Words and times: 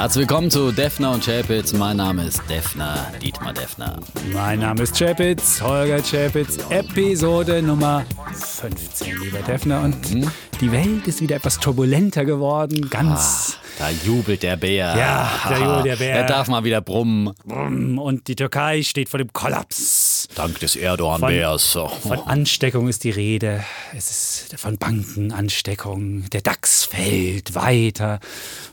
Herzlich 0.00 0.22
willkommen 0.22 0.50
zu 0.50 0.72
Defner 0.72 1.12
und 1.12 1.26
Chapitz. 1.26 1.74
Mein 1.74 1.98
Name 1.98 2.24
ist 2.24 2.40
Defner, 2.48 3.12
Dietmar 3.20 3.52
Defner. 3.52 3.98
Mein 4.32 4.60
Name 4.60 4.80
ist 4.80 4.98
Chapitz, 4.98 5.60
Holger 5.60 6.00
Chapitz, 6.02 6.56
Episode 6.70 7.60
Nummer 7.60 8.06
15, 8.32 9.20
lieber 9.20 9.40
Defner. 9.40 9.82
Und 9.82 10.14
mhm. 10.14 10.30
die 10.58 10.72
Welt 10.72 11.06
ist 11.06 11.20
wieder 11.20 11.36
etwas 11.36 11.60
turbulenter 11.60 12.24
geworden, 12.24 12.88
ganz. 12.88 13.58
Ah, 13.58 13.60
da 13.80 13.90
jubelt 13.90 14.42
der 14.42 14.56
Bär. 14.56 14.96
Ja, 14.96 15.30
da 15.46 15.58
jubelt 15.58 15.84
der 15.84 15.96
Bär. 15.96 16.14
Er 16.14 16.26
darf 16.26 16.48
mal 16.48 16.64
wieder 16.64 16.80
brummen. 16.80 17.34
Und 17.98 18.26
die 18.28 18.36
Türkei 18.36 18.82
steht 18.82 19.10
vor 19.10 19.18
dem 19.18 19.34
Kollaps. 19.34 20.28
Dank 20.34 20.60
des 20.60 20.76
Erdogan-Bärs. 20.76 21.72
Von, 21.72 21.90
von 21.90 22.18
Ansteckung 22.20 22.88
ist 22.88 23.04
die 23.04 23.10
Rede. 23.10 23.64
Es 23.94 24.10
ist 24.10 24.60
von 24.60 24.78
Bankenansteckung. 24.78 26.30
Der 26.30 26.40
DAX 26.40 26.86
fällt 26.86 27.54
weiter 27.54 28.20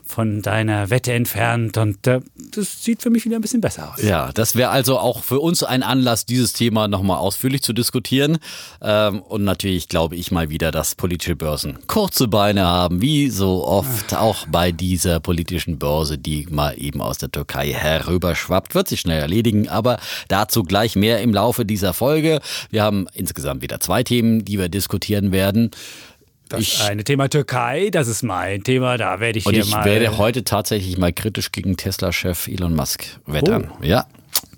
von 0.08 0.42
deiner 0.42 0.90
Wette 0.90 1.12
entfernt 1.12 1.76
und 1.76 2.06
äh, 2.06 2.20
das 2.54 2.82
sieht 2.82 3.02
für 3.02 3.10
mich 3.10 3.24
wieder 3.24 3.36
ein 3.36 3.42
bisschen 3.42 3.60
besser 3.60 3.92
aus. 3.92 4.02
Ja, 4.02 4.32
das 4.32 4.56
wäre 4.56 4.70
also 4.70 4.98
auch 4.98 5.22
für 5.22 5.38
uns 5.38 5.62
ein 5.62 5.82
Anlass, 5.82 6.24
dieses 6.26 6.54
Thema 6.54 6.88
nochmal 6.88 7.18
ausführlich 7.18 7.62
zu 7.62 7.72
diskutieren. 7.72 8.38
Ähm, 8.80 9.20
und 9.20 9.44
natürlich 9.44 9.88
glaube 9.88 10.16
ich 10.16 10.30
mal 10.30 10.48
wieder, 10.48 10.70
dass 10.70 10.94
politische 10.94 11.36
Börsen 11.36 11.78
kurze 11.86 12.26
Beine 12.28 12.66
haben, 12.66 13.02
wie 13.02 13.28
so 13.28 13.64
oft 13.66 14.14
Ach. 14.14 14.20
auch 14.20 14.46
bei 14.48 14.72
dieser 14.72 15.20
politischen 15.20 15.78
Börse, 15.78 16.18
die 16.18 16.46
mal 16.50 16.74
eben 16.78 17.00
aus 17.00 17.18
der 17.18 17.30
Türkei 17.30 17.72
herüberschwappt. 17.72 18.74
Wird 18.74 18.88
sich 18.88 19.00
schnell 19.00 19.20
erledigen, 19.20 19.68
aber 19.68 19.98
dazu 20.28 20.62
gleich 20.62 20.96
mehr 20.96 21.20
im 21.20 21.34
Laufe 21.34 21.64
dieser 21.64 21.92
Folge. 21.92 22.40
Wir 22.70 22.82
haben 22.82 23.06
insgesamt 23.12 23.62
wieder 23.62 23.80
zwei 23.80 24.02
Themen, 24.02 24.44
die 24.44 24.58
wir 24.58 24.68
diskutieren 24.68 25.32
werden. 25.32 25.70
Das 26.48 26.60
ich, 26.60 26.82
eine 26.82 27.04
Thema 27.04 27.28
Türkei, 27.28 27.90
das 27.90 28.08
ist 28.08 28.22
mein 28.22 28.64
Thema, 28.64 28.96
da 28.96 29.20
werde 29.20 29.38
ich 29.38 29.46
und 29.46 29.52
hier 29.52 29.64
ich 29.64 29.70
mal. 29.70 29.80
Ich 29.80 29.84
werde 29.84 30.16
heute 30.16 30.44
tatsächlich 30.44 30.96
mal 30.96 31.12
kritisch 31.12 31.52
gegen 31.52 31.76
Tesla-Chef 31.76 32.48
Elon 32.48 32.74
Musk 32.74 33.04
wettern. 33.26 33.70
Oh. 33.78 33.84
Ja. 33.84 34.06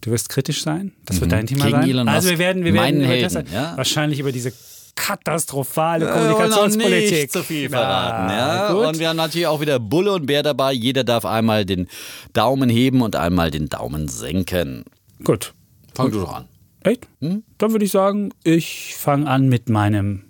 Du 0.00 0.12
wirst 0.12 0.28
kritisch 0.28 0.62
sein? 0.62 0.92
Das 1.04 1.20
wird 1.20 1.30
mhm. 1.30 1.34
dein 1.34 1.46
Thema 1.46 1.64
gegen 1.64 1.80
sein? 1.80 1.90
Elon 1.90 2.04
Musk, 2.06 2.16
also 2.16 2.30
wir 2.30 2.38
werden, 2.38 2.64
wir 2.64 2.72
werden 2.72 3.00
über 3.00 3.14
Tesla, 3.14 3.42
ja. 3.52 3.76
wahrscheinlich 3.76 4.20
über 4.20 4.30
diese 4.30 4.52
katastrophale 4.94 6.06
Kommunikationspolitik. 6.06 7.12
Nicht 7.12 7.32
zu 7.32 7.42
viel 7.42 7.68
verraten. 7.68 8.30
Ja, 8.30 8.68
ja. 8.68 8.88
Und 8.88 8.98
wir 8.98 9.08
haben 9.08 9.16
natürlich 9.16 9.46
auch 9.46 9.60
wieder 9.60 9.78
Bulle 9.78 10.12
und 10.12 10.26
Bär 10.26 10.42
dabei. 10.42 10.72
Jeder 10.72 11.04
darf 11.04 11.24
einmal 11.24 11.64
den 11.64 11.88
Daumen 12.32 12.68
heben 12.68 13.02
und 13.02 13.16
einmal 13.16 13.50
den 13.50 13.68
Daumen 13.68 14.08
senken. 14.08 14.84
Gut. 15.24 15.54
Fang 15.94 16.10
du 16.10 16.20
doch 16.20 16.34
an. 16.34 16.44
Echt? 16.82 17.08
Hm? 17.20 17.42
Dann 17.58 17.72
würde 17.72 17.84
ich 17.84 17.90
sagen, 17.90 18.30
ich 18.44 18.94
fange 18.96 19.28
an 19.28 19.48
mit 19.48 19.68
meinem 19.68 20.29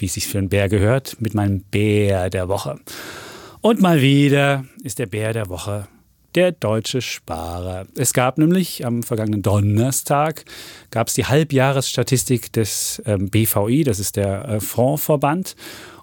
wie 0.00 0.06
es 0.06 0.14
sich 0.14 0.26
für 0.26 0.38
einen 0.38 0.48
Bär 0.48 0.68
gehört, 0.68 1.20
mit 1.20 1.34
meinem 1.34 1.60
Bär 1.60 2.30
der 2.30 2.48
Woche. 2.48 2.78
Und 3.60 3.80
mal 3.80 4.00
wieder 4.00 4.64
ist 4.82 4.98
der 4.98 5.06
Bär 5.06 5.32
der 5.32 5.48
Woche 5.48 5.88
der 6.36 6.52
deutsche 6.52 7.00
Sparer. 7.00 7.86
Es 7.96 8.12
gab 8.12 8.38
nämlich 8.38 8.84
am 8.84 9.02
vergangenen 9.02 9.42
Donnerstag 9.42 10.44
gab 10.90 11.08
es 11.08 11.14
die 11.14 11.24
Halbjahresstatistik 11.24 12.52
des 12.52 13.02
ähm, 13.06 13.30
BVI, 13.30 13.84
das 13.84 13.98
ist 13.98 14.16
der 14.16 14.46
äh, 14.46 14.60
Fondsverband. 14.60 15.56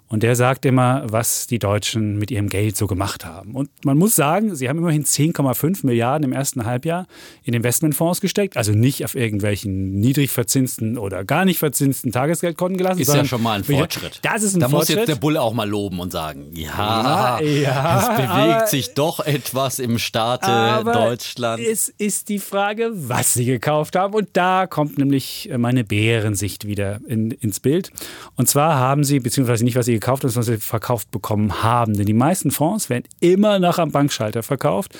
Und 0.08 0.22
der 0.22 0.36
sagt 0.36 0.66
immer, 0.66 1.02
was 1.06 1.46
die 1.46 1.58
Deutschen 1.58 2.18
mit 2.18 2.30
ihrem 2.30 2.48
Geld 2.48 2.76
so 2.76 2.86
gemacht 2.86 3.24
haben. 3.24 3.54
Und 3.54 3.70
man 3.84 3.96
muss 3.96 4.14
sagen, 4.14 4.54
sie 4.54 4.68
haben 4.68 4.78
immerhin 4.78 5.04
10,5 5.04 5.84
Milliarden 5.86 6.24
im 6.24 6.32
ersten 6.32 6.66
Halbjahr 6.66 7.06
in 7.42 7.54
Investmentfonds 7.54 8.20
gesteckt. 8.20 8.56
Also 8.56 8.72
nicht 8.72 9.04
auf 9.04 9.14
irgendwelchen 9.14 9.98
niedrig 9.98 10.30
verzinsten 10.30 10.98
oder 10.98 11.24
gar 11.24 11.44
nicht 11.46 11.58
verzinsten 11.58 12.12
Tagesgeldkonten 12.12 12.76
gelassen. 12.76 13.00
Ist 13.00 13.14
ja 13.14 13.24
schon 13.24 13.42
mal 13.42 13.58
ein 13.58 13.64
Fortschritt. 13.64 14.20
Das 14.22 14.42
ist 14.42 14.54
ein 14.54 14.60
da 14.60 14.68
Fortschritt. 14.68 14.96
muss 14.96 15.00
jetzt 15.00 15.08
der 15.08 15.20
Bulle 15.20 15.40
auch 15.40 15.54
mal 15.54 15.68
loben 15.68 15.98
und 15.98 16.12
sagen, 16.12 16.50
ja, 16.52 17.40
ja, 17.40 17.42
ja 17.42 17.98
es 17.98 18.08
bewegt 18.08 18.68
sich 18.68 18.94
doch 18.94 19.20
etwas 19.20 19.78
im 19.78 19.98
Staate 19.98 20.46
aber 20.46 20.92
Deutschland. 20.92 21.62
Es 21.62 21.88
ist 21.88 22.28
die 22.28 22.38
Frage, 22.38 22.90
was 22.94 23.34
sie 23.34 23.46
gekauft 23.46 23.96
haben. 23.96 24.14
Und 24.14 24.28
da 24.34 24.66
kommt 24.66 24.98
nämlich 24.98 25.50
meine 25.56 25.82
Bärensicht 25.82 26.66
wieder 26.66 27.00
in, 27.08 27.30
ins 27.30 27.58
Bild. 27.58 27.90
Und 28.36 28.48
zwar 28.48 28.76
haben 28.76 29.02
sie, 29.02 29.18
beziehungsweise 29.18 29.64
nicht, 29.64 29.76
was 29.76 29.86
sie 29.86 29.93
gekauft 29.94 30.24
haben, 30.24 30.34
was 30.34 30.46
sie 30.46 30.58
verkauft 30.58 31.10
bekommen 31.10 31.62
haben. 31.62 31.94
Denn 31.96 32.06
die 32.06 32.12
meisten 32.12 32.50
Fonds 32.50 32.90
werden 32.90 33.04
immer 33.20 33.58
noch 33.58 33.78
am 33.78 33.90
Bankschalter 33.90 34.42
verkauft. 34.42 34.96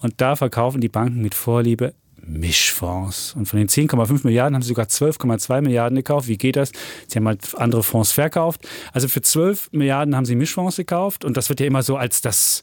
Und 0.00 0.20
da 0.20 0.36
verkaufen 0.36 0.80
die 0.80 0.88
Banken 0.88 1.22
mit 1.22 1.34
Vorliebe 1.34 1.94
Mischfonds. 2.24 3.34
Und 3.34 3.46
von 3.46 3.58
den 3.58 3.68
10,5 3.68 4.20
Milliarden 4.24 4.54
haben 4.54 4.62
sie 4.62 4.68
sogar 4.68 4.86
12,2 4.86 5.60
Milliarden 5.60 5.96
gekauft. 5.96 6.28
Wie 6.28 6.38
geht 6.38 6.56
das? 6.56 6.72
Sie 7.08 7.18
haben 7.18 7.26
halt 7.26 7.54
andere 7.56 7.82
Fonds 7.82 8.12
verkauft. 8.12 8.66
Also 8.92 9.08
für 9.08 9.22
12 9.22 9.70
Milliarden 9.72 10.14
haben 10.14 10.24
sie 10.24 10.36
Mischfonds 10.36 10.76
gekauft. 10.76 11.24
Und 11.24 11.36
das 11.36 11.48
wird 11.48 11.60
ja 11.60 11.66
immer 11.66 11.82
so 11.82 11.96
als 11.96 12.20
das, 12.20 12.62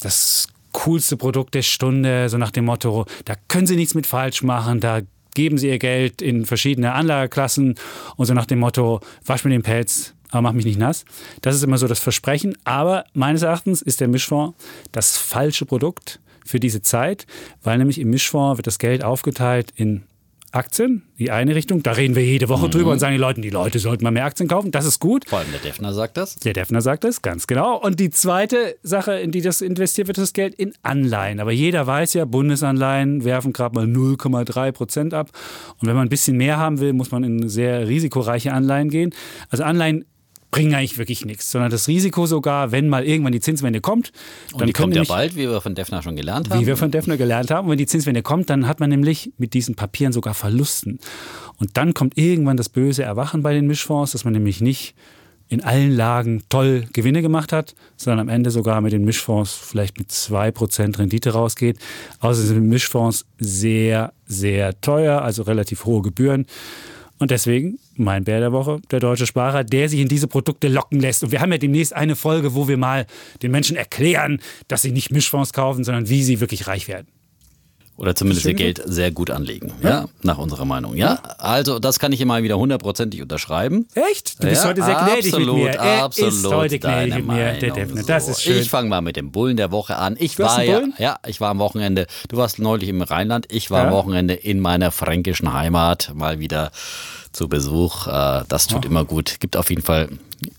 das 0.00 0.48
coolste 0.72 1.16
Produkt 1.16 1.54
der 1.54 1.62
Stunde, 1.62 2.28
so 2.28 2.38
nach 2.38 2.50
dem 2.50 2.64
Motto, 2.64 3.06
da 3.24 3.34
können 3.48 3.66
sie 3.66 3.76
nichts 3.76 3.94
mit 3.94 4.06
falsch 4.06 4.42
machen, 4.42 4.80
da 4.80 5.00
geben 5.34 5.58
sie 5.58 5.68
ihr 5.68 5.78
Geld 5.78 6.22
in 6.22 6.44
verschiedene 6.44 6.92
Anlageklassen 6.92 7.74
und 8.16 8.26
so 8.26 8.34
nach 8.34 8.46
dem 8.46 8.58
Motto, 8.58 9.00
wasch 9.24 9.44
mir 9.44 9.50
den 9.50 9.62
Pelz, 9.62 10.14
aber 10.32 10.42
mach 10.42 10.52
mich 10.52 10.64
nicht 10.64 10.78
nass. 10.78 11.04
Das 11.42 11.54
ist 11.54 11.62
immer 11.62 11.78
so 11.78 11.86
das 11.86 12.00
Versprechen. 12.00 12.56
Aber 12.64 13.04
meines 13.12 13.42
Erachtens 13.42 13.82
ist 13.82 14.00
der 14.00 14.08
Mischfonds 14.08 14.56
das 14.90 15.16
falsche 15.16 15.66
Produkt 15.66 16.20
für 16.44 16.58
diese 16.58 16.82
Zeit, 16.82 17.26
weil 17.62 17.78
nämlich 17.78 18.00
im 18.00 18.10
Mischfonds 18.10 18.58
wird 18.58 18.66
das 18.66 18.78
Geld 18.78 19.04
aufgeteilt 19.04 19.72
in 19.76 20.02
Aktien, 20.52 21.02
die 21.18 21.30
eine 21.30 21.54
Richtung. 21.54 21.82
Da 21.82 21.92
reden 21.92 22.14
wir 22.14 22.24
jede 22.24 22.50
Woche 22.50 22.66
mhm. 22.66 22.70
drüber 22.72 22.92
und 22.92 22.98
sagen 22.98 23.14
die 23.14 23.18
Leute, 23.18 23.40
die 23.40 23.50
Leute 23.50 23.78
sollten 23.78 24.04
mal 24.04 24.10
mehr 24.10 24.26
Aktien 24.26 24.48
kaufen. 24.48 24.70
Das 24.70 24.84
ist 24.84 25.00
gut. 25.00 25.24
Vor 25.26 25.38
allem 25.38 25.50
der 25.50 25.60
Defner 25.60 25.94
sagt 25.94 26.18
das. 26.18 26.36
Der 26.36 26.52
Defner 26.52 26.82
sagt 26.82 27.04
das, 27.04 27.22
ganz 27.22 27.46
genau. 27.46 27.80
Und 27.80 27.98
die 27.98 28.10
zweite 28.10 28.76
Sache, 28.82 29.14
in 29.14 29.30
die 29.30 29.40
das 29.40 29.62
investiert 29.62 30.08
wird, 30.08 30.18
ist 30.18 30.24
das 30.24 30.32
Geld 30.34 30.54
in 30.54 30.74
Anleihen. 30.82 31.40
Aber 31.40 31.52
jeder 31.52 31.86
weiß 31.86 32.12
ja, 32.14 32.26
Bundesanleihen 32.26 33.24
werfen 33.24 33.54
gerade 33.54 33.74
mal 33.74 33.86
0,3 33.86 34.72
Prozent 34.72 35.14
ab. 35.14 35.30
Und 35.80 35.88
wenn 35.88 35.94
man 35.94 36.06
ein 36.06 36.10
bisschen 36.10 36.36
mehr 36.36 36.58
haben 36.58 36.80
will, 36.80 36.92
muss 36.92 37.10
man 37.10 37.24
in 37.24 37.48
sehr 37.48 37.88
risikoreiche 37.88 38.52
Anleihen 38.52 38.90
gehen. 38.90 39.14
Also 39.48 39.64
Anleihen 39.64 40.04
bringen 40.52 40.74
eigentlich 40.74 40.98
wirklich 40.98 41.24
nichts, 41.24 41.50
sondern 41.50 41.70
das 41.72 41.88
Risiko 41.88 42.26
sogar, 42.26 42.70
wenn 42.70 42.88
mal 42.88 43.04
irgendwann 43.04 43.32
die 43.32 43.40
Zinswende 43.40 43.80
kommt. 43.80 44.12
Dann 44.52 44.60
Und 44.60 44.66
die 44.68 44.72
kommt 44.72 44.94
ja 44.94 45.02
bald, 45.02 45.34
wie 45.34 45.48
wir 45.48 45.60
von 45.60 45.74
Defner 45.74 46.02
schon 46.02 46.14
gelernt 46.14 46.50
haben. 46.50 46.60
Wie 46.60 46.66
wir 46.66 46.76
von 46.76 46.92
Defner 46.92 47.16
gelernt 47.16 47.50
haben. 47.50 47.64
Und 47.64 47.72
wenn 47.72 47.78
die 47.78 47.86
Zinswende 47.86 48.22
kommt, 48.22 48.50
dann 48.50 48.68
hat 48.68 48.78
man 48.78 48.90
nämlich 48.90 49.32
mit 49.38 49.54
diesen 49.54 49.74
Papieren 49.74 50.12
sogar 50.12 50.34
Verlusten. 50.34 51.00
Und 51.56 51.76
dann 51.76 51.94
kommt 51.94 52.18
irgendwann 52.18 52.58
das 52.58 52.68
böse 52.68 53.02
Erwachen 53.02 53.42
bei 53.42 53.54
den 53.54 53.66
Mischfonds, 53.66 54.12
dass 54.12 54.24
man 54.24 54.34
nämlich 54.34 54.60
nicht 54.60 54.94
in 55.48 55.62
allen 55.62 55.90
Lagen 55.90 56.44
toll 56.50 56.86
Gewinne 56.92 57.22
gemacht 57.22 57.52
hat, 57.52 57.74
sondern 57.96 58.20
am 58.20 58.28
Ende 58.28 58.50
sogar 58.50 58.80
mit 58.82 58.92
den 58.92 59.04
Mischfonds 59.04 59.54
vielleicht 59.54 59.98
mit 59.98 60.10
2% 60.10 60.98
Rendite 60.98 61.30
rausgeht. 61.30 61.78
Außerdem 62.20 62.48
sind 62.48 62.68
Mischfonds 62.68 63.24
sehr, 63.38 64.12
sehr 64.26 64.78
teuer, 64.82 65.22
also 65.22 65.42
relativ 65.42 65.86
hohe 65.86 66.02
Gebühren. 66.02 66.46
Und 67.18 67.30
deswegen 67.30 67.78
mein 67.96 68.24
Bär 68.24 68.40
der 68.40 68.52
Woche, 68.52 68.80
der 68.90 69.00
deutsche 69.00 69.26
Sparer, 69.26 69.64
der 69.64 69.88
sich 69.88 70.00
in 70.00 70.08
diese 70.08 70.28
Produkte 70.28 70.68
locken 70.68 71.00
lässt. 71.00 71.22
Und 71.22 71.32
wir 71.32 71.40
haben 71.40 71.52
ja 71.52 71.58
demnächst 71.58 71.94
eine 71.94 72.16
Folge, 72.16 72.54
wo 72.54 72.68
wir 72.68 72.76
mal 72.76 73.06
den 73.42 73.50
Menschen 73.50 73.76
erklären, 73.76 74.40
dass 74.68 74.82
sie 74.82 74.92
nicht 74.92 75.10
Mischfonds 75.10 75.52
kaufen, 75.52 75.84
sondern 75.84 76.08
wie 76.08 76.22
sie 76.22 76.40
wirklich 76.40 76.66
reich 76.66 76.88
werden. 76.88 77.08
Oder 77.98 78.16
zumindest 78.16 78.46
ihr 78.46 78.54
Geld 78.54 78.82
sehr 78.84 79.10
gut 79.10 79.30
anlegen, 79.30 79.70
ja? 79.82 79.88
ja? 79.88 80.08
nach 80.22 80.38
unserer 80.38 80.64
Meinung. 80.64 80.96
Ja, 80.96 81.20
also 81.38 81.78
das 81.78 81.98
kann 81.98 82.10
ich 82.10 82.20
immer 82.22 82.42
wieder 82.42 82.58
hundertprozentig 82.58 83.20
unterschreiben. 83.20 83.86
Echt? 84.10 84.42
Du 84.42 84.48
bist 84.48 84.64
ja, 84.64 84.70
heute 84.70 84.82
sehr 84.82 84.94
gnädig 84.94 85.34
absolut, 85.34 85.54
mit 85.54 85.64
mir. 85.64 85.70
Er 85.72 86.02
absolut, 86.02 86.32
ist 86.32 86.46
heute 86.46 86.78
gnädig 86.78 87.14
mit 87.16 87.26
mir, 87.26 87.52
der 87.52 87.70
Defner. 87.70 88.02
Das 88.02 88.28
ist 88.28 88.42
schön. 88.42 88.60
Ich 88.60 88.70
fange 88.70 88.88
mal 88.88 89.02
mit 89.02 89.16
dem 89.16 89.30
Bullen 89.30 89.58
der 89.58 89.70
Woche 89.70 89.96
an. 89.96 90.16
Ich 90.18 90.36
du 90.36 90.42
war 90.42 90.64
ja, 90.64 90.80
ja, 90.98 91.18
ich 91.26 91.40
war 91.40 91.50
am 91.50 91.58
Wochenende. 91.58 92.06
Du 92.28 92.38
warst 92.38 92.58
neulich 92.58 92.88
im 92.88 93.02
Rheinland. 93.02 93.46
Ich 93.52 93.70
war 93.70 93.82
ja. 93.82 93.88
am 93.88 93.92
Wochenende 93.92 94.34
in 94.34 94.58
meiner 94.58 94.90
fränkischen 94.90 95.52
Heimat 95.52 96.12
mal 96.14 96.38
wieder 96.40 96.72
zu 97.32 97.48
Besuch. 97.48 98.06
Äh, 98.06 98.44
das 98.48 98.66
tut 98.66 98.84
oh. 98.84 98.88
immer 98.88 99.04
gut. 99.04 99.40
Gibt 99.40 99.56
auf 99.56 99.70
jeden 99.70 99.82
Fall 99.82 100.08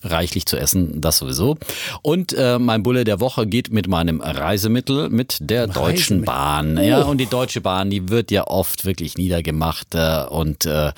reichlich 0.04 0.46
zu 0.46 0.58
essen, 0.58 1.02
das 1.02 1.18
sowieso. 1.18 1.58
Und 2.02 2.34
äh, 2.34 2.60
mein 2.60 2.84
Bulle 2.84 3.04
der 3.04 3.20
Woche 3.20 3.48
geht 3.48 3.72
mit 3.72 3.88
meinem 3.88 4.22
Reisemittel, 4.22 5.10
mit 5.10 5.38
der 5.40 5.68
Deutschen 5.68 6.24
Bahn. 6.24 6.78
Oh. 6.78 6.82
Ja, 6.82 7.02
und 7.04 7.18
die 7.18 7.26
Deutsche 7.26 7.62
Bahn, 7.62 7.90
die 7.90 8.10
wird 8.10 8.32
ja 8.32 8.48
oft 8.48 8.86
wirklich 8.86 9.18
niedergemacht 9.18 9.96
äh, 9.96 10.26
und 10.30 10.66
äh, 10.66 10.92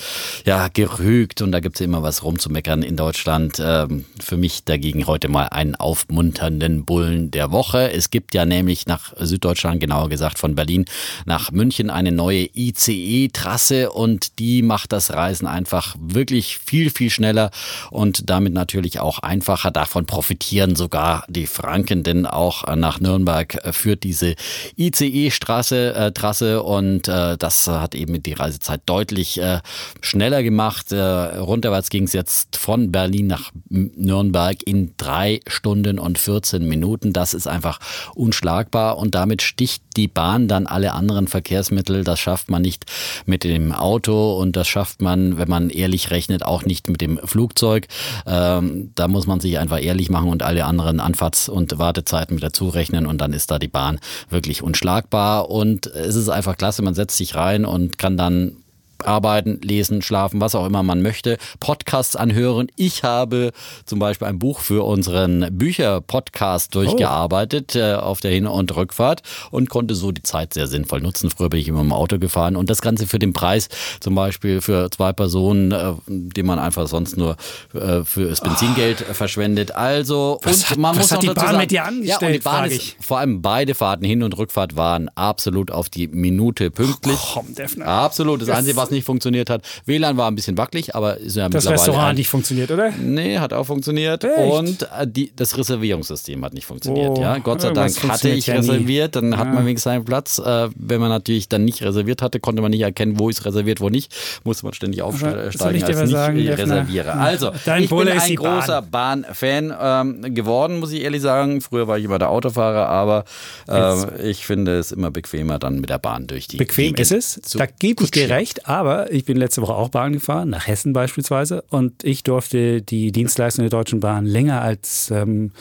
ja, 0.46 0.68
gerügt 0.70 1.42
und 1.42 1.52
da 1.52 1.60
gibt 1.60 1.76
es 1.76 1.82
immer 1.82 2.04
was 2.04 2.24
rumzumeckern 2.24 2.82
in 2.84 2.96
Deutschland. 2.96 3.62
Ähm, 3.64 4.06
für 4.20 4.38
mich 4.38 4.64
dagegen 4.64 5.08
heute 5.08 5.28
mal 5.28 5.48
einen 5.48 5.76
aufmunternden 5.76 6.86
Bullen 6.86 7.32
der 7.32 7.52
Woche. 7.52 7.92
Es 7.92 8.10
gibt 8.12 8.34
ja 8.34 8.46
nämlich 8.46 8.86
nach 8.86 9.14
Süddeutschland, 9.18 9.80
genauer 9.80 10.10
gesagt 10.10 10.40
von 10.40 10.56
Berlin 10.56 10.86
nach 11.26 11.52
München, 11.52 11.90
eine 11.90 12.12
neue 12.12 12.50
ICE-Trasse 12.54 13.92
und 13.92 14.40
die 14.40 14.62
macht 14.62 14.92
das 14.92 15.14
Reisen 15.14 15.48
einfach 15.48 15.65
wirklich 16.00 16.58
viel, 16.58 16.90
viel 16.90 17.10
schneller 17.10 17.52
und 17.92 18.30
damit 18.30 18.54
natürlich 18.54 19.00
auch 19.00 19.20
einfacher. 19.20 19.72
Davon 19.72 20.06
profitieren 20.06 20.76
sogar 20.76 21.26
die 21.28 21.48
Franken, 21.48 22.04
denn 22.04 22.26
auch 22.26 22.76
nach 22.76 23.00
Nürnberg 23.00 23.60
führt 23.72 24.04
diese 24.04 24.36
ICE-Straße, 24.78 25.96
äh, 25.96 26.12
Trasse 26.12 26.64
und 26.64 27.08
äh, 27.08 27.38
das 27.38 27.68
hat 27.68 27.96
eben 27.96 28.22
die 28.22 28.34
Reisezeit 28.34 28.82
deutlich 28.86 29.40
äh, 29.40 29.60
schneller 30.02 30.44
gemacht. 30.44 30.92
Äh, 30.92 31.00
runterwärts 31.00 31.90
ging 31.90 32.04
es 32.04 32.14
jetzt 32.14 32.58
von 32.58 32.92
Berlin 32.92 33.28
nach 33.28 33.52
Nürnberg 33.70 34.58
in 34.66 34.94
drei 34.98 35.40
Stunden 35.48 36.00
und 36.00 36.18
14 36.18 36.68
Minuten. 36.68 37.14
Das 37.14 37.34
ist 37.34 37.48
einfach 37.48 37.80
unschlagbar 38.16 38.98
und 38.98 39.16
damit 39.16 39.42
sticht 39.42 39.84
die 39.96 40.08
Bahn 40.08 40.48
dann 40.48 40.68
alle 40.68 40.94
anderen 40.94 41.28
Verkehrsmittel. 41.28 42.04
Das 42.04 42.20
schafft 42.20 42.50
man 42.50 42.62
nicht 42.62 42.86
mit 43.26 43.44
dem 43.44 43.72
Auto 43.72 44.34
und 44.34 44.56
das 44.56 44.68
schafft 44.68 45.02
man, 45.02 45.38
wenn 45.38 45.50
man 45.50 45.55
ehrlich 45.70 46.12
rechnet, 46.12 46.44
auch 46.44 46.64
nicht 46.64 46.90
mit 46.90 47.02
dem 47.02 47.20
Flugzeug. 47.24 47.88
Ähm, 48.26 48.92
da 48.96 49.08
muss 49.08 49.28
man 49.28 49.40
sich 49.40 49.58
einfach 49.60 49.82
ehrlich 49.82 50.10
machen 50.10 50.30
und 50.30 50.44
alle 50.44 50.66
anderen 50.66 51.00
Anfahrts- 51.00 51.50
und 51.50 51.78
Wartezeiten 51.78 52.36
mit 52.36 52.44
dazu 52.44 52.70
rechnen 52.70 53.06
und 53.06 53.20
dann 53.20 53.34
ist 53.34 53.52
da 53.52 53.60
die 53.60 53.68
Bahn 53.68 54.00
wirklich 54.30 54.62
unschlagbar 54.62 55.50
und 55.50 55.88
es 55.88 56.16
ist 56.16 56.30
einfach 56.30 56.58
klasse, 56.58 56.82
man 56.82 56.96
setzt 56.96 57.18
sich 57.18 57.36
rein 57.36 57.66
und 57.66 57.98
kann 57.98 58.18
dann 58.18 58.58
arbeiten, 59.04 59.60
lesen, 59.62 60.02
schlafen, 60.02 60.42
was 60.42 60.56
auch 60.56 60.66
immer 60.66 60.84
man 60.84 61.02
möchte, 61.02 61.38
Podcasts 61.60 62.16
anhören. 62.16 62.68
Ich 62.76 63.04
habe 63.04 63.52
zum 63.86 64.00
Beispiel 64.00 64.28
ein 64.28 64.40
Buch 64.40 64.60
für 64.60 64.86
unseren 64.86 65.48
Bücher-Podcast 65.52 66.74
durchgearbeitet 66.76 67.74
oh. 67.76 67.80
äh, 67.80 67.94
auf 67.96 68.20
der 68.22 68.32
Hin- 68.32 68.48
und 68.48 68.76
Rückfahrt 68.76 69.22
und 69.52 69.70
konnte 69.70 69.96
so 69.96 70.12
die 70.12 70.24
Zeit 70.24 70.54
sehr 70.54 70.68
sinnvoll 70.68 71.02
nutzen. 71.02 71.30
Früher 71.30 71.50
bin 71.50 71.60
ich 71.60 71.68
immer 71.68 71.82
im 71.82 71.94
Auto 71.94 72.20
gefahren 72.20 72.56
und 72.56 72.70
das 72.70 72.82
Ganze 72.82 73.08
für 73.08 73.20
den 73.20 73.34
Preis 73.34 73.70
zum 74.00 74.16
Beispiel 74.16 74.62
für 74.62 74.90
zwei 74.92 75.14
Personen, 75.14 75.72
äh, 75.72 75.94
die 76.08 76.44
man 76.44 76.60
einfach 76.60 76.88
sonst 76.88 77.18
nur 77.18 77.38
äh, 77.74 78.04
für 78.04 78.30
das 78.30 78.42
Benzingeld 78.42 79.06
oh. 79.10 79.14
verschwendet. 79.14 79.76
Also 79.76 80.40
was 80.44 80.58
und 80.58 80.70
hat, 80.70 80.78
man 80.78 80.98
muss 80.98 81.12
hat 81.12 81.24
die 81.24 81.28
Bahn 81.28 81.38
sagen, 81.38 81.58
mit 81.58 81.72
dir 81.72 81.86
angestellt? 81.86 82.22
Ja, 82.22 82.28
und 82.28 82.34
die 82.34 82.40
Bahn 82.40 82.72
ist, 82.72 82.96
vor 83.00 83.20
allem 83.20 83.42
beide 83.42 83.76
Fahrten 83.76 84.06
Hin- 84.06 84.24
und 84.24 84.38
Rückfahrt 84.38 84.76
waren 84.76 85.10
absolut 85.16 85.72
auf 85.72 85.90
die 85.90 86.08
Minute 86.08 86.72
pünktlich. 86.72 87.18
Oh, 87.36 87.42
komm, 87.42 87.82
Absolut. 87.84 88.42
Das, 88.42 88.48
das 88.48 88.58
Einzige, 88.58 88.78
was 88.78 88.85
nicht 88.92 89.06
funktioniert 89.06 89.50
hat. 89.50 89.62
WLAN 89.86 90.18
war 90.18 90.30
ein 90.30 90.36
bisschen 90.36 90.58
wackelig, 90.58 90.96
aber 90.96 91.18
ist 91.18 91.36
ja 91.36 91.50
Das 91.50 91.68
Restaurant 91.68 92.10
hat 92.10 92.16
nicht 92.16 92.30
funktioniert, 92.30 92.72
oder? 92.72 92.92
Nee, 92.92 93.40
hat 93.40 93.54
auch 93.54 93.66
funktioniert. 93.66 94.24
Echt? 94.24 94.52
Und 94.52 94.84
äh, 94.84 95.08
die, 95.08 95.32
das 95.36 95.58
Reservierungssystem 95.58 96.44
hat 96.44 96.54
nicht 96.54 96.66
funktioniert. 96.66 97.18
Oh, 97.18 97.22
ja, 97.22 97.38
Gott 97.40 97.62
sei 97.62 97.72
Dank 97.72 97.92
hatte 98.08 98.30
ich 98.30 98.48
ja 98.48 98.56
reserviert, 98.56 99.16
dann 99.16 99.32
ja. 99.32 99.38
hat 99.38 99.54
man 99.54 99.66
wenigstens 99.66 99.92
einen 99.92 100.06
Platz. 100.06 100.40
Äh, 100.40 100.70
wenn 100.76 101.00
man 101.00 101.10
natürlich 101.10 101.50
dann 101.50 101.66
nicht 101.66 101.82
reserviert 101.82 102.22
hatte, 102.22 102.40
konnte 102.40 102.62
man 102.62 102.72
nicht 102.72 102.82
erkennen, 102.82 103.20
wo 103.20 103.30
ist 103.30 103.46
reserviert, 103.46 103.82
wo 103.82 103.90
nicht. 103.90 104.14
Musste 104.44 104.66
man 104.66 104.74
ständig 104.74 105.02
aufsteigen, 105.02 105.52
Soll 105.52 105.76
ich 105.76 105.84
dir 105.84 105.98
als 105.98 106.10
sagen, 106.10 106.38
nicht 106.38 106.58
reserviere. 106.58 107.14
Also, 107.14 107.52
Dein 107.66 107.84
ich 107.84 107.90
Bulle 107.90 108.12
bin 108.12 108.20
ein 108.20 108.36
großer 108.36 108.82
Bahn-Fan 108.82 109.70
Bahn, 109.70 110.24
ähm, 110.24 110.34
geworden, 110.36 110.80
muss 110.80 110.92
ich 110.92 111.02
ehrlich 111.02 111.22
sagen. 111.22 111.62
Früher 111.62 111.88
war 111.88 111.98
ich 111.98 112.06
immer 112.06 112.20
der 112.20 112.30
Autofahrer, 112.30 112.88
aber 112.88 113.26
äh, 113.68 114.30
ich 114.30 114.46
finde 114.46 114.78
es 114.78 114.92
immer 114.92 115.12
bequemer, 115.12 115.60
dann 115.60 115.80
mit 115.80 115.90
der 115.90 116.00
Bahn 116.00 116.28
durch 116.28 116.48
die 116.48 116.58
Bequem 116.58 116.90
Wege 116.90 117.02
ist 117.02 117.12
es, 117.12 117.42
da 117.54 117.66
gebe 117.66 118.04
ich 118.04 118.12
dir 118.12 118.30
recht, 118.30 118.68
aber 118.76 119.12
ich 119.12 119.26
bin 119.26 119.38
letzte 119.38 119.62
Woche 119.62 119.74
auch 119.74 119.90
Bahn 119.90 120.14
gefahren, 120.14 120.50
nach 120.50 120.68
Hessen 120.68 120.94
beispielsweise, 120.94 121.64
und 121.70 122.04
ich 122.04 122.24
durfte 122.24 122.82
die 122.82 123.12
Dienstleistung 123.12 123.64
der 123.64 123.70
Deutschen 123.70 124.00
Bahn 124.00 124.26
länger 124.26 124.62
als 124.62 125.12
ähm, 125.12 125.52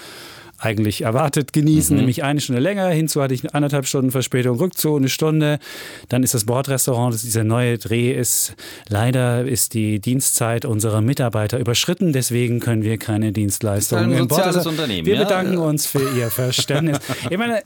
eigentlich 0.64 1.02
erwartet 1.02 1.52
genießen, 1.52 1.94
mhm. 1.94 2.00
nämlich 2.00 2.24
eine 2.24 2.40
Stunde 2.40 2.60
länger. 2.60 2.88
Hinzu 2.88 3.22
hatte 3.22 3.34
ich 3.34 3.54
anderthalb 3.54 3.86
Stunden 3.86 4.10
Verspätung, 4.10 4.58
Rückzug 4.58 4.98
eine 4.98 5.08
Stunde. 5.08 5.58
Dann 6.08 6.22
ist 6.22 6.34
das 6.34 6.44
Bordrestaurant, 6.44 7.14
das 7.14 7.22
dieser 7.22 7.44
neue 7.44 7.78
Dreh 7.78 8.12
ist. 8.12 8.54
Leider 8.88 9.44
ist 9.44 9.74
die 9.74 10.00
Dienstzeit 10.00 10.64
unserer 10.64 11.00
Mitarbeiter 11.00 11.58
überschritten, 11.58 12.12
deswegen 12.12 12.60
können 12.60 12.82
wir 12.82 12.98
keine 12.98 13.32
Dienstleistungen 13.32 14.12
im 14.12 14.28
Bordrestaurant. 14.28 14.66
Unternehmen, 14.66 15.06
wir 15.06 15.16
ja? 15.16 15.24
bedanken 15.24 15.58
uns 15.58 15.86
für 15.86 16.02
Ihr 16.16 16.30
Verständnis. 16.30 16.98
ich 17.30 17.38
meine, 17.38 17.62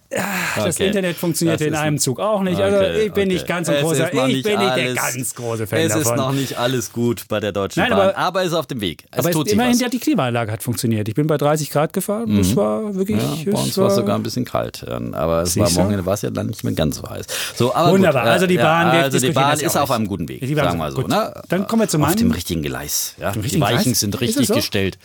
das 0.56 0.76
okay. 0.76 0.88
Internet 0.88 1.16
funktioniert 1.16 1.60
das 1.60 1.66
in 1.66 1.74
einem 1.74 1.98
Zug 1.98 2.20
auch 2.20 2.42
nicht. 2.42 2.60
Also 2.60 2.76
okay, 2.76 3.06
ich 3.06 3.12
bin 3.12 3.24
okay. 3.24 3.34
nicht 3.34 3.46
ganz 3.46 3.68
so 3.68 3.72
großer, 3.74 4.06
ich 4.06 4.42
bin 4.42 4.58
nicht 4.58 4.76
der 4.76 4.94
ganz 4.94 5.34
große 5.34 5.66
Fan 5.66 5.78
es 5.78 5.88
davon. 5.88 6.02
Es 6.02 6.08
ist 6.08 6.16
noch 6.16 6.32
nicht 6.32 6.58
alles 6.58 6.92
gut 6.92 7.26
bei 7.28 7.40
der 7.40 7.52
Deutschen 7.52 7.80
Nein, 7.80 7.90
Bahn, 7.90 8.00
aber, 8.00 8.16
aber 8.16 8.40
es 8.42 8.48
ist 8.48 8.54
auf 8.54 8.66
dem 8.66 8.80
Weg. 8.80 9.04
Es 9.10 9.20
aber 9.20 9.30
tut 9.30 9.46
es, 9.46 9.52
immerhin 9.52 9.80
was. 9.80 9.90
die 9.90 9.98
Klimaanlage 9.98 10.52
hat 10.52 10.62
funktioniert. 10.62 11.08
Ich 11.08 11.14
bin 11.14 11.26
bei 11.26 11.36
30 11.36 11.70
Grad 11.70 11.92
gefahren. 11.92 12.30
Mhm. 12.32 12.38
Das 12.38 12.56
war 12.56 12.87
wirklich. 12.94 13.22
Ja, 13.22 13.52
bei 13.52 13.58
uns 13.58 13.76
war 13.78 13.88
es 13.88 13.94
sogar 13.94 14.16
ein 14.16 14.22
bisschen 14.22 14.44
kalt. 14.44 14.86
Aber 14.88 15.42
es 15.42 15.56
war 15.56 15.70
morgen 15.70 16.04
war 16.06 16.14
es 16.14 16.22
ja 16.22 16.30
dann 16.30 16.46
nicht 16.46 16.64
mehr 16.64 16.72
ganz 16.72 16.96
so 16.96 17.08
heiß. 17.08 17.26
So, 17.54 17.74
aber 17.74 17.92
Wunderbar. 17.92 18.22
Gut, 18.22 18.32
also 18.32 18.46
die 18.46 18.56
Bahn, 18.56 18.94
ja, 18.94 19.02
also 19.02 19.18
die 19.18 19.30
Bahn 19.30 19.58
ist 19.58 19.76
auf 19.76 19.90
einem 19.90 20.06
guten 20.06 20.28
Weg, 20.28 20.40
sagen 20.56 20.78
wir 20.78 20.92
so. 20.92 21.02
Ne? 21.02 21.32
Dann 21.48 21.66
kommen 21.66 21.82
wir 21.82 21.88
zu 21.88 21.98
meinem. 21.98 22.10
Auf 22.10 22.16
dem 22.16 22.30
richtigen 22.30 22.62
Gleis. 22.62 23.14
Ja? 23.18 23.32
Die 23.32 23.60
Weichen 23.60 23.82
Gleis? 23.82 24.00
sind 24.00 24.20
richtig 24.20 24.46
so? 24.48 24.54
gestellt. 24.54 24.98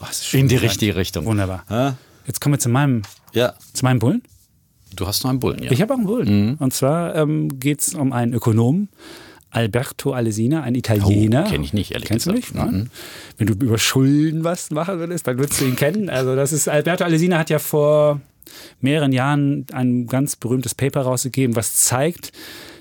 Oh, 0.00 0.06
in 0.32 0.48
die 0.48 0.56
richtige 0.56 0.96
Richtung. 0.96 1.26
Wunderbar. 1.26 1.64
Ja? 1.70 1.96
Jetzt 2.26 2.40
kommen 2.40 2.54
wir 2.54 2.58
zu 2.58 2.68
meinem, 2.68 3.02
ja. 3.32 3.54
zu 3.72 3.84
meinem 3.84 3.98
Bullen. 3.98 4.22
Du 4.94 5.06
hast 5.06 5.22
noch 5.24 5.30
einen 5.30 5.40
Bullen, 5.40 5.62
ja. 5.62 5.70
Ich 5.70 5.80
habe 5.80 5.94
auch 5.94 5.98
einen 5.98 6.06
Bullen. 6.06 6.48
Mhm. 6.50 6.56
Und 6.58 6.74
zwar 6.74 7.14
ähm, 7.14 7.58
geht 7.58 7.80
es 7.80 7.94
um 7.94 8.12
einen 8.12 8.34
Ökonomen, 8.34 8.88
Alberto 9.52 10.12
Alesina, 10.12 10.62
ein 10.62 10.74
Italiener. 10.74 11.44
Oh, 11.46 11.50
Kenne 11.50 11.64
ich 11.64 11.74
nicht, 11.74 11.92
ehrlich 11.92 12.08
Kennst 12.08 12.26
gesagt. 12.26 12.48
du 12.50 12.54
nicht? 12.54 12.54
Nein. 12.54 12.74
Mhm. 12.74 12.90
Wenn 13.36 13.46
du 13.46 13.52
über 13.52 13.78
Schulden 13.78 14.44
was 14.44 14.70
machen 14.70 14.98
würdest, 14.98 15.26
dann 15.26 15.38
würdest 15.38 15.60
du 15.60 15.66
ihn 15.66 15.76
kennen. 15.76 16.08
Also 16.08 16.34
das 16.34 16.52
ist 16.52 16.68
Alberto 16.68 17.04
Alesina 17.04 17.38
hat 17.38 17.50
ja 17.50 17.58
vor 17.58 18.20
mehreren 18.80 19.12
Jahren 19.12 19.66
ein 19.72 20.06
ganz 20.06 20.36
berühmtes 20.36 20.74
Paper 20.74 21.02
rausgegeben, 21.02 21.54
was 21.54 21.76
zeigt, 21.76 22.32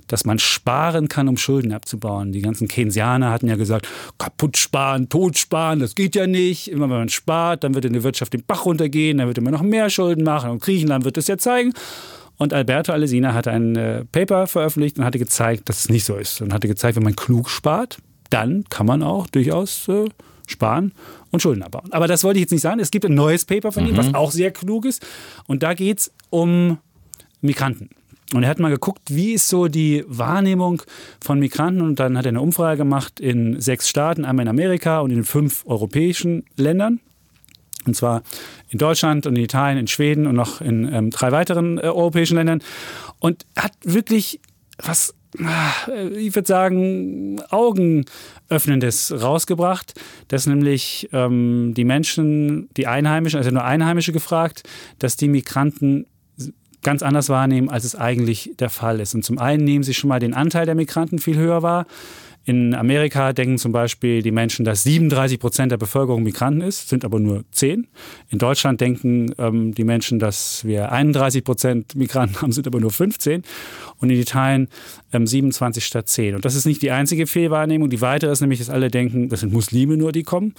dass 0.08 0.26
man 0.26 0.40
sparen 0.40 1.08
kann, 1.10 1.28
um 1.28 1.38
Schulden 1.38 1.74
abzubauen. 1.74 2.32
Die 2.32 2.42
ganzen 2.42 2.68
Keynesianer 2.68 3.32
hatten 3.32 3.48
ja 3.48 3.56
gesagt, 3.58 3.88
kaputt 4.18 4.58
sparen, 4.58 5.10
tot 5.10 5.38
sparen, 5.38 5.80
das 5.80 5.96
geht 5.96 6.16
ja 6.16 6.26
nicht. 6.26 6.70
Immer 6.70 6.90
wenn 6.90 6.98
man 6.98 7.10
spart, 7.10 7.64
dann 7.64 7.76
wird 7.76 7.86
in 7.86 7.94
der 7.94 8.04
Wirtschaft 8.04 8.34
den 8.34 8.44
Bach 8.44 8.66
runtergehen, 8.66 9.18
dann 9.18 9.28
wird 9.28 9.38
immer 9.38 9.52
noch 9.52 9.62
mehr 9.62 9.90
Schulden 9.90 10.24
machen 10.24 10.52
und 10.52 10.62
Griechenland 10.62 11.04
wird 11.04 11.18
das 11.18 11.28
ja 11.28 11.38
zeigen. 11.38 11.74
Und 12.42 12.56
Alberto 12.56 12.92
Alesina 12.92 13.36
hat 13.36 13.48
ein 13.48 13.76
äh, 13.76 14.04
Paper 14.04 14.48
veröffentlicht 14.48 14.98
und 14.98 15.06
hatte 15.06 15.20
gezeigt, 15.20 15.70
dass 15.70 15.78
es 15.78 15.90
nicht 15.90 16.06
so 16.06 16.16
ist. 16.16 16.42
Und 16.42 16.52
hatte 16.52 16.68
gezeigt, 16.68 16.96
wenn 16.96 17.04
man 17.04 17.16
klug 17.16 17.52
spart, 17.52 18.00
dann 18.32 18.64
kann 18.68 18.88
man 18.88 19.04
auch 19.04 19.28
durchaus 19.28 19.88
äh, 19.90 20.06
sparen 20.48 20.92
und 21.30 21.44
Schulden 21.44 21.62
abbauen. 21.62 21.94
Aber 21.94 22.08
das 22.08 22.24
wollte 22.24 22.40
ich 22.40 22.46
jetzt 22.46 22.52
nicht 22.52 22.64
sagen. 22.64 22.80
Es 22.80 22.90
gibt 22.90 23.06
ein 23.06 23.14
neues 23.14 23.46
Paper 23.46 23.72
von 23.72 23.86
ihm, 23.86 23.96
was 23.96 24.08
mhm. 24.08 24.16
auch 24.16 24.32
sehr 24.32 24.50
klug 24.50 24.86
ist. 24.86 25.06
Und 25.46 25.62
da 25.62 25.76
geht 25.76 26.00
es 26.00 26.14
um 26.32 26.80
Migranten. 27.42 27.92
Und 28.34 28.42
er 28.42 28.50
hat 28.50 28.58
mal 28.58 28.72
geguckt, 28.72 29.02
wie 29.10 29.34
ist 29.34 29.48
so 29.48 29.68
die 29.68 30.04
Wahrnehmung 30.08 30.82
von 31.24 31.38
Migranten. 31.38 31.82
Und 31.82 32.00
dann 32.00 32.18
hat 32.18 32.26
er 32.26 32.30
eine 32.30 32.42
Umfrage 32.42 32.78
gemacht 32.78 33.20
in 33.20 33.62
sechs 33.62 33.88
Staaten, 33.88 34.26
einmal 34.26 34.46
in 34.46 34.50
Amerika 34.50 35.02
und 35.02 35.12
in 35.12 35.26
fünf 35.26 35.64
europäischen 35.68 36.46
Ländern. 36.56 37.02
Und 37.86 37.96
zwar 37.96 38.24
in 38.70 38.80
Deutschland 38.80 39.28
und 39.28 39.38
in 39.38 39.44
Italien, 39.44 39.78
in 39.78 39.88
Schweden 39.88 40.28
und 40.28 40.36
noch 40.36 40.62
in 40.62 40.92
ähm, 40.94 41.10
drei 41.10 41.32
weiteren 41.32 41.78
äh, 41.78 41.82
europäischen 41.84 42.36
Ländern. 42.36 42.62
Und 43.20 43.46
hat 43.56 43.74
wirklich 43.84 44.40
was 44.84 45.14
ich 45.38 46.36
würde 46.36 46.48
sagen, 46.48 47.42
Augenöffnendes 47.50 49.14
rausgebracht, 49.22 49.94
dass 50.28 50.46
nämlich 50.46 51.10
ähm, 51.14 51.74
die 51.74 51.86
Menschen, 51.86 52.68
die 52.76 52.88
Einheimischen, 52.88 53.38
also 53.38 53.52
nur 53.52 53.64
Einheimische 53.64 54.12
gefragt, 54.12 54.64
dass 55.00 55.16
die 55.16 55.30
Migranten 55.30 56.06
ganz 56.84 57.04
anders 57.04 57.30
wahrnehmen, 57.30 57.70
als 57.70 57.86
es 57.86 57.96
eigentlich 57.96 58.52
der 58.60 58.70
Fall 58.70 59.00
ist. 59.00 59.14
Und 59.14 59.24
zum 59.24 59.38
einen 59.38 59.64
nehmen 59.64 59.84
sie 59.84 59.94
schon 59.94 60.10
mal 60.10 60.20
den 60.20 60.34
Anteil 60.34 60.66
der 60.66 60.76
Migranten 60.76 61.20
viel 61.20 61.38
höher 61.38 61.62
wahr. 61.62 61.86
In 62.44 62.74
Amerika 62.74 63.34
denken 63.34 63.60
zum 63.60 63.72
Beispiel 63.72 64.24
die 64.24 64.32
Menschen, 64.32 64.66
dass 64.66 64.84
37 64.84 65.40
Prozent 65.40 65.72
der 65.72 65.78
Bevölkerung 65.78 66.24
Migranten 66.24 66.62
ist, 66.62 66.90
sind 66.90 67.06
aber 67.06 67.20
nur 67.20 67.44
10. 67.52 67.88
In 68.30 68.40
Deutschland 68.40 68.82
denken 68.82 69.34
ähm, 69.38 69.76
die 69.76 69.84
Menschen, 69.84 70.18
dass 70.18 70.66
wir 70.66 70.92
31 70.92 71.44
Prozent 71.44 71.96
Migranten 71.96 72.42
haben, 72.42 72.52
sind 72.52 72.66
aber 72.66 72.80
nur 72.80 72.90
15. 72.90 73.44
Und 73.98 74.10
in 74.10 74.20
Italien 74.20 74.70
ähm, 75.14 75.28
27 75.28 75.86
statt 75.86 76.10
10. 76.10 76.34
Und 76.34 76.44
das 76.44 76.56
ist 76.56 76.66
nicht 76.66 76.82
die 76.82 76.90
einzige 76.90 77.28
Fehlwahrnehmung. 77.28 77.92
Die 77.92 78.02
weitere 78.02 78.32
ist 78.32 78.42
nämlich, 78.42 78.58
dass 78.58 78.72
alle 78.72 78.90
denken, 78.90 79.30
das 79.30 79.42
sind 79.42 79.54
Muslime 79.54 79.96
nur, 79.96 80.12
die 80.12 80.24
kommen. 80.24 80.56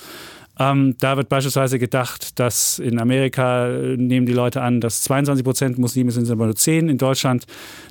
Ähm, 0.58 0.96
da 1.00 1.16
wird 1.16 1.28
beispielsweise 1.28 1.78
gedacht, 1.78 2.38
dass 2.38 2.78
in 2.78 3.00
Amerika 3.00 3.68
äh, 3.68 3.96
nehmen 3.96 4.26
die 4.26 4.34
Leute 4.34 4.60
an, 4.60 4.80
dass 4.80 5.02
22 5.02 5.44
Prozent 5.44 5.78
Muslime 5.78 6.12
sind, 6.12 6.26
sind 6.26 6.34
aber 6.34 6.44
nur 6.44 6.54
10. 6.54 6.88
In 6.88 6.98
Deutschland 6.98 7.46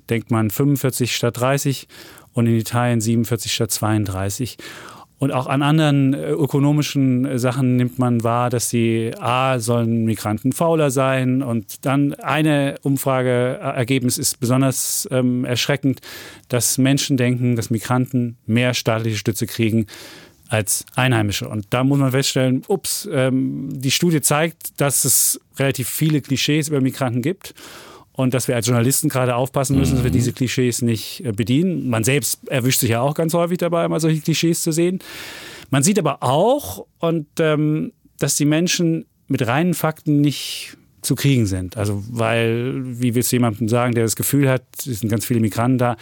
denkt 0.09 0.29
man 0.29 0.49
45 0.49 1.15
statt 1.15 1.39
30 1.39 1.87
und 2.33 2.47
in 2.47 2.55
Italien 2.55 3.01
47 3.01 3.53
statt 3.53 3.71
32. 3.71 4.57
Und 5.21 5.31
auch 5.31 5.45
an 5.45 5.61
anderen 5.61 6.15
äh, 6.15 6.31
ökonomischen 6.31 7.25
äh, 7.25 7.37
Sachen 7.37 7.75
nimmt 7.75 7.99
man 7.99 8.23
wahr, 8.23 8.49
dass 8.49 8.69
die 8.69 9.11
A, 9.19 9.59
sollen 9.59 10.03
Migranten 10.05 10.51
fauler 10.51 10.89
sein. 10.89 11.43
Und 11.43 11.85
dann 11.85 12.15
eine 12.15 12.79
Umfrageergebnis 12.81 14.17
ist 14.17 14.39
besonders 14.39 15.07
ähm, 15.11 15.45
erschreckend, 15.45 16.01
dass 16.49 16.79
Menschen 16.79 17.17
denken, 17.17 17.55
dass 17.55 17.69
Migranten 17.69 18.37
mehr 18.47 18.73
staatliche 18.73 19.17
Stütze 19.17 19.45
kriegen 19.45 19.85
als 20.49 20.87
Einheimische. 20.95 21.47
Und 21.47 21.67
da 21.69 21.83
muss 21.83 21.99
man 21.99 22.09
feststellen, 22.09 22.63
ups, 22.67 23.07
ähm, 23.11 23.69
die 23.71 23.91
Studie 23.91 24.21
zeigt, 24.21 24.81
dass 24.81 25.05
es 25.05 25.39
relativ 25.59 25.87
viele 25.87 26.21
Klischees 26.21 26.67
über 26.67 26.81
Migranten 26.81 27.21
gibt 27.21 27.53
und 28.21 28.33
dass 28.33 28.47
wir 28.47 28.55
als 28.55 28.67
Journalisten 28.67 29.09
gerade 29.09 29.35
aufpassen 29.35 29.77
müssen, 29.77 29.95
dass 29.95 30.03
wir 30.03 30.11
mhm. 30.11 30.15
diese 30.15 30.33
Klischees 30.33 30.81
nicht 30.81 31.25
äh, 31.25 31.31
bedienen. 31.31 31.89
Man 31.89 32.03
selbst 32.03 32.47
erwischt 32.47 32.79
sich 32.79 32.91
ja 32.91 33.01
auch 33.01 33.13
ganz 33.13 33.33
häufig 33.33 33.57
dabei, 33.57 33.87
mal 33.87 33.99
solche 33.99 34.21
Klischees 34.21 34.61
zu 34.61 34.71
sehen. 34.71 34.99
Man 35.69 35.83
sieht 35.83 35.99
aber 35.99 36.21
auch, 36.21 36.85
und 36.99 37.27
ähm, 37.39 37.93
dass 38.19 38.35
die 38.35 38.45
Menschen 38.45 39.05
mit 39.27 39.45
reinen 39.47 39.73
Fakten 39.73 40.21
nicht 40.21 40.77
zu 41.01 41.15
kriegen 41.15 41.47
sind. 41.47 41.77
Also 41.77 42.03
weil, 42.09 42.81
wie 42.83 43.15
willst 43.15 43.31
du 43.31 43.37
jemandem 43.37 43.67
sagen, 43.67 43.95
der 43.95 44.03
das 44.03 44.15
Gefühl 44.15 44.47
hat, 44.47 44.63
es 44.77 44.99
sind 44.99 45.09
ganz 45.09 45.25
viele 45.25 45.39
Migranten 45.39 45.79
da, 45.79 45.97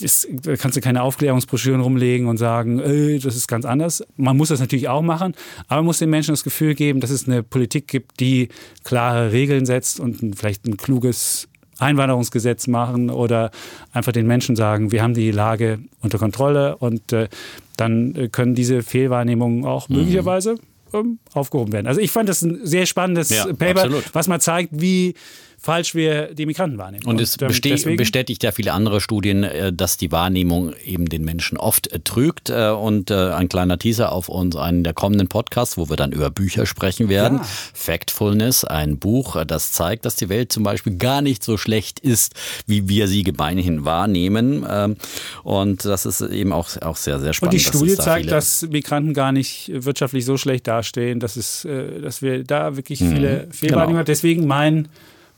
das, 0.00 0.26
da 0.30 0.56
kannst 0.56 0.76
du 0.76 0.80
keine 0.80 1.02
Aufklärungsbroschüren 1.02 1.80
rumlegen 1.80 2.26
und 2.26 2.38
sagen, 2.38 2.80
äh, 2.80 3.18
das 3.18 3.36
ist 3.36 3.46
ganz 3.46 3.64
anders. 3.64 4.02
Man 4.16 4.36
muss 4.36 4.48
das 4.48 4.58
natürlich 4.58 4.88
auch 4.88 5.02
machen, 5.02 5.34
aber 5.68 5.76
man 5.76 5.86
muss 5.86 5.98
den 5.98 6.10
Menschen 6.10 6.32
das 6.32 6.42
Gefühl 6.42 6.74
geben, 6.74 7.00
dass 7.00 7.10
es 7.10 7.28
eine 7.28 7.42
Politik 7.42 7.86
gibt, 7.86 8.18
die 8.18 8.48
klare 8.82 9.32
Regeln 9.32 9.64
setzt 9.64 10.00
und 10.00 10.36
vielleicht 10.36 10.66
ein 10.66 10.76
kluges 10.76 11.48
Einwanderungsgesetz 11.82 12.66
machen 12.66 13.10
oder 13.10 13.50
einfach 13.92 14.12
den 14.12 14.26
Menschen 14.26 14.56
sagen, 14.56 14.92
wir 14.92 15.02
haben 15.02 15.14
die 15.14 15.30
Lage 15.30 15.80
unter 16.00 16.18
Kontrolle 16.18 16.76
und 16.76 17.12
äh, 17.12 17.28
dann 17.76 18.30
können 18.32 18.54
diese 18.54 18.82
Fehlwahrnehmungen 18.82 19.64
auch 19.64 19.88
mhm. 19.88 19.96
möglicherweise 19.96 20.56
ähm, 20.94 21.18
aufgehoben 21.32 21.72
werden. 21.72 21.86
Also 21.86 22.00
ich 22.00 22.10
fand 22.10 22.28
das 22.28 22.42
ein 22.42 22.60
sehr 22.64 22.86
spannendes 22.86 23.30
ja, 23.30 23.46
Paper, 23.46 23.82
absolut. 23.82 24.14
was 24.14 24.28
mal 24.28 24.40
zeigt, 24.40 24.70
wie 24.72 25.14
falsch 25.62 25.94
wir 25.94 26.34
die 26.34 26.44
Migranten 26.44 26.76
wahrnehmen. 26.76 27.06
Und 27.06 27.20
es 27.20 27.36
und, 27.36 27.64
ähm, 27.86 27.96
bestätigt 27.96 28.42
ja 28.42 28.50
viele 28.50 28.72
andere 28.72 29.00
Studien, 29.00 29.44
äh, 29.44 29.72
dass 29.72 29.96
die 29.96 30.10
Wahrnehmung 30.10 30.74
eben 30.84 31.06
den 31.06 31.24
Menschen 31.24 31.56
oft 31.56 31.86
äh, 31.92 32.00
trügt. 32.00 32.50
Äh, 32.50 32.70
und 32.70 33.12
ein 33.12 33.48
kleiner 33.48 33.78
Teaser 33.78 34.10
auf 34.12 34.28
uns, 34.28 34.56
einen 34.56 34.82
der 34.82 34.94
kommenden 34.94 35.28
Podcasts, 35.28 35.76
wo 35.76 35.88
wir 35.88 35.96
dann 35.96 36.12
über 36.12 36.30
Bücher 36.30 36.66
sprechen 36.66 37.08
werden. 37.08 37.38
Ja. 37.38 37.46
Factfulness, 37.74 38.64
ein 38.64 38.98
Buch, 38.98 39.44
das 39.44 39.70
zeigt, 39.72 40.04
dass 40.04 40.16
die 40.16 40.28
Welt 40.28 40.50
zum 40.50 40.64
Beispiel 40.64 40.96
gar 40.96 41.22
nicht 41.22 41.44
so 41.44 41.56
schlecht 41.56 42.00
ist, 42.00 42.34
wie 42.66 42.88
wir 42.88 43.06
sie 43.06 43.22
gemeinhin 43.22 43.84
wahrnehmen. 43.84 44.66
Ähm, 44.68 44.96
und 45.44 45.84
das 45.84 46.06
ist 46.06 46.22
eben 46.22 46.52
auch, 46.52 46.70
auch 46.80 46.96
sehr, 46.96 47.20
sehr 47.20 47.32
spannend. 47.34 47.54
Und 47.54 47.60
die 47.60 47.64
Studie 47.64 47.96
da 47.96 48.02
zeigt, 48.02 48.30
dass 48.30 48.62
Migranten 48.62 49.14
gar 49.14 49.32
nicht 49.32 49.70
wirtschaftlich 49.72 50.24
so 50.24 50.36
schlecht 50.36 50.66
dastehen, 50.66 51.20
dass, 51.20 51.36
es, 51.36 51.66
dass 52.02 52.22
wir 52.22 52.42
da 52.42 52.76
wirklich 52.76 53.00
mhm. 53.00 53.14
viele 53.14 53.46
mhm, 53.46 53.52
Fehlwahrnehmungen 53.52 53.88
genau. 53.88 53.98
haben. 53.98 54.06
Deswegen 54.06 54.46
mein 54.46 54.88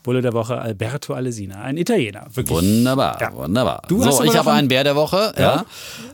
Bulle 0.05 0.21
der 0.21 0.33
Woche 0.33 0.61
Alberto 0.61 1.15
Alesina, 1.15 1.61
ein 1.63 1.77
Italiener. 1.77 2.27
Wirklich. 2.31 2.55
Wunderbar, 2.55 3.19
ja. 3.19 3.33
wunderbar. 3.33 3.81
Du 3.87 4.03
so, 4.03 4.23
ich 4.23 4.37
habe 4.37 4.51
einen 4.51 4.67
Bär 4.67 4.83
der 4.83 4.95
Woche, 4.95 5.33
ja. 5.35 5.65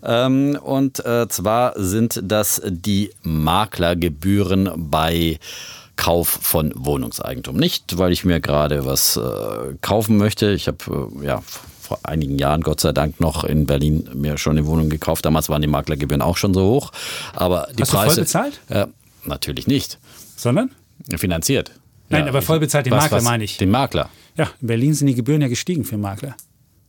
ja. 0.01 0.25
Ähm, 0.25 0.57
und 0.63 1.05
äh, 1.05 1.27
zwar 1.27 1.73
sind 1.75 2.21
das 2.23 2.61
die 2.65 3.11
Maklergebühren 3.23 4.71
bei 4.77 5.39
Kauf 5.97 6.29
von 6.29 6.71
Wohnungseigentum. 6.73 7.57
Nicht, 7.57 7.97
weil 7.97 8.13
ich 8.13 8.23
mir 8.23 8.39
gerade 8.39 8.85
was 8.85 9.17
äh, 9.17 9.21
kaufen 9.81 10.15
möchte. 10.15 10.51
Ich 10.51 10.69
habe 10.69 11.11
äh, 11.21 11.25
ja 11.25 11.43
vor 11.81 11.99
einigen 12.03 12.39
Jahren, 12.39 12.61
Gott 12.61 12.79
sei 12.79 12.93
Dank, 12.93 13.19
noch 13.19 13.43
in 13.43 13.65
Berlin 13.65 14.09
mir 14.13 14.37
schon 14.37 14.57
eine 14.57 14.65
Wohnung 14.67 14.89
gekauft. 14.89 15.25
Damals 15.25 15.49
waren 15.49 15.61
die 15.61 15.67
Maklergebühren 15.67 16.21
auch 16.21 16.37
schon 16.37 16.53
so 16.53 16.63
hoch. 16.63 16.91
Aber 17.35 17.67
die 17.77 17.81
Hast 17.81 17.91
Preise. 17.91 18.07
Du 18.07 18.13
voll 18.13 18.23
bezahlt? 18.23 18.61
Äh, 18.69 18.87
natürlich 19.25 19.67
nicht. 19.67 19.99
Sondern? 20.37 20.71
Finanziert. 21.17 21.71
Nein, 22.11 22.23
ja, 22.23 22.29
aber 22.29 22.41
voll 22.41 22.59
bezahlt 22.59 22.85
den 22.85 22.93
was, 22.93 23.03
Makler, 23.03 23.17
was, 23.17 23.23
meine 23.23 23.43
ich. 23.43 23.57
Den 23.57 23.69
Makler. 23.69 24.09
Ja, 24.37 24.49
in 24.61 24.67
Berlin 24.67 24.93
sind 24.93 25.07
die 25.07 25.15
Gebühren 25.15 25.41
ja 25.41 25.47
gestiegen 25.47 25.83
für 25.83 25.97
Makler. 25.97 26.35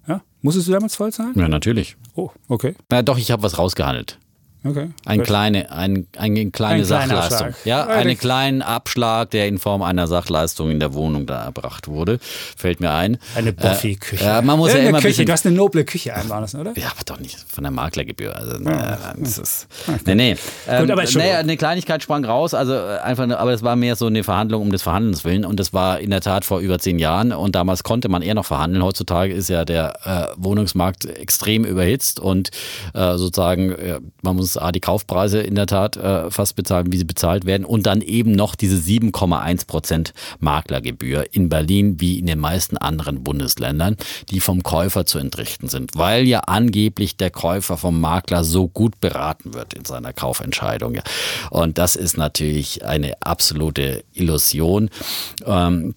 Ja? 0.06 0.22
Musstest 0.40 0.68
du 0.68 0.72
damals 0.72 0.96
voll 0.96 1.12
zahlen? 1.12 1.32
Ja, 1.36 1.48
natürlich. 1.48 1.96
Oh, 2.14 2.30
okay. 2.48 2.74
Na 2.90 3.02
doch, 3.02 3.18
ich 3.18 3.30
habe 3.30 3.42
was 3.42 3.58
rausgehandelt. 3.58 4.18
Okay. 4.64 4.90
Ein 5.04 5.22
kleine, 5.24 5.72
ein, 5.72 6.06
eine 6.16 6.50
kleine 6.50 6.80
ein 6.80 6.84
Sachleistung. 6.84 7.54
Ja, 7.64 7.86
einen 7.86 8.16
kleinen 8.16 8.62
Abschlag, 8.62 9.30
der 9.30 9.48
in 9.48 9.58
Form 9.58 9.82
einer 9.82 10.06
Sachleistung 10.06 10.70
in 10.70 10.78
der 10.78 10.94
Wohnung 10.94 11.26
da 11.26 11.42
erbracht 11.44 11.88
wurde. 11.88 12.20
Fällt 12.56 12.80
mir 12.80 12.92
ein. 12.92 13.18
Eine 13.34 13.52
Buffy-Küche. 13.52 14.24
Äh, 14.24 14.42
man 14.42 14.58
muss 14.58 14.72
ja, 14.72 14.78
ja 14.78 14.88
immer 14.90 15.00
Küche. 15.00 15.24
Du 15.24 15.32
hast 15.32 15.46
eine 15.46 15.56
noble 15.56 15.84
Küche 15.84 16.14
einbauen 16.14 16.42
lassen, 16.42 16.60
oder? 16.60 16.72
Ja, 16.76 16.92
aber 16.92 17.02
doch 17.04 17.18
nicht 17.18 17.38
von 17.48 17.64
der 17.64 17.72
Maklergebühr. 17.72 18.36
Also, 18.36 18.62
ja. 18.62 19.14
das 19.18 19.38
ist, 19.38 19.66
nee, 20.06 20.14
nee. 20.14 20.36
Ähm, 20.68 20.82
Gut, 20.82 20.90
aber 20.92 21.04
nee, 21.12 21.32
eine 21.32 21.56
Kleinigkeit 21.56 22.02
sprang 22.02 22.24
raus, 22.24 22.54
also 22.54 22.74
äh, 22.74 22.98
einfach, 22.98 23.28
aber 23.30 23.52
es 23.52 23.62
war 23.64 23.74
mehr 23.74 23.96
so 23.96 24.06
eine 24.06 24.22
Verhandlung 24.22 24.62
um 24.62 24.70
des 24.70 24.82
Verhandelns 24.82 25.24
willen 25.24 25.44
und 25.44 25.58
das 25.58 25.72
war 25.72 25.98
in 25.98 26.10
der 26.10 26.20
Tat 26.20 26.44
vor 26.44 26.60
über 26.60 26.78
zehn 26.78 27.00
Jahren 27.00 27.32
und 27.32 27.56
damals 27.56 27.82
konnte 27.82 28.08
man 28.08 28.22
eher 28.22 28.34
noch 28.34 28.46
verhandeln. 28.46 28.84
Heutzutage 28.84 29.32
ist 29.32 29.48
ja 29.48 29.64
der 29.64 29.94
äh, 30.04 30.40
Wohnungsmarkt 30.40 31.04
extrem 31.06 31.64
überhitzt 31.64 32.20
und 32.20 32.50
äh, 32.94 33.16
sozusagen, 33.16 33.74
man 34.22 34.36
muss 34.36 34.51
A, 34.56 34.72
die 34.72 34.80
Kaufpreise 34.80 35.22
Preise 35.22 35.40
in 35.40 35.54
der 35.54 35.66
Tat 35.66 35.96
äh, 35.96 36.30
fast 36.30 36.56
bezahlen, 36.56 36.92
wie 36.92 36.96
sie 36.96 37.04
bezahlt 37.04 37.44
werden. 37.44 37.64
Und 37.64 37.86
dann 37.86 38.00
eben 38.00 38.32
noch 38.32 38.54
diese 38.54 38.76
7,1 38.76 39.66
Prozent 39.66 40.14
Maklergebühr 40.40 41.26
in 41.32 41.48
Berlin 41.48 42.00
wie 42.00 42.18
in 42.18 42.26
den 42.26 42.38
meisten 42.38 42.76
anderen 42.76 43.22
Bundesländern, 43.22 43.96
die 44.30 44.40
vom 44.40 44.62
Käufer 44.62 45.06
zu 45.06 45.18
entrichten 45.18 45.68
sind, 45.68 45.92
weil 45.96 46.26
ja 46.26 46.40
angeblich 46.40 47.16
der 47.16 47.30
Käufer 47.30 47.76
vom 47.76 48.00
Makler 48.00 48.42
so 48.42 48.68
gut 48.68 49.00
beraten 49.00 49.54
wird 49.54 49.74
in 49.74 49.84
seiner 49.84 50.12
Kaufentscheidung. 50.12 50.98
Und 51.50 51.78
das 51.78 51.94
ist 51.94 52.16
natürlich 52.16 52.84
eine 52.84 53.14
absolute 53.20 54.04
Illusion. 54.14 54.90
Ähm, 55.46 55.94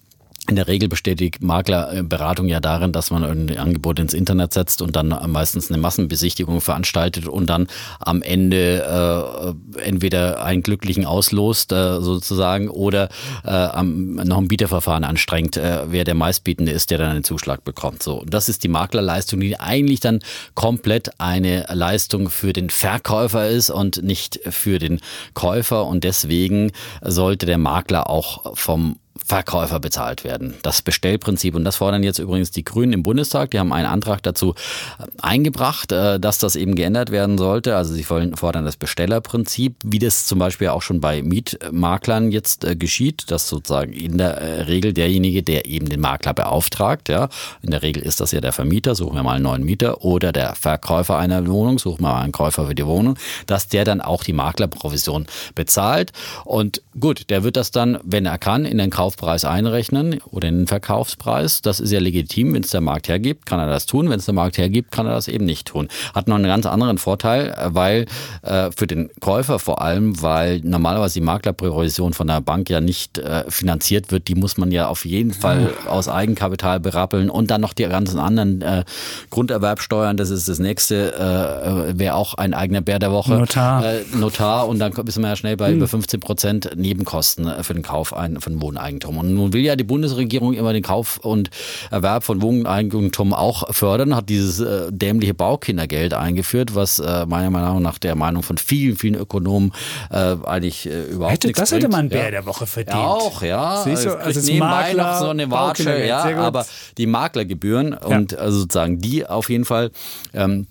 in 0.48 0.56
der 0.56 0.68
Regel 0.68 0.88
besteht 0.88 1.20
die 1.20 1.32
Maklerberatung 1.40 2.48
ja 2.48 2.60
darin, 2.60 2.92
dass 2.92 3.10
man 3.10 3.24
ein 3.24 3.58
Angebot 3.58 3.98
ins 3.98 4.14
Internet 4.14 4.52
setzt 4.52 4.82
und 4.82 4.96
dann 4.96 5.08
meistens 5.30 5.70
eine 5.70 5.78
Massenbesichtigung 5.78 6.60
veranstaltet 6.60 7.26
und 7.26 7.48
dann 7.48 7.66
am 8.00 8.22
Ende 8.22 9.54
äh, 9.76 9.80
entweder 9.80 10.42
einen 10.44 10.62
Glücklichen 10.62 11.04
auslost 11.04 11.72
äh, 11.72 12.00
sozusagen 12.00 12.68
oder 12.68 13.08
äh, 13.44 13.50
am, 13.50 14.14
noch 14.14 14.38
ein 14.38 14.48
Bieterverfahren 14.48 15.04
anstrengt, 15.04 15.56
äh, 15.56 15.84
wer 15.88 16.04
der 16.04 16.14
meistbietende 16.14 16.72
ist, 16.72 16.90
der 16.90 16.98
dann 16.98 17.10
einen 17.10 17.24
Zuschlag 17.24 17.64
bekommt. 17.64 18.02
So, 18.02 18.20
und 18.20 18.32
das 18.32 18.48
ist 18.48 18.62
die 18.64 18.68
Maklerleistung, 18.68 19.40
die 19.40 19.58
eigentlich 19.58 20.00
dann 20.00 20.20
komplett 20.54 21.20
eine 21.20 21.66
Leistung 21.72 22.30
für 22.30 22.52
den 22.52 22.70
Verkäufer 22.70 23.48
ist 23.48 23.70
und 23.70 24.02
nicht 24.02 24.40
für 24.48 24.78
den 24.78 25.00
Käufer 25.34 25.86
und 25.86 26.04
deswegen 26.04 26.72
sollte 27.02 27.46
der 27.46 27.58
Makler 27.58 28.08
auch 28.08 28.56
vom 28.56 28.98
Verkäufer 29.24 29.80
bezahlt 29.80 30.24
werden. 30.24 30.54
Das 30.62 30.82
Bestellprinzip. 30.82 31.54
Und 31.54 31.64
das 31.64 31.76
fordern 31.76 32.02
jetzt 32.02 32.18
übrigens 32.18 32.50
die 32.50 32.64
Grünen 32.64 32.92
im 32.92 33.02
Bundestag. 33.02 33.50
Die 33.50 33.58
haben 33.58 33.72
einen 33.72 33.86
Antrag 33.86 34.22
dazu 34.22 34.54
äh, 34.98 35.04
eingebracht, 35.20 35.92
äh, 35.92 36.18
dass 36.20 36.38
das 36.38 36.56
eben 36.56 36.74
geändert 36.74 37.10
werden 37.10 37.38
sollte. 37.38 37.76
Also 37.76 37.94
sie 37.94 38.04
fordern 38.04 38.64
das 38.64 38.76
Bestellerprinzip, 38.76 39.76
wie 39.84 39.98
das 39.98 40.26
zum 40.26 40.38
Beispiel 40.38 40.68
auch 40.68 40.82
schon 40.82 41.00
bei 41.00 41.22
Mietmaklern 41.22 42.30
jetzt 42.30 42.64
äh, 42.64 42.76
geschieht, 42.76 43.30
dass 43.30 43.48
sozusagen 43.48 43.92
in 43.92 44.18
der 44.18 44.66
Regel 44.66 44.92
derjenige, 44.92 45.42
der 45.42 45.66
eben 45.66 45.88
den 45.88 46.00
Makler 46.00 46.34
beauftragt, 46.34 47.08
ja, 47.08 47.28
in 47.62 47.70
der 47.70 47.82
Regel 47.82 48.02
ist 48.02 48.20
das 48.20 48.32
ja 48.32 48.40
der 48.40 48.52
Vermieter, 48.52 48.94
suchen 48.94 49.16
wir 49.16 49.22
mal 49.22 49.34
einen 49.34 49.44
neuen 49.44 49.64
Mieter, 49.64 50.04
oder 50.04 50.32
der 50.32 50.54
Verkäufer 50.54 51.18
einer 51.18 51.46
Wohnung, 51.46 51.78
suchen 51.78 52.02
wir 52.02 52.12
mal 52.12 52.22
einen 52.22 52.32
Käufer 52.32 52.66
für 52.66 52.74
die 52.74 52.86
Wohnung, 52.86 53.18
dass 53.46 53.68
der 53.68 53.84
dann 53.84 54.00
auch 54.00 54.24
die 54.24 54.32
Maklerprovision 54.32 55.26
bezahlt. 55.54 56.12
Und 56.44 56.82
gut, 56.98 57.30
der 57.30 57.44
wird 57.44 57.56
das 57.56 57.70
dann, 57.70 57.98
wenn 58.02 58.26
er 58.26 58.38
kann, 58.38 58.64
in 58.64 58.78
den 58.78 58.90
Kauf 58.90 59.05
Kaufpreis 59.06 59.44
einrechnen 59.44 60.18
oder 60.32 60.48
in 60.48 60.58
den 60.58 60.66
Verkaufspreis. 60.66 61.62
Das 61.62 61.78
ist 61.78 61.92
ja 61.92 62.00
legitim. 62.00 62.54
Wenn 62.54 62.64
es 62.64 62.70
der 62.70 62.80
Markt 62.80 63.06
hergibt, 63.06 63.46
kann 63.46 63.60
er 63.60 63.68
das 63.68 63.86
tun. 63.86 64.10
Wenn 64.10 64.18
es 64.18 64.24
der 64.24 64.34
Markt 64.34 64.58
hergibt, 64.58 64.90
kann 64.90 65.06
er 65.06 65.12
das 65.12 65.28
eben 65.28 65.44
nicht 65.44 65.68
tun. 65.68 65.86
Hat 66.12 66.26
noch 66.26 66.34
einen 66.34 66.46
ganz 66.46 66.66
anderen 66.66 66.98
Vorteil, 66.98 67.54
weil 67.66 68.06
äh, 68.42 68.72
für 68.76 68.88
den 68.88 69.10
Käufer 69.20 69.60
vor 69.60 69.80
allem, 69.80 70.20
weil 70.22 70.58
normalerweise 70.64 71.14
die 71.14 71.20
Maklerprovision 71.20 72.14
von 72.14 72.26
der 72.26 72.40
Bank 72.40 72.68
ja 72.68 72.80
nicht 72.80 73.18
äh, 73.18 73.48
finanziert 73.48 74.10
wird. 74.10 74.26
Die 74.26 74.34
muss 74.34 74.56
man 74.56 74.72
ja 74.72 74.88
auf 74.88 75.04
jeden 75.04 75.32
Fall 75.32 75.72
aus 75.86 76.08
Eigenkapital 76.08 76.80
berappeln 76.80 77.30
und 77.30 77.52
dann 77.52 77.60
noch 77.60 77.74
die 77.74 77.84
ganzen 77.84 78.18
anderen 78.18 78.60
äh, 78.60 78.82
Grunderwerbsteuern. 79.30 80.16
Das 80.16 80.30
ist 80.30 80.48
das 80.48 80.58
nächste, 80.58 81.14
äh, 81.14 81.96
wäre 81.96 82.16
auch 82.16 82.34
ein 82.34 82.54
eigener 82.54 82.80
Bär 82.80 82.98
der 82.98 83.12
Woche. 83.12 83.34
Notar. 83.34 83.84
Äh, 83.84 84.00
Notar 84.16 84.66
und 84.66 84.80
dann 84.80 84.92
ist 84.92 85.18
man 85.20 85.30
ja 85.30 85.36
schnell 85.36 85.56
bei 85.56 85.68
hm. 85.68 85.76
über 85.76 85.86
15 85.86 86.18
Prozent 86.18 86.70
Nebenkosten 86.74 87.62
für 87.62 87.72
den 87.72 87.84
Kauf 87.84 88.12
ein, 88.12 88.40
von 88.40 88.60
Wohneigentum. 88.60 88.95
Wohneigentum. 88.96 89.18
Und 89.18 89.34
nun 89.34 89.52
will 89.52 89.62
ja 89.62 89.76
die 89.76 89.84
Bundesregierung 89.84 90.54
immer 90.54 90.72
den 90.72 90.82
Kauf 90.82 91.18
und 91.18 91.50
Erwerb 91.90 92.24
von 92.24 92.42
Wohneigentum 92.42 93.34
auch 93.34 93.72
fördern, 93.74 94.14
hat 94.14 94.28
dieses 94.28 94.60
äh, 94.60 94.90
dämliche 94.90 95.34
Baukindergeld 95.34 96.14
eingeführt, 96.14 96.74
was 96.74 96.98
äh, 96.98 97.26
meiner 97.26 97.50
Meinung 97.50 97.82
nach 97.82 97.98
der 97.98 98.14
Meinung 98.14 98.42
von 98.42 98.58
vielen, 98.58 98.96
vielen 98.96 99.14
Ökonomen 99.14 99.72
äh, 100.10 100.36
eigentlich 100.44 100.86
äh, 100.86 101.04
überhaupt 101.04 101.34
hätte, 101.34 101.46
nichts 101.48 101.60
Das 101.60 101.70
bringt. 101.70 101.84
hätte 101.84 101.92
man 101.92 102.08
Bär 102.08 102.24
ja. 102.24 102.30
der 102.30 102.46
Woche 102.46 102.66
verdient. 102.66 102.96
Ja, 102.96 103.06
auch, 103.06 103.42
ja. 103.42 103.82
Siehst 103.84 104.06
du, 104.06 104.18
also 104.18 104.40
es 104.40 104.46
nebenbei 104.46 104.94
Makler, 104.94 105.12
noch 105.12 105.18
so 105.20 105.28
eine 105.28 105.50
Watsche, 105.50 106.04
ja, 106.04 106.24
aber 106.38 106.66
die 106.98 107.06
Maklergebühren 107.06 107.92
ja. 107.92 108.16
und 108.16 108.36
also 108.38 108.60
sozusagen 108.60 108.98
die 108.98 109.26
auf 109.26 109.50
jeden 109.50 109.64
Fall 109.64 109.90
ähm, 110.34 110.66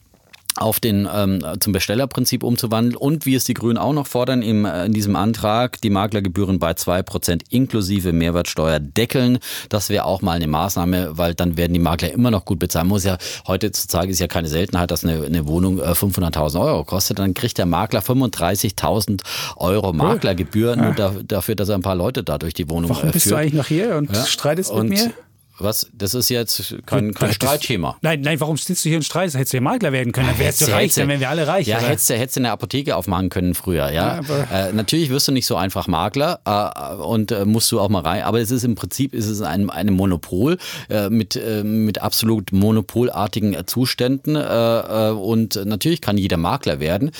auf 0.57 0.79
den 0.79 1.07
ähm, 1.13 1.43
zum 1.59 1.73
Bestellerprinzip 1.73 2.43
umzuwandeln 2.43 2.95
und 2.95 3.25
wie 3.25 3.35
es 3.35 3.43
die 3.43 3.53
Grünen 3.53 3.77
auch 3.77 3.93
noch 3.93 4.07
fordern 4.07 4.41
im, 4.41 4.65
äh, 4.65 4.85
in 4.85 4.93
diesem 4.93 5.15
Antrag, 5.15 5.81
die 5.81 5.89
Maklergebühren 5.89 6.59
bei 6.59 6.73
zwei 6.75 7.03
Prozent 7.03 7.43
inklusive 7.49 8.13
Mehrwertsteuer 8.13 8.79
deckeln. 8.79 9.39
Das 9.69 9.89
wäre 9.89 10.05
auch 10.05 10.21
mal 10.21 10.33
eine 10.33 10.47
Maßnahme, 10.47 11.17
weil 11.17 11.35
dann 11.35 11.57
werden 11.57 11.73
die 11.73 11.79
Makler 11.79 12.11
immer 12.11 12.31
noch 12.31 12.45
gut 12.45 12.59
bezahlen. 12.59 12.87
Muss 12.87 13.03
ja 13.03 13.17
heutzutage 13.47 14.11
ist 14.11 14.19
ja 14.19 14.27
keine 14.27 14.47
Seltenheit, 14.47 14.91
dass 14.91 15.03
eine, 15.03 15.25
eine 15.25 15.47
Wohnung 15.47 15.79
äh, 15.79 15.91
500.000 15.91 16.61
Euro 16.61 16.83
kostet. 16.83 17.19
Dann 17.19 17.33
kriegt 17.33 17.57
der 17.57 17.65
Makler 17.65 18.01
35.000 18.01 19.21
Euro 19.57 19.93
Maklergebühr, 19.93 20.75
ja. 20.75 20.83
nur 20.83 20.93
da, 20.93 21.13
dafür, 21.25 21.55
dass 21.55 21.69
er 21.69 21.75
ein 21.75 21.81
paar 21.81 21.95
Leute 21.95 22.23
dadurch 22.23 22.53
die 22.53 22.69
Wohnung 22.69 22.91
Warum 22.91 23.09
äh, 23.09 23.11
bist 23.11 23.29
du 23.29 23.35
eigentlich 23.35 23.53
noch 23.53 23.67
hier 23.67 23.95
und 23.95 24.13
ja. 24.13 24.25
streitest 24.25 24.71
und, 24.71 24.89
mit 24.89 24.99
mir? 24.99 25.13
Was? 25.57 25.87
Das 25.93 26.13
ist 26.13 26.29
jetzt 26.29 26.75
kein, 26.85 27.13
kein 27.13 27.31
Streitthema. 27.31 27.97
Nein, 28.01 28.21
nein, 28.21 28.39
warum 28.41 28.57
sitzt 28.57 28.83
du 28.83 28.89
hier 28.89 28.97
und 28.97 29.03
streitest? 29.03 29.37
Hättest 29.37 29.53
du 29.53 29.57
ja 29.57 29.61
Makler 29.61 29.93
werden 29.93 30.11
können, 30.11 30.27
dann 30.27 30.39
wärst 30.39 30.61
du 30.61 30.71
reich, 30.71 30.93
dann 30.93 31.07
wären 31.07 31.21
wir 31.21 31.29
alle 31.29 31.47
reich. 31.47 31.67
Ja, 31.67 31.79
hättest 31.79 32.09
du, 32.09 32.15
hättest 32.15 32.37
eine 32.37 32.51
Apotheke 32.51 32.95
aufmachen 32.95 33.29
können 33.29 33.55
früher, 33.55 33.89
ja. 33.89 34.21
ja 34.21 34.67
äh, 34.67 34.73
natürlich 34.73 35.09
wirst 35.09 35.29
du 35.29 35.31
nicht 35.31 35.45
so 35.45 35.55
einfach 35.55 35.87
Makler 35.87 36.41
äh, 36.45 36.95
und 36.95 37.31
äh, 37.31 37.45
musst 37.45 37.71
du 37.71 37.79
auch 37.79 37.87
mal 37.87 38.01
rein, 38.01 38.23
aber 38.23 38.41
es 38.41 38.51
ist 38.51 38.63
im 38.63 38.75
Prinzip 38.75 39.13
ist 39.13 39.27
es 39.27 39.41
ein, 39.41 39.69
ein 39.69 39.93
Monopol 39.93 40.57
äh, 40.89 41.09
mit, 41.09 41.37
äh, 41.37 41.63
mit 41.63 42.01
absolut 42.01 42.51
monopolartigen 42.51 43.55
Zuständen 43.65 44.35
äh, 44.35 45.09
und 45.11 45.63
natürlich 45.65 46.01
kann 46.01 46.17
jeder 46.17 46.37
Makler 46.37 46.79
werden 46.79 47.11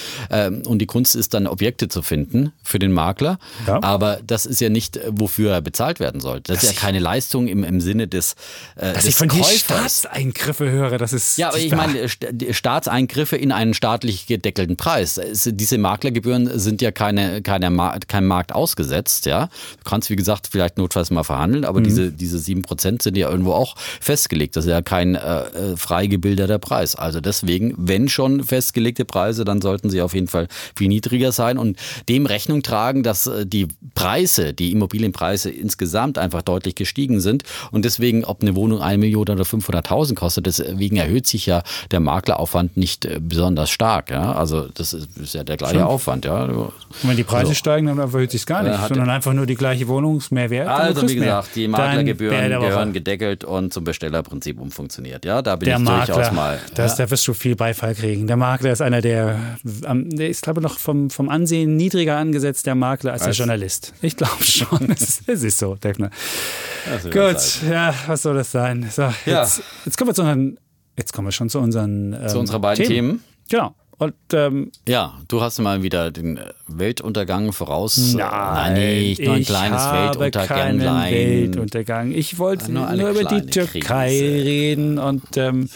und 0.66 0.80
die 0.80 0.86
Kunst 0.86 1.16
ist 1.16 1.34
dann 1.34 1.48
Objekte 1.48 1.88
zu 1.88 2.02
finden 2.02 2.52
für 2.64 2.80
den 2.80 2.92
Makler, 2.92 3.38
ja. 3.68 3.82
aber 3.82 4.20
das 4.26 4.46
ist 4.46 4.60
ja 4.60 4.70
nicht, 4.70 5.00
wofür 5.08 5.54
er 5.54 5.62
bezahlt 5.62 6.00
werden 6.00 6.20
soll. 6.20 6.42
Das, 6.42 6.58
das 6.60 6.64
ist 6.64 6.76
ja 6.76 6.82
keine 6.82 7.00
Leistung 7.00 7.48
im, 7.48 7.64
im 7.64 7.82
Sinne 7.82 8.08
des 8.08 8.25
des, 8.26 8.36
äh, 8.76 8.94
Dass 8.94 9.04
des 9.04 9.06
ich 9.06 9.16
von 9.16 9.30
dir 9.30 9.44
Staatseingriffe 9.44 10.70
höre, 10.70 10.98
das 10.98 11.14
ist. 11.14 11.38
Ja, 11.38 11.50
aber 11.50 11.60
ich 11.60 11.72
meine, 11.72 12.08
Staatseingriffe 12.10 13.38
in 13.38 13.52
einen 13.52 13.74
staatlich 13.74 14.28
gedeckelten 14.28 14.78
Preis. 14.78 15.20
Diese 15.46 15.78
Maklergebühren 15.78 16.60
sind 16.60 16.82
ja 16.82 16.92
keine, 16.92 17.42
keine, 17.42 18.00
kein 18.08 18.26
Markt 18.26 18.54
ausgesetzt, 18.54 19.26
ja. 19.26 19.48
Du 19.84 19.90
kannst, 19.90 20.10
wie 20.10 20.16
gesagt, 20.16 20.48
vielleicht 20.52 20.78
notfalls 20.78 21.12
mal 21.12 21.24
verhandeln, 21.24 21.66
aber 21.66 21.80
mhm. 21.80 21.86
diese, 21.86 22.12
diese 22.12 22.38
7% 22.38 23.02
sind 23.02 23.18
ja 23.18 23.30
irgendwo 23.30 23.54
auch 23.54 23.76
festgelegt. 24.02 24.56
Das 24.56 24.66
ist 24.66 24.72
ja 24.72 24.82
kein 24.82 25.16
äh, 25.16 25.42
äh, 25.42 25.78
frei 25.78 26.08
gebildeter 26.08 26.60
Preis. 26.60 26.96
Also 26.96 27.22
deswegen, 27.22 27.74
wenn 27.78 28.10
schon 28.10 28.44
festgelegte 28.44 29.06
Preise, 29.06 29.46
dann 29.46 29.62
sollten 29.62 29.90
sie 29.90 30.02
auf 30.02 30.14
jeden 30.14 30.28
Fall 30.28 30.48
viel 30.76 30.88
niedriger 30.88 31.32
sein 31.32 31.58
und 31.58 31.78
dem 32.10 32.26
Rechnung 32.26 32.64
tragen, 32.64 33.04
dass 33.04 33.28
äh, 33.28 33.46
die 33.46 33.68
Preise, 33.94 34.54
die 34.54 34.72
Immobilienpreise 34.72 35.50
insgesamt 35.50 36.18
einfach 36.18 36.42
deutlich 36.42 36.76
gestiegen 36.76 37.20
sind 37.20 37.44
und 37.72 37.86
deswegen 37.86 38.15
deswegen, 38.16 38.26
ob 38.26 38.42
eine 38.42 38.56
Wohnung 38.56 38.82
eine 38.82 38.98
Million 38.98 39.22
oder 39.22 39.44
500.000 39.44 40.16
kostet, 40.16 40.46
deswegen 40.46 40.98
erhöht 40.98 41.28
sich 41.28 41.46
ja 41.46 41.64
der 41.92 42.00
Makleraufwand 42.00 42.78
nicht 42.78 43.06
äh, 43.06 43.20
besonders 43.20 43.70
stark. 43.70 44.10
Ja? 44.10 44.34
Also 44.34 44.68
das 44.74 44.94
ist, 44.94 45.18
ist 45.18 45.34
ja 45.34 45.44
der 45.44 45.58
gleiche 45.58 45.76
Schon. 45.76 45.84
Aufwand. 45.84 46.26
Ja? 46.26 46.46
Und 46.46 46.72
wenn 47.04 47.18
die 47.18 47.24
Preise 47.24 47.50
also, 47.50 47.54
steigen, 47.54 47.88
dann 47.88 48.00
erhöht 48.00 48.32
sich 48.32 48.46
gar 48.46 48.64
nicht, 48.64 48.80
sondern 48.88 49.10
einfach 49.10 49.34
nur 49.34 49.46
die 49.46 49.56
gleiche 49.56 49.88
Wohnung 49.88 50.18
ist 50.18 50.32
mehr 50.32 50.50
wert. 50.50 50.68
Also 50.68 51.08
wie 51.08 51.16
gesagt, 51.16 51.50
die 51.56 51.68
Maklergebühren 51.68 52.50
gehören 52.50 52.94
gedeckelt 52.94 53.44
und 53.44 53.74
zum 53.74 53.84
Bestellerprinzip 53.84 54.60
umfunktioniert. 54.60 55.26
Ja, 55.26 55.42
da 55.42 55.56
bin 55.56 55.68
der 55.68 55.78
ich 55.78 55.84
Makler, 55.84 56.16
durchaus 56.16 56.32
mal. 56.34 56.60
Das, 56.74 56.98
ja. 56.98 57.06
Da 57.06 57.12
wirst 57.12 57.28
du 57.28 57.34
viel 57.34 57.56
Beifall 57.56 57.96
kriegen. 57.96 58.28
Der 58.28 58.38
Makler 58.38 58.72
ist 58.72 58.82
einer 58.82 59.02
der, 59.02 59.40
der 59.64 60.30
ist 60.30 60.44
glaube 60.44 60.62
ich 60.62 60.64
noch 60.64 60.78
vom, 60.78 61.10
vom 61.10 61.30
Ansehen 61.30 61.76
niedriger 61.76 62.18
angesetzt, 62.18 62.66
der 62.66 62.76
Makler, 62.76 63.14
als, 63.14 63.24
als 63.24 63.38
der 63.38 63.46
Journalist. 63.46 63.94
Ich 64.02 64.16
glaube 64.16 64.44
schon. 64.44 64.96
Es 65.28 65.44
ist 65.44 65.58
so, 65.58 65.76
Defner. 65.76 66.10
Gut, 67.12 67.62
ja, 67.70 67.94
was 68.08 68.22
soll 68.22 68.36
das 68.36 68.52
sein? 68.52 68.88
So, 68.92 69.04
ja. 69.04 69.14
jetzt, 69.26 69.62
jetzt, 69.86 69.98
kommen 69.98 70.10
wir 70.10 70.14
zu 70.16 70.22
unseren, 70.22 70.58
jetzt 70.98 71.14
kommen 71.14 71.28
wir 71.28 71.32
schon 71.32 71.50
zu 71.50 71.60
unseren 71.60 72.14
ähm, 72.14 72.28
zu 72.28 72.40
unserer 72.40 72.60
beiden 72.60 72.86
Themen. 72.86 73.10
Themen. 73.10 73.24
Genau. 73.50 73.76
Und, 73.98 74.14
ähm, 74.34 74.72
ja, 74.88 75.14
du 75.30 75.42
hast 75.42 75.60
mal 75.60 75.82
wieder 75.82 76.12
den 76.12 76.40
Weltuntergang 76.68 77.54
voraus. 77.54 78.14
Nein, 78.14 78.28
nein 78.30 78.74
nicht 78.74 79.22
nur 79.22 79.36
ein 79.36 79.46
kleines 79.46 79.84
Weltuntergang. 79.86 80.80
Weltuntergang. 80.80 82.12
Ich 82.12 82.38
wollte 82.38 82.72
nur, 82.72 82.92
nur 82.92 83.12
über 83.12 83.24
die 83.24 83.46
Türkei 83.46 84.10
Krise. 84.10 84.46
reden 84.46 85.00
und 85.00 85.38
ähm, 85.38 85.70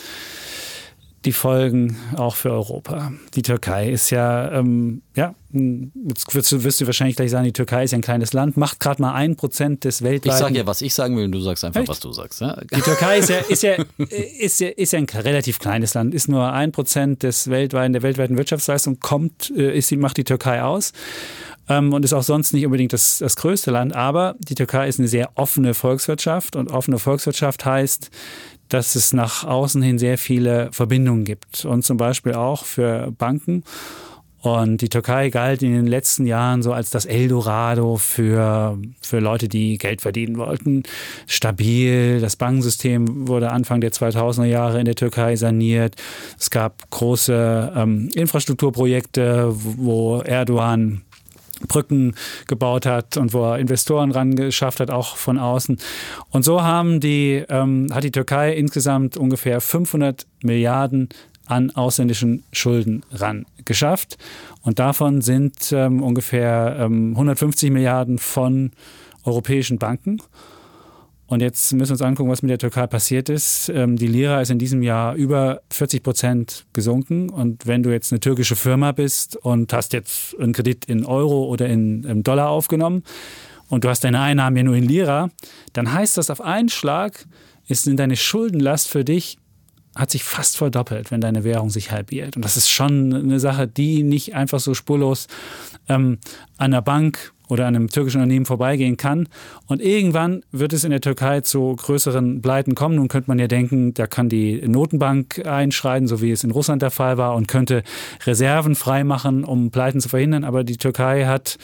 die 1.24 1.32
Folgen 1.32 1.98
auch 2.18 2.36
für 2.36 2.52
Europa. 2.52 3.14
Die 3.36 3.42
Türkei 3.42 3.90
ist 3.90 4.10
ja, 4.10 4.52
ähm, 4.52 5.02
ja, 5.16 5.34
jetzt 5.52 6.34
wirst 6.34 6.82
du, 6.82 6.86
wahrscheinlich 6.86 7.16
gleich 7.16 7.32
sagen, 7.32 7.46
die 7.46 7.54
Türkei 7.54 7.84
ist 7.84 7.92
ja 7.92 7.98
ein 7.98 8.04
kleines 8.04 8.34
Land, 8.34 8.56
macht 8.58 8.80
gerade 8.80 9.02
mal 9.02 9.14
ein 9.14 9.36
Prozent 9.36 9.84
des 9.84 10.04
weltweiten. 10.04 10.36
Ich 10.36 10.40
sage 10.40 10.58
ja, 10.58 10.68
was 10.68 10.82
ich 10.82 10.94
sagen 10.94 11.18
will, 11.18 11.26
und 11.26 11.32
du 11.32 11.40
sagst 11.40 11.66
einfach, 11.66 11.82
Echt? 11.82 11.90
was 11.90 12.00
du 12.00 12.12
sagst. 12.12 12.42
Ja? 12.42 12.56
Die 12.74 12.82
Türkei 12.82 13.20
ist 13.20 13.30
ja, 13.30 13.38
ist 13.40 13.64
ja, 13.64 13.76
ist 14.40 14.60
ja, 14.60 14.70
ist 14.70 14.94
ja 14.94 15.00
ein 15.00 15.06
relativ 15.06 15.60
kleines 15.60 15.94
Land, 15.96 16.14
ist 16.14 16.28
nur 16.28 16.52
ein 16.52 16.72
Prozent 16.72 17.24
des 17.24 17.50
weltweiten, 17.50 17.94
der 17.94 18.04
weltweiten 18.04 18.38
Wirtschaftsleistung, 18.38 19.00
kommt, 19.00 19.52
äh, 19.56 19.78
ist, 19.78 19.92
macht 19.94 20.18
die 20.18 20.24
Türkei 20.24 20.62
aus 20.62 20.94
ähm, 21.70 21.94
und 21.94 22.04
ist 22.04 22.14
auch 22.14 22.24
sonst 22.24 22.54
nicht 22.54 22.66
unbedingt 22.66 22.94
das, 22.94 23.20
das 23.20 23.36
größte 23.36 23.72
Land. 23.72 23.96
Aber 23.96 24.36
die 24.40 24.56
Türkei 24.56 24.88
ist 24.88 25.00
eine 25.00 25.08
sehr 25.08 25.32
offene 25.36 25.74
Volkswirtschaft 25.74 26.56
und 26.56 26.72
offene 26.72 27.00
Volkswirtschaft 27.00 27.66
heißt, 27.66 28.10
dass 28.68 28.96
es 28.96 29.14
nach 29.14 29.44
außen 29.44 29.82
hin 29.82 29.98
sehr 29.98 30.18
viele 30.18 30.70
Verbindungen 30.72 31.24
gibt 31.24 31.66
und 31.66 31.84
zum 31.84 31.98
Beispiel 31.98 32.34
auch 32.34 32.66
für 32.66 33.12
Banken. 33.18 33.64
Und 34.42 34.82
die 34.82 34.90
Türkei 34.90 35.30
galt 35.30 35.62
in 35.64 35.74
den 35.74 35.88
letzten 35.88 36.26
Jahren 36.26 36.62
so 36.62 36.72
als 36.72 36.90
das 36.90 37.06
Eldorado 37.06 37.98
für, 37.98 38.78
für 39.02 39.20
Leute, 39.20 39.50
die 39.50 39.78
Geld 39.78 40.02
verdienen 40.02 40.38
wollten. 40.38 40.84
Stabil. 41.28 42.22
Das 42.22 42.36
Bankensystem 42.38 43.28
wurde 43.28 43.52
Anfang 43.52 43.82
der 43.82 43.92
2000er 43.92 44.46
Jahre 44.46 44.80
in 44.80 44.86
der 44.86 44.96
Türkei 44.96 45.36
saniert. 45.36 45.96
Es 46.40 46.50
gab 46.50 46.90
große 46.90 47.74
ähm, 47.76 48.10
Infrastrukturprojekte, 48.16 49.50
wo 49.54 50.22
Erdogan 50.22 51.02
Brücken 51.68 52.16
gebaut 52.48 52.86
hat 52.86 53.18
und 53.18 53.34
wo 53.34 53.44
er 53.44 53.60
Investoren 53.60 54.12
ran 54.12 54.36
geschafft 54.36 54.80
hat, 54.80 54.92
auch 54.92 55.18
von 55.18 55.38
außen. 55.38 55.78
Und 56.30 56.44
so 56.44 56.62
haben 56.62 57.00
die, 57.00 57.44
ähm, 57.50 57.88
hat 57.94 58.04
die 58.04 58.12
Türkei 58.12 58.54
insgesamt 58.54 59.18
ungefähr 59.18 59.60
500 59.60 60.26
Milliarden 60.42 61.10
an 61.50 61.72
ausländischen 61.72 62.44
Schulden 62.52 63.04
ran 63.12 63.46
geschafft. 63.66 64.18
Und 64.62 64.80
davon 64.80 65.22
sind 65.22 65.72
ähm, 65.72 66.04
ungefähr 66.04 66.78
ähm, 66.80 67.12
150 67.12 67.72
Milliarden 67.72 68.20
von 68.20 68.72
europäischen 69.24 69.80
Banken. 69.80 70.22
Und 71.26 71.42
jetzt 71.42 71.74
müssen 71.74 71.90
wir 71.90 71.94
uns 71.94 72.02
angucken, 72.02 72.30
was 72.30 72.42
mit 72.42 72.50
der 72.50 72.58
Türkei 72.58 72.88
passiert 72.88 73.30
ist. 73.30 73.70
Ähm, 73.70 73.98
die 73.98 74.08
Lira 74.08 74.42
ist 74.42 74.52
in 74.52 74.60
diesem 74.60 74.84
Jahr 74.84 75.16
über 75.16 75.62
40 75.72 76.04
Prozent 76.04 76.66
gesunken. 76.74 77.30
Und 77.30 77.66
wenn 77.66 77.84
du 77.84 77.92
jetzt 77.92 78.12
eine 78.12 78.20
türkische 78.20 78.56
Firma 78.56 78.92
bist 78.92 79.36
und 79.36 79.74
hast 79.74 79.94
jetzt 79.94 80.40
einen 80.40 80.54
Kredit 80.54 80.86
in 80.86 81.06
Euro 81.06 81.46
oder 81.46 81.68
in 81.68 82.24
Dollar 82.24 82.50
aufgenommen 82.50 83.04
und 83.70 83.84
du 83.84 83.90
hast 83.90 84.04
deine 84.04 84.22
Einnahmen 84.22 84.58
ja 84.58 84.64
nur 84.64 84.76
in 84.76 84.88
Lira, 84.88 85.30
dann 85.74 85.92
heißt 85.92 86.18
das 86.18 86.30
auf 86.30 86.42
einen 86.42 86.70
Schlag, 86.70 87.26
ist 87.68 87.88
in 87.88 87.98
deine 87.98 88.16
Schuldenlast 88.16 88.88
für 88.88 89.04
dich 89.04 89.38
hat 89.96 90.12
sich 90.12 90.24
fast 90.24 90.58
verdoppelt, 90.58 91.12
wenn 91.12 91.22
deine 91.22 91.44
Währung 91.44 91.70
sich 91.70 91.92
halbiert. 91.92 92.36
Und 92.36 92.46
das 92.46 92.58
ist 92.58 92.70
schon 92.70 93.14
eine 93.14 93.40
Sache, 93.40 93.68
die 93.68 94.04
nicht 94.04 94.36
einfach 94.36 94.60
so 94.60 94.74
spurlos 94.74 95.28
ähm, 95.88 96.20
an 96.58 96.72
der 96.72 96.82
Bank 96.82 97.34
oder 97.50 97.66
an 97.66 97.76
einem 97.76 97.90
türkischen 97.90 98.22
Unternehmen 98.22 98.46
vorbeigehen 98.46 98.96
kann. 98.96 99.28
Und 99.66 99.82
irgendwann 99.82 100.44
wird 100.52 100.72
es 100.72 100.84
in 100.84 100.92
der 100.92 101.02
Türkei 101.02 101.42
zu 101.42 101.76
größeren 101.76 102.42
Pleiten 102.42 102.76
kommen. 102.76 102.96
Nun 102.96 103.08
könnte 103.08 103.30
man 103.30 103.40
ja 103.40 103.48
denken, 103.48 103.94
da 103.96 104.06
kann 104.06 104.30
die 104.30 104.62
Notenbank 104.68 105.46
einschreiten, 105.46 106.08
so 106.08 106.22
wie 106.22 106.32
es 106.32 106.44
in 106.44 106.52
Russland 106.52 106.84
der 106.84 106.92
Fall 106.92 107.18
war, 107.18 107.36
und 107.36 107.48
könnte 107.48 107.84
Reserven 108.26 108.76
freimachen, 108.76 109.44
um 109.44 109.72
Pleiten 109.72 110.00
zu 110.00 110.10
verhindern. 110.10 110.44
Aber 110.44 110.64
die 110.64 110.78
Türkei 110.78 111.26
hat 111.26 111.58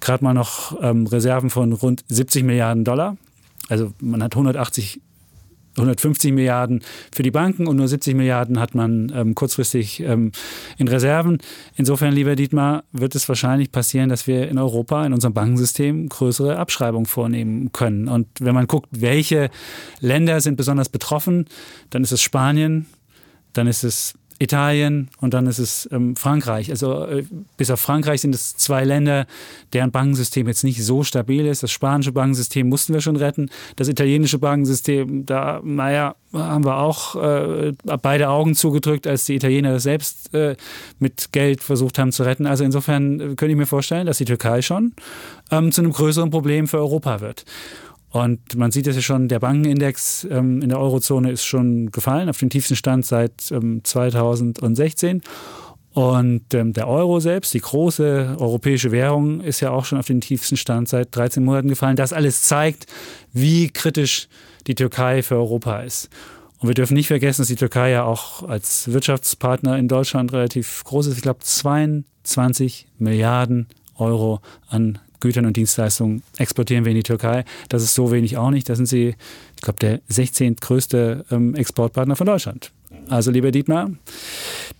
gerade 0.00 0.22
mal 0.22 0.34
noch 0.34 0.80
ähm, 0.80 1.06
Reserven 1.06 1.50
von 1.50 1.72
rund 1.72 2.04
70 2.08 2.44
Milliarden 2.44 2.84
Dollar. 2.84 3.16
Also 3.68 3.92
man 4.00 4.22
hat 4.22 4.34
180 4.34 5.00
150 5.76 6.32
Milliarden 6.32 6.82
für 7.12 7.22
die 7.22 7.30
Banken 7.30 7.66
und 7.66 7.76
nur 7.76 7.88
70 7.88 8.14
Milliarden 8.14 8.60
hat 8.60 8.74
man 8.74 9.12
ähm, 9.14 9.34
kurzfristig 9.34 10.00
ähm, 10.00 10.32
in 10.78 10.88
Reserven. 10.88 11.38
Insofern, 11.76 12.12
lieber 12.12 12.36
Dietmar, 12.36 12.84
wird 12.92 13.14
es 13.14 13.28
wahrscheinlich 13.28 13.72
passieren, 13.72 14.08
dass 14.08 14.26
wir 14.26 14.48
in 14.48 14.58
Europa 14.58 15.04
in 15.04 15.12
unserem 15.12 15.34
Bankensystem 15.34 16.08
größere 16.08 16.56
Abschreibungen 16.56 17.06
vornehmen 17.06 17.72
können. 17.72 18.08
Und 18.08 18.28
wenn 18.40 18.54
man 18.54 18.66
guckt, 18.66 18.88
welche 18.92 19.50
Länder 20.00 20.40
sind 20.40 20.56
besonders 20.56 20.88
betroffen, 20.88 21.46
dann 21.90 22.02
ist 22.02 22.12
es 22.12 22.22
Spanien, 22.22 22.86
dann 23.52 23.66
ist 23.66 23.84
es 23.84 24.14
Italien 24.38 25.10
und 25.20 25.32
dann 25.34 25.46
ist 25.46 25.58
es 25.58 25.88
ähm, 25.92 26.16
Frankreich. 26.16 26.70
Also 26.70 27.04
äh, 27.04 27.24
bis 27.56 27.70
auf 27.70 27.80
Frankreich 27.80 28.20
sind 28.20 28.34
es 28.34 28.56
zwei 28.56 28.84
Länder, 28.84 29.26
deren 29.72 29.92
Bankensystem 29.92 30.48
jetzt 30.48 30.64
nicht 30.64 30.82
so 30.84 31.04
stabil 31.04 31.46
ist. 31.46 31.62
Das 31.62 31.70
spanische 31.70 32.12
Bankensystem 32.12 32.68
mussten 32.68 32.92
wir 32.94 33.00
schon 33.00 33.16
retten. 33.16 33.50
Das 33.76 33.88
italienische 33.88 34.38
Bankensystem, 34.38 35.24
da, 35.24 35.60
naja, 35.62 36.16
haben 36.32 36.64
wir 36.64 36.78
auch 36.78 37.14
äh, 37.16 37.72
beide 38.02 38.28
Augen 38.28 38.54
zugedrückt, 38.54 39.06
als 39.06 39.24
die 39.24 39.36
Italiener 39.36 39.72
das 39.72 39.84
selbst 39.84 40.34
äh, 40.34 40.56
mit 40.98 41.30
Geld 41.32 41.62
versucht 41.62 41.98
haben 41.98 42.12
zu 42.12 42.24
retten. 42.24 42.46
Also 42.46 42.64
insofern 42.64 43.20
äh, 43.20 43.24
könnte 43.34 43.50
ich 43.50 43.56
mir 43.56 43.66
vorstellen, 43.66 44.06
dass 44.06 44.18
die 44.18 44.24
Türkei 44.24 44.62
schon 44.62 44.94
ähm, 45.50 45.70
zu 45.70 45.80
einem 45.80 45.92
größeren 45.92 46.30
Problem 46.30 46.66
für 46.66 46.78
Europa 46.78 47.20
wird. 47.20 47.44
Und 48.14 48.54
man 48.54 48.70
sieht 48.70 48.86
es 48.86 48.94
ja 48.94 49.02
schon, 49.02 49.26
der 49.26 49.40
Bankenindex 49.40 50.24
ähm, 50.30 50.62
in 50.62 50.68
der 50.68 50.78
Eurozone 50.78 51.32
ist 51.32 51.44
schon 51.44 51.90
gefallen 51.90 52.28
auf 52.28 52.38
den 52.38 52.48
tiefsten 52.48 52.76
Stand 52.76 53.04
seit 53.04 53.50
ähm, 53.50 53.80
2016. 53.82 55.20
Und 55.94 56.54
ähm, 56.54 56.72
der 56.72 56.86
Euro 56.86 57.18
selbst, 57.18 57.54
die 57.54 57.60
große 57.60 58.36
europäische 58.38 58.92
Währung, 58.92 59.40
ist 59.40 59.58
ja 59.58 59.72
auch 59.72 59.84
schon 59.84 59.98
auf 59.98 60.06
den 60.06 60.20
tiefsten 60.20 60.56
Stand 60.56 60.88
seit 60.88 61.16
13 61.16 61.44
Monaten 61.44 61.66
gefallen. 61.66 61.96
Das 61.96 62.12
alles 62.12 62.44
zeigt, 62.44 62.86
wie 63.32 63.66
kritisch 63.66 64.28
die 64.68 64.76
Türkei 64.76 65.24
für 65.24 65.34
Europa 65.34 65.80
ist. 65.80 66.08
Und 66.60 66.68
wir 66.68 66.74
dürfen 66.74 66.94
nicht 66.94 67.08
vergessen, 67.08 67.40
dass 67.40 67.48
die 67.48 67.56
Türkei 67.56 67.90
ja 67.90 68.04
auch 68.04 68.48
als 68.48 68.92
Wirtschaftspartner 68.92 69.76
in 69.76 69.88
Deutschland 69.88 70.32
relativ 70.32 70.84
groß 70.84 71.08
ist. 71.08 71.16
Ich 71.16 71.22
glaube, 71.22 71.40
22 71.40 72.86
Milliarden 72.96 73.66
Euro 73.96 74.40
an 74.68 75.00
Gütern 75.24 75.46
und 75.46 75.56
Dienstleistungen 75.56 76.22
exportieren 76.36 76.84
wir 76.84 76.90
in 76.90 76.96
die 76.96 77.02
Türkei. 77.02 77.44
Das 77.70 77.82
ist 77.82 77.94
so 77.94 78.12
wenig 78.12 78.36
auch 78.36 78.50
nicht. 78.50 78.68
Da 78.68 78.74
sind 78.74 78.84
sie, 78.84 79.14
ich 79.56 79.62
glaube, 79.62 79.78
der 79.80 80.00
16. 80.08 80.56
größte 80.56 81.24
ähm, 81.30 81.54
Exportpartner 81.54 82.14
von 82.14 82.26
Deutschland. 82.26 82.72
Also, 83.08 83.30
lieber 83.30 83.50
Dietmar, 83.50 83.90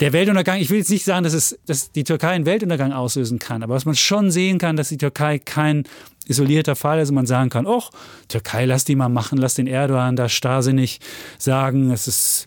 der 0.01 0.13
Weltuntergang, 0.13 0.61
ich 0.61 0.69
will 0.69 0.79
jetzt 0.79 0.91
nicht 0.91 1.05
sagen, 1.05 1.25
dass, 1.25 1.33
es, 1.33 1.59
dass 1.67 1.93
die 1.93 2.05
Türkei 2.05 2.29
einen 2.29 2.45
Weltuntergang 2.45 2.93
auslösen 2.93 3.39
kann, 3.39 3.63
aber 3.63 3.75
was 3.75 3.87
man 3.87 3.95
schon 3.95 4.31
sehen 4.31 4.59
kann, 4.59 4.77
dass 4.77 4.91
die 4.91 4.99
Türkei 4.99 5.39
kein 5.39 5.85
isolierter 6.27 6.77
Fall 6.77 7.01
und 7.01 7.13
man 7.13 7.27
sagen 7.27 7.51
kann, 7.51 7.67
oh, 7.67 7.83
Türkei, 8.29 8.65
lass 8.65 8.85
die 8.85 8.95
mal 8.95 9.09
machen, 9.09 9.39
lass 9.39 9.55
den 9.55 9.67
Erdogan 9.67 10.17
da 10.17 10.29
starrsinnig 10.29 11.01
sagen, 11.39 11.91
es 11.91 12.09
ist 12.09 12.47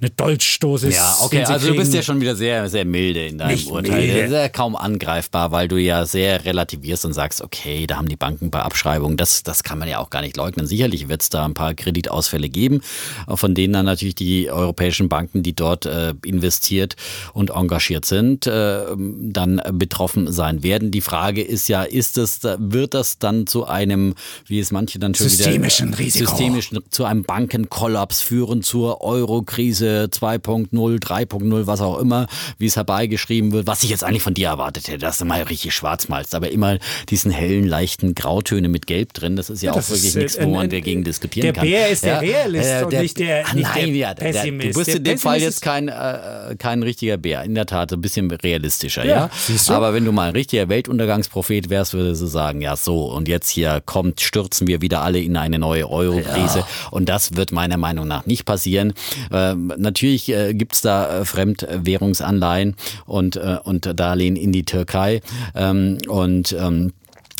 eine 0.00 0.10
Dolchstoß 0.10 0.84
ist. 0.84 0.96
Ja, 0.96 1.16
okay, 1.22 1.44
also 1.44 1.68
du 1.68 1.76
bist 1.76 1.92
ja 1.92 2.02
schon 2.02 2.20
wieder 2.20 2.36
sehr, 2.36 2.68
sehr 2.68 2.84
milde 2.84 3.26
in 3.26 3.38
deinem 3.38 3.52
Nicht 3.52 3.68
Urteil. 3.68 4.06
Milde. 4.06 4.28
Sehr 4.28 4.48
kaum 4.48 4.76
angreifbar, 4.76 5.50
weil 5.50 5.66
du 5.66 5.76
ja 5.76 6.04
sehr 6.06 6.44
relativierst 6.44 7.04
und 7.04 7.14
sagst, 7.14 7.42
okay, 7.42 7.86
da 7.86 7.96
haben 7.96 8.08
die 8.08 8.16
Banken 8.16 8.50
bei 8.50 8.60
Abschreibungen. 8.60 9.16
Das, 9.16 9.42
das 9.42 9.62
kann 9.62 9.78
man 9.78 9.88
ja 9.88 9.98
auch 9.98 10.10
gar 10.10 10.20
nicht 10.20 10.36
leugnen. 10.36 10.66
Sicherlich 10.66 11.08
wird 11.08 11.22
es 11.22 11.30
da 11.30 11.44
ein 11.44 11.54
paar 11.54 11.74
Kreditausfälle 11.74 12.48
geben, 12.48 12.80
von 13.26 13.54
denen 13.54 13.72
dann 13.72 13.86
natürlich 13.86 14.14
die 14.14 14.50
europäischen 14.50 15.08
Banken, 15.08 15.42
die 15.42 15.54
dort 15.54 15.86
äh, 15.86 16.14
investiert 16.24 16.94
und 17.32 17.50
engagiert 17.50 18.04
sind, 18.04 18.46
äh, 18.46 18.84
dann 18.96 19.60
betroffen 19.72 20.30
sein 20.30 20.62
werden. 20.62 20.90
Die 20.90 21.00
Frage 21.00 21.42
ist 21.42 21.68
ja, 21.68 21.82
ist 21.82 22.18
es, 22.18 22.40
wird 22.58 22.94
das 22.94 23.07
dann 23.16 23.46
zu 23.46 23.66
einem, 23.66 24.14
wie 24.46 24.58
es 24.58 24.70
manche 24.70 24.98
dann 24.98 25.14
schon 25.14 25.28
systemischen 25.28 25.88
wieder, 25.88 25.98
Risiko. 25.98 26.30
systemischen, 26.30 26.80
zu 26.90 27.04
einem 27.04 27.22
Bankenkollaps 27.22 28.20
führen, 28.20 28.62
zur 28.62 29.00
Euro-Krise? 29.00 30.08
2.0, 30.12 30.70
3.0, 31.00 31.66
was 31.66 31.80
auch 31.80 31.98
immer, 31.98 32.26
wie 32.58 32.66
es 32.66 32.76
herbeigeschrieben 32.76 33.52
wird, 33.52 33.66
was 33.66 33.82
ich 33.82 33.90
jetzt 33.90 34.04
eigentlich 34.04 34.22
von 34.22 34.34
dir 34.34 34.48
erwartet 34.48 34.88
hätte, 34.88 34.98
dass 34.98 35.18
du 35.18 35.24
mal 35.24 35.42
richtig 35.42 35.74
schwarz 35.74 36.08
malst, 36.08 36.34
aber 36.34 36.50
immer 36.50 36.78
diesen 37.08 37.30
hellen, 37.30 37.66
leichten 37.66 38.14
Grautöne 38.14 38.68
mit 38.68 38.86
Gelb 38.86 39.12
drin, 39.12 39.36
das 39.36 39.50
ist 39.50 39.62
ja, 39.62 39.72
ja 39.72 39.78
auch 39.78 39.88
wirklich 39.88 40.08
ist, 40.08 40.16
nichts, 40.16 40.36
äh, 40.36 40.44
wo 40.44 40.50
man 40.50 40.68
dagegen 40.68 41.04
diskutieren 41.04 41.44
der 41.44 41.52
kann. 41.52 41.64
Der 41.64 41.78
Bär 41.78 41.88
ist 41.88 42.04
der 42.04 42.20
Realist 42.20 42.70
äh, 42.70 42.84
und 42.84 42.92
der, 42.92 43.02
nicht 43.02 43.18
der, 43.18 43.54
nicht 43.54 43.74
nein, 43.74 43.86
der 43.86 43.94
ja, 43.94 44.14
Pessimist. 44.14 44.64
Der, 44.64 44.72
du 44.72 44.78
bist 44.78 44.96
in 44.96 45.04
dem 45.04 45.18
Fall 45.18 45.40
jetzt 45.40 45.62
kein, 45.62 45.88
äh, 45.88 46.56
kein 46.58 46.82
richtiger 46.82 47.16
Bär, 47.16 47.44
in 47.44 47.54
der 47.54 47.66
Tat, 47.66 47.92
ein 47.92 48.00
bisschen 48.00 48.30
realistischer, 48.30 49.04
ja. 49.04 49.30
ja? 49.48 49.74
Aber 49.74 49.94
wenn 49.94 50.04
du 50.04 50.12
mal 50.12 50.28
ein 50.28 50.34
richtiger 50.34 50.68
Weltuntergangsprophet 50.68 51.70
wärst, 51.70 51.94
würdest 51.94 52.22
du 52.22 52.26
sagen, 52.26 52.60
ja 52.60 52.76
so, 52.76 52.97
und 53.06 53.28
jetzt 53.28 53.48
hier 53.48 53.82
kommt, 53.84 54.20
stürzen 54.20 54.66
wir 54.66 54.80
wieder 54.80 55.02
alle 55.02 55.20
in 55.20 55.36
eine 55.36 55.58
neue 55.58 55.88
Euro-Krise. 55.90 56.60
Ja. 56.60 56.68
Und 56.90 57.08
das 57.08 57.36
wird 57.36 57.52
meiner 57.52 57.76
Meinung 57.76 58.06
nach 58.08 58.26
nicht 58.26 58.44
passieren. 58.44 58.92
Ähm, 59.32 59.72
natürlich 59.76 60.28
äh, 60.30 60.54
gibt 60.54 60.74
es 60.74 60.80
da 60.80 61.20
äh, 61.20 61.24
Fremdwährungsanleihen 61.24 62.76
und, 63.06 63.36
äh, 63.36 63.58
und 63.62 63.98
Darlehen 63.98 64.36
in 64.36 64.52
die 64.52 64.64
Türkei. 64.64 65.20
Ähm, 65.54 65.98
und 66.08 66.52
ähm, 66.58 66.92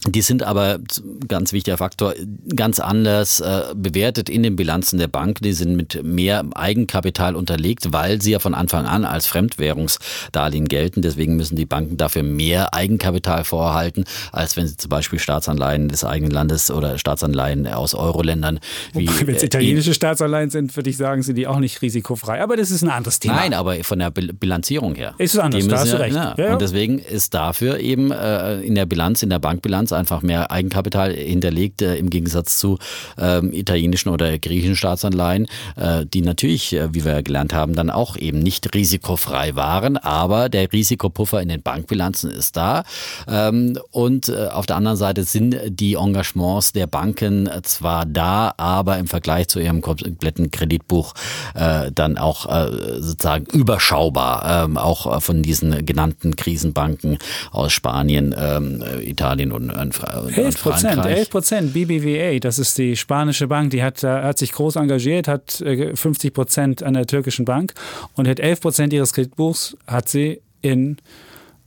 die 0.06 0.22
sind 0.22 0.42
aber, 0.42 0.78
ganz 1.26 1.52
wichtiger 1.52 1.76
Faktor, 1.76 2.14
ganz 2.54 2.78
anders 2.78 3.40
äh, 3.40 3.62
bewertet 3.74 4.30
in 4.30 4.42
den 4.44 4.54
Bilanzen 4.54 4.98
der 4.98 5.08
Bank. 5.08 5.40
Die 5.42 5.52
sind 5.52 5.76
mit 5.76 6.02
mehr 6.04 6.44
Eigenkapital 6.54 7.34
unterlegt, 7.34 7.92
weil 7.92 8.22
sie 8.22 8.32
ja 8.32 8.38
von 8.38 8.54
Anfang 8.54 8.86
an 8.86 9.04
als 9.04 9.26
Fremdwährungsdarlehen 9.26 10.68
gelten. 10.68 11.02
Deswegen 11.02 11.36
müssen 11.36 11.56
die 11.56 11.66
Banken 11.66 11.96
dafür 11.96 12.22
mehr 12.22 12.74
Eigenkapital 12.74 13.42
vorhalten, 13.42 14.04
als 14.30 14.56
wenn 14.56 14.68
sie 14.68 14.76
zum 14.76 14.88
Beispiel 14.88 15.18
Staatsanleihen 15.18 15.88
des 15.88 16.04
eigenen 16.04 16.30
Landes 16.30 16.70
oder 16.70 16.96
Staatsanleihen 16.96 17.66
aus 17.66 17.94
Euro-Ländern. 17.94 18.60
Wenn 18.92 19.08
es 19.08 19.42
äh, 19.42 19.46
italienische 19.46 19.94
Staatsanleihen 19.94 20.50
sind, 20.50 20.76
würde 20.76 20.90
ich 20.90 20.96
sagen, 20.96 21.22
sind 21.22 21.36
die 21.36 21.48
auch 21.48 21.58
nicht 21.58 21.82
risikofrei. 21.82 22.40
Aber 22.40 22.56
das 22.56 22.70
ist 22.70 22.82
ein 22.82 22.90
anderes 22.90 23.18
Thema. 23.18 23.34
Nein, 23.34 23.54
aber 23.54 23.82
von 23.82 23.98
der 23.98 24.10
Bilanzierung 24.10 24.94
her. 24.94 25.14
Ist 25.18 25.34
es 25.34 25.40
anders, 25.40 25.66
da 25.66 25.78
hast 25.78 25.92
du 25.92 25.98
recht. 25.98 26.14
Ja, 26.14 26.34
ja. 26.38 26.52
Und 26.52 26.62
deswegen 26.62 27.00
ist 27.00 27.34
dafür 27.34 27.80
eben 27.80 28.12
äh, 28.12 28.60
in 28.60 28.76
der 28.76 28.86
Bilanz, 28.86 29.24
in 29.24 29.30
der 29.30 29.40
Bankbilanz 29.40 29.87
Bilanz 29.88 29.92
einfach 29.92 30.22
mehr 30.22 30.50
Eigenkapital 30.50 31.12
hinterlegt, 31.12 31.82
äh, 31.82 31.96
im 31.96 32.10
Gegensatz 32.10 32.58
zu 32.58 32.78
ähm, 33.18 33.52
italienischen 33.52 34.10
oder 34.10 34.38
griechischen 34.38 34.76
Staatsanleihen, 34.76 35.46
äh, 35.76 36.04
die 36.06 36.22
natürlich, 36.22 36.72
äh, 36.74 36.94
wie 36.94 37.04
wir 37.04 37.22
gelernt 37.22 37.52
haben, 37.52 37.74
dann 37.74 37.90
auch 37.90 38.16
eben 38.16 38.38
nicht 38.38 38.74
risikofrei 38.74 39.54
waren. 39.56 39.96
Aber 39.96 40.48
der 40.48 40.72
Risikopuffer 40.72 41.40
in 41.40 41.48
den 41.48 41.62
Bankbilanzen 41.62 42.30
ist 42.30 42.56
da. 42.56 42.84
Ähm, 43.26 43.78
und 43.90 44.28
äh, 44.28 44.48
auf 44.48 44.66
der 44.66 44.76
anderen 44.76 44.96
Seite 44.96 45.24
sind 45.24 45.56
die 45.68 45.94
Engagements 45.94 46.72
der 46.72 46.86
Banken 46.86 47.48
zwar 47.62 48.06
da, 48.06 48.54
aber 48.56 48.98
im 48.98 49.06
Vergleich 49.06 49.48
zu 49.48 49.60
ihrem 49.60 49.80
kompletten 49.80 50.50
Kreditbuch 50.50 51.14
äh, 51.54 51.90
dann 51.94 52.18
auch 52.18 52.46
äh, 52.46 53.00
sozusagen 53.00 53.46
überschaubar, 53.46 54.64
ähm, 54.64 54.76
auch 54.76 55.22
von 55.22 55.42
diesen 55.42 55.84
genannten 55.86 56.36
Krisenbanken 56.36 57.18
aus 57.50 57.72
Spanien, 57.72 58.34
ähm, 58.38 58.82
Italien 59.00 59.52
und 59.52 59.77
in, 59.78 59.92
11 60.34 60.62
Prozent, 60.62 61.04
11 61.04 61.30
Prozent 61.30 61.72
BBVA, 61.72 62.38
das 62.38 62.58
ist 62.58 62.78
die 62.78 62.96
spanische 62.96 63.46
Bank, 63.46 63.70
die 63.70 63.82
hat, 63.82 64.02
äh, 64.04 64.08
hat 64.08 64.38
sich 64.38 64.52
groß 64.52 64.76
engagiert, 64.76 65.28
hat 65.28 65.52
50 65.52 66.24
äh, 66.24 66.30
Prozent 66.30 66.82
an 66.82 66.94
der 66.94 67.06
türkischen 67.06 67.44
Bank 67.44 67.74
und 68.14 68.28
hat 68.28 68.40
11 68.40 68.60
Prozent 68.60 68.92
ihres 68.92 69.12
Kreditbuchs 69.12 69.76
hat 69.86 70.08
sie 70.08 70.40
in 70.60 70.98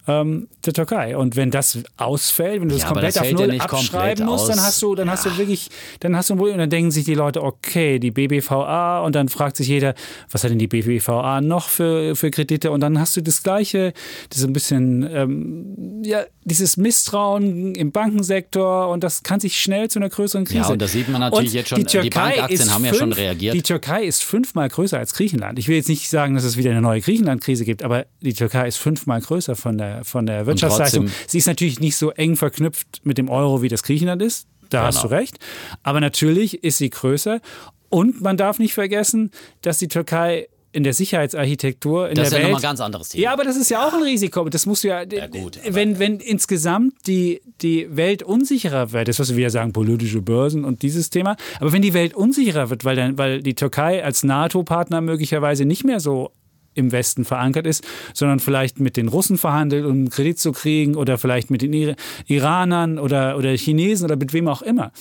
ähm, 0.08 0.48
der 0.66 0.74
Türkei. 0.74 1.16
Und 1.16 1.36
wenn 1.36 1.52
das 1.52 1.80
ausfällt, 1.98 2.62
wenn 2.62 2.70
du 2.70 2.76
ja, 2.76 2.82
das 2.82 2.88
komplett 2.90 3.16
das 3.16 3.22
auf 3.22 3.32
Null 3.32 3.54
ja 3.54 3.62
abschreiben 3.62 4.26
musst, 4.26 4.50
dann 4.50 4.62
hast 4.62 4.82
du, 4.82 4.96
dann 4.96 5.08
ja. 5.08 5.14
hast 5.14 5.26
du 5.26 5.38
wirklich, 5.38 5.70
dann 6.00 6.16
hast 6.16 6.30
du 6.30 6.34
und 6.34 6.58
dann 6.58 6.70
denken 6.70 6.92
sich 6.92 7.06
die 7.06 7.14
Leute, 7.14 7.44
okay, 7.44 8.00
die 8.00 8.12
BBVA 8.12 9.02
und 9.02 9.16
dann 9.16 9.30
fragt 9.30 9.58
sich 9.58 9.68
jeder, 9.68 9.94
was 10.30 10.44
hat 10.44 10.52
denn 10.52 10.60
die 10.60 10.68
BBVA 10.68 11.42
noch 11.42 11.70
für, 11.70 12.16
für 12.16 12.32
Kredite? 12.32 12.72
Und 12.72 12.82
dann 12.82 13.00
hast 13.00 13.16
du 13.16 13.22
das 13.22 13.44
gleiche, 13.44 13.94
das 14.30 14.44
ein 14.44 14.54
bisschen, 14.54 15.08
ähm, 15.12 16.02
ja, 16.04 16.24
dieses 16.44 16.78
Misstrauen 16.78 17.76
im 17.76 17.92
Bankensektor 17.92 18.90
und 18.90 19.04
das 19.04 19.24
kann 19.24 19.40
sich 19.40 19.60
schnell 19.60 19.90
zu 19.90 20.00
einer 20.00 20.10
größeren 20.10 20.46
Krise. 20.46 20.60
Ja, 20.60 20.70
und 20.70 20.82
das 20.82 20.94
sieht 20.94 21.10
man 21.10 21.22
natürlich 21.22 21.50
und 21.50 21.56
jetzt 21.56 21.70
schon. 21.70 21.80
Die, 21.80 21.86
Türkei 21.86 22.04
die 22.04 22.10
Bankaktien 22.10 22.74
haben 22.74 22.84
fünf, 22.84 22.94
ja 22.94 23.00
schon 23.00 23.14
reagiert. 23.14 23.56
Die 23.56 23.62
Türkei 23.62 24.04
ist 24.04 24.24
fünfmal 24.24 24.70
größer 24.70 24.98
als 24.98 25.14
Griechenland. 25.14 25.60
Ich 25.60 25.68
will 25.68 25.76
jetzt 25.76 25.90
nicht 25.90 26.10
sagen, 26.10 26.34
dass 26.34 26.44
es 26.44 26.58
wieder 26.58 26.72
eine 26.72 26.82
neue 26.82 27.02
Griechenland-Krise 27.02 27.66
gibt, 27.66 27.84
aber 27.84 28.06
die 28.22 28.34
Türkei 28.34 28.68
ist 28.68 28.78
fünfmal 28.78 29.22
größer 29.22 29.56
von 29.56 29.78
der, 29.78 29.91
von 30.04 30.26
der 30.26 30.46
Wirtschaftsleistung. 30.46 31.10
Sie 31.28 31.38
ist 31.38 31.48
natürlich 31.48 31.80
nicht 31.80 31.96
so 31.96 32.12
eng 32.12 32.36
verknüpft 32.36 33.02
mit 33.04 33.18
dem 33.18 33.30
Euro, 33.30 33.62
wie 33.62 33.70
das 33.70 33.84
Griechenland 33.84 34.22
ist. 34.22 34.48
Da 34.70 34.80
genau. 34.80 34.88
hast 34.88 35.04
du 35.04 35.08
recht. 35.08 35.38
Aber 35.84 36.00
natürlich 36.00 36.64
ist 36.64 36.78
sie 36.78 36.90
größer. 36.90 37.42
Und 37.90 38.22
man 38.22 38.38
darf 38.38 38.58
nicht 38.58 38.74
vergessen, 38.74 39.32
dass 39.62 39.78
die 39.78 39.90
Türkei 39.90 40.48
in 40.74 40.84
der 40.84 40.94
Sicherheitsarchitektur 40.94 42.10
in 42.10 42.16
das 42.16 42.30
der 42.30 42.40
ist 42.40 42.44
ja 42.44 42.48
nochmal 42.48 42.60
ein 42.60 42.64
ganz 42.64 42.80
anderes 42.80 43.10
Thema. 43.10 43.24
Ja, 43.24 43.34
aber 43.34 43.44
das 43.44 43.58
ist 43.58 43.70
ja 43.70 43.86
auch 43.86 43.94
ein 43.94 44.04
Risiko. 44.04 44.48
Das 44.48 44.66
musst 44.66 44.84
du 44.84 44.88
ja, 44.88 45.04
ja 45.04 45.28
gut, 45.28 45.60
wenn, 45.68 46.00
wenn 46.00 46.20
insgesamt 46.20 46.94
die, 47.08 47.42
die 47.62 47.88
Welt 47.96 48.24
unsicherer 48.24 48.92
wird, 48.94 49.08
das 49.08 49.20
was 49.20 49.32
wir 49.32 49.38
wieder 49.38 49.50
sagen, 49.50 49.74
politische 49.74 50.22
Börsen 50.22 50.64
und 50.64 50.82
dieses 50.82 51.10
Thema, 51.10 51.36
aber 51.60 51.74
wenn 51.74 51.82
die 51.82 51.94
Welt 51.94 52.14
unsicherer 52.14 52.70
wird, 52.70 52.86
weil, 52.86 52.96
dann, 52.96 53.18
weil 53.18 53.44
die 53.44 53.56
Türkei 53.56 54.04
als 54.04 54.24
NATO-Partner 54.24 55.02
möglicherweise 55.02 55.66
nicht 55.66 55.84
mehr 55.84 56.00
so 56.00 56.32
im 56.74 56.92
Westen 56.92 57.26
verankert 57.26 57.68
ist, 57.68 57.84
sondern 58.14 58.40
vielleicht 58.40 58.80
mit 58.80 58.98
den 58.98 59.08
Russen 59.08 59.38
verhandelt, 59.38 59.86
um 59.86 60.10
Kredit 60.10 60.40
zu 60.40 60.52
kriegen 60.52 60.96
oder 60.96 61.18
vielleicht 61.18 61.50
mit 61.50 61.62
den 61.62 61.96
Iranern 62.28 63.00
oder, 63.00 63.38
oder 63.38 63.56
Chinesen 63.56 64.06
oder 64.06 64.16
mit 64.16 64.34
wem 64.34 64.48
auch 64.48 64.62
immer. 64.62 64.92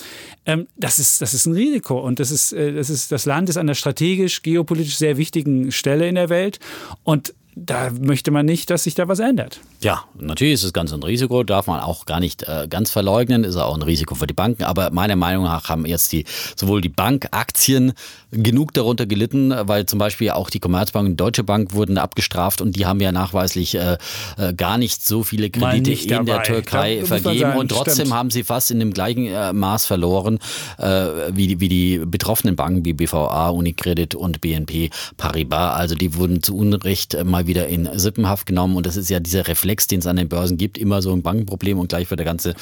Ähm, 0.47 0.67
das, 0.77 0.99
ist, 0.99 1.21
das 1.21 1.35
ist 1.35 1.47
ein 1.47 1.55
Risiko 1.55 1.99
und 2.01 2.19
das, 2.19 2.31
ist, 2.31 2.53
äh, 2.53 2.73
das, 2.73 2.91
ist, 2.91 3.13
das 3.13 3.27
Land 3.27 3.49
ist 3.49 3.57
an 3.57 3.67
der 3.67 3.75
strategisch, 3.75 4.43
geopolitisch 4.43 4.97
sehr 4.97 5.17
wichtigen 5.17 5.73
Stelle 5.73 6.09
in 6.09 6.15
der 6.15 6.29
Welt 6.29 6.59
und 7.05 7.35
da 7.57 7.91
möchte 7.91 8.31
man 8.31 8.47
nicht, 8.47 8.71
dass 8.71 8.85
sich 8.85 8.95
da 8.95 9.09
was 9.09 9.19
ändert. 9.19 9.61
Ja, 9.81 10.05
natürlich 10.19 10.55
ist 10.55 10.63
es 10.63 10.73
ganz 10.73 10.93
ein 10.93 11.03
Risiko, 11.03 11.43
darf 11.43 11.67
man 11.67 11.81
auch 11.81 12.07
gar 12.07 12.21
nicht 12.21 12.45
äh, 12.45 12.67
ganz 12.69 12.91
verleugnen, 12.91 13.45
ist 13.45 13.57
auch 13.57 13.75
ein 13.75 13.83
Risiko 13.83 14.15
für 14.15 14.27
die 14.27 14.35
Banken. 14.35 14.65
Aber 14.65 14.91
meiner 14.91 15.17
Meinung 15.17 15.45
nach 15.45 15.69
haben 15.69 15.85
jetzt 15.85 16.13
die 16.13 16.25
sowohl 16.57 16.81
die 16.81 16.89
Bankaktien 16.89 17.93
genug 18.31 18.73
darunter 18.75 19.07
gelitten, 19.07 19.53
weil 19.63 19.87
zum 19.87 19.99
Beispiel 19.99 20.31
auch 20.31 20.51
die 20.51 20.61
Commerzbank 20.61 21.09
und 21.09 21.17
Deutsche 21.17 21.45
Bank 21.45 21.75
wurden 21.75 21.99
abgestraft 21.99 22.61
und 22.61 22.77
die 22.77 22.87
haben 22.87 23.01
ja 23.01 23.13
nachweislich 23.13 23.75
äh, 23.75 23.99
äh, 24.37 24.55
gar 24.55 24.79
nicht 24.79 25.07
so 25.07 25.23
viele 25.23 25.51
Kredite 25.51 25.93
in 25.93 26.09
dabei. 26.09 26.25
der 26.25 26.43
Türkei 26.43 26.97
glaub, 26.97 27.09
vergeben 27.09 27.41
sagen, 27.41 27.59
und 27.59 27.69
trotzdem 27.71 27.95
stimmt. 27.95 28.13
haben 28.13 28.31
sie 28.31 28.45
fast 28.45 28.71
in 28.71 28.79
dem 28.79 28.93
gleichen 28.93 29.27
äh, 29.27 29.53
Maß 29.53 29.87
verloren 29.87 30.39
äh, 30.79 31.07
wie, 31.33 31.49
die, 31.49 31.61
wie 31.61 31.69
die 31.69 31.99
betroffenen 32.05 32.57
Banken 32.57 32.85
wie 32.85 32.93
BVA, 32.93 33.51
Unicredit 33.51 34.15
und 34.15 34.41
BNP 34.41 34.91
Paribas. 35.17 35.77
Also 35.77 35.95
die 35.95 36.15
wurden 36.15 36.43
zu 36.43 36.57
Unrecht 36.57 37.15
äh, 37.15 37.25
mal 37.25 37.47
wieder 37.47 37.67
in 37.67 37.89
Sippenhaft 37.95 38.47
genommen 38.47 38.77
und 38.77 38.87
das 38.87 38.97
ist 38.97 39.11
ja 39.11 39.21
dieser 39.21 39.49
Reflex, 39.49 39.87
den 39.87 40.01
es 40.01 40.07
an 40.07 40.17
den 40.17 40.29
Börsen 40.29 40.57
gibt, 40.57 40.79
immer 40.79 41.03
so 41.03 41.13
ein 41.13 41.23
Bankenproblem 41.23 41.79
und 41.79 41.89
gleich 41.89 42.09
wird 42.11 42.21
der 42.21 42.27
ganze 42.27 42.55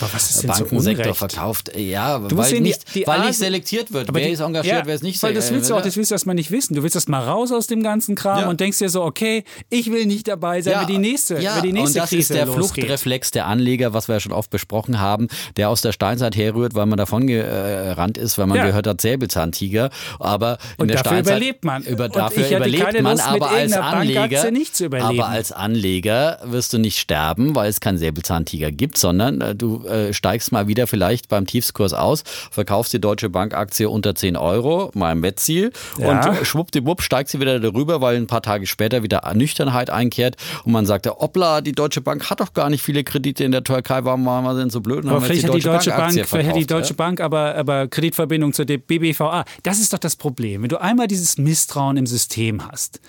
Bankensektor 0.46 1.07
so 1.07 1.14
verkauft. 1.14 1.72
Ja, 1.76 2.22
weil, 2.22 2.61
nicht, 2.61 2.94
die, 2.94 3.00
die 3.00 3.07
weil 3.07 3.26
nicht 3.26 3.38
selektiert 3.38 3.92
wird. 3.92 4.09
Wer 4.12 4.31
ist 4.31 4.40
engagiert, 4.40 4.78
ja, 4.78 4.87
wer 4.87 4.94
ist 4.94 5.02
nicht 5.02 5.22
das 5.22 5.50
willst 5.59 5.71
du 5.71 5.75
auch, 5.75 5.83
das 5.83 5.97
willst 5.97 6.11
du 6.11 6.14
erstmal 6.14 6.35
nicht 6.35 6.51
wissen. 6.51 6.75
Du 6.75 6.83
willst 6.83 6.97
erstmal 6.97 7.23
raus 7.23 7.53
aus 7.53 7.66
dem 7.66 7.83
ganzen 7.83 8.14
Kram 8.14 8.40
ja. 8.40 8.49
und 8.49 8.61
denkst 8.61 8.79
dir 8.79 8.88
so, 8.88 9.03
okay, 9.03 9.44
ich 9.71 9.90
will 9.90 10.07
nicht 10.07 10.29
dabei 10.29 10.62
sein, 10.62 10.75
ja, 10.75 10.81
wenn 10.81 10.87
die 10.87 10.99
nächste, 10.99 11.40
ja, 11.40 11.57
wenn 11.57 11.62
die 11.62 11.73
nächste 11.73 11.99
und 11.99 12.03
das 12.05 12.11
Krise 12.11 12.21
ist 12.21 12.35
der 12.35 12.47
losgeht. 12.47 12.85
Fluchtreflex 12.85 13.31
der 13.31 13.47
Anleger, 13.47 13.92
was 13.92 14.09
wir 14.09 14.16
ja 14.16 14.21
schon 14.21 14.33
oft 14.33 14.51
besprochen 14.51 15.01
haben, 15.01 15.29
der 15.57 15.68
aus 15.68 15.83
der 15.83 15.92
Steinzeit 15.92 16.37
herrührt, 16.37 16.75
weil 16.75 16.87
man 16.87 16.97
davon 16.97 17.27
gerannt 17.27 18.18
ist, 18.18 18.38
weil 18.38 18.47
man 18.47 18.59
gehört 18.61 18.87
hat, 18.87 19.01
Säbelzahntiger. 19.01 19.90
Aber 20.18 20.59
in 20.77 20.83
und 20.83 20.88
der 20.88 20.99
dafür 20.99 21.18
Steinzeit 21.18 21.37
überlebt 21.37 21.64
man. 21.64 21.83
Über, 21.85 22.09
dafür 22.09 22.57
überlebt 22.57 23.03
man, 23.03 23.21
aber 23.21 23.51
als 23.51 23.73
Anleger 23.73 24.51
nicht 24.51 24.77
zu 24.77 24.87
überleben. 24.87 25.21
Aber 25.21 25.29
als 25.29 25.53
Anleger 25.53 26.38
wirst 26.44 26.73
du 26.73 26.79
nicht 26.79 26.99
sterben, 26.99 27.55
weil 27.55 27.68
es 27.71 27.81
keinen 27.81 27.99
Säbelzahntiger 27.99 28.71
gibt, 28.71 28.99
sondern 28.99 29.40
äh, 29.40 29.55
du 29.55 29.85
äh, 29.87 30.12
steigst 30.12 30.53
mal 30.53 30.68
wieder 30.68 30.87
vielleicht 30.87 31.29
beim 31.29 31.47
Tiefskurs 31.47 31.92
aus, 31.92 32.23
verkaufst 32.51 32.92
die 32.92 33.01
Deutsche 33.01 33.31
Bank 33.31 33.55
Aktie 33.55 33.88
unter 33.88 34.14
10 34.14 34.37
Euro, 34.37 34.90
mal 34.94 35.12
im 35.12 35.21
Wettziel 35.48 35.72
ja. 35.98 36.30
und 36.30 36.46
schwuppdiwupp 36.46 37.02
steigt 37.02 37.30
sie 37.30 37.40
wieder 37.40 37.58
darüber, 37.58 38.00
weil 38.00 38.16
ein 38.16 38.26
paar 38.26 38.42
Tage 38.42 38.66
später 38.66 39.02
wieder 39.02 39.22
Nüchternheit 39.34 39.90
einkehrt 39.90 40.37
und 40.64 40.72
man 40.72 40.87
sagt, 40.87 41.06
hoppla, 41.06 41.61
die 41.61 41.72
Deutsche 41.72 42.00
Bank 42.00 42.30
hat 42.30 42.40
doch 42.40 42.52
gar 42.52 42.70
nicht 42.70 42.82
viele 42.82 43.04
Kredite 43.04 43.44
in 43.44 43.52
der 43.52 43.64
Türkei, 43.64 44.04
warum 44.04 44.24
waren 44.26 44.44
wir 44.44 44.54
denn 44.54 44.70
so 44.70 44.80
blöd? 44.80 45.06
aber 45.06 45.20
vielleicht 45.20 45.44
hat 45.44 45.54
die 45.54 45.61
Deutsche 45.61 45.90
Bank, 45.90 46.14
Bank 46.14 46.28
vielleicht 46.28 46.48
hat 46.48 46.56
die 46.56 46.66
Deutsche 46.66 46.90
ja? 46.90 46.96
Bank 46.96 47.20
aber, 47.20 47.54
aber 47.54 47.88
Kreditverbindung 47.88 48.52
zur 48.52 48.66
BBVA. 48.66 49.44
Das 49.62 49.80
ist 49.80 49.92
doch 49.92 49.98
das 49.98 50.16
Problem. 50.16 50.62
Wenn 50.62 50.68
du 50.68 50.80
einmal 50.80 51.06
dieses 51.06 51.38
Misstrauen 51.38 51.96
im 51.96 52.06
System 52.06 52.66
hast, 52.66 53.00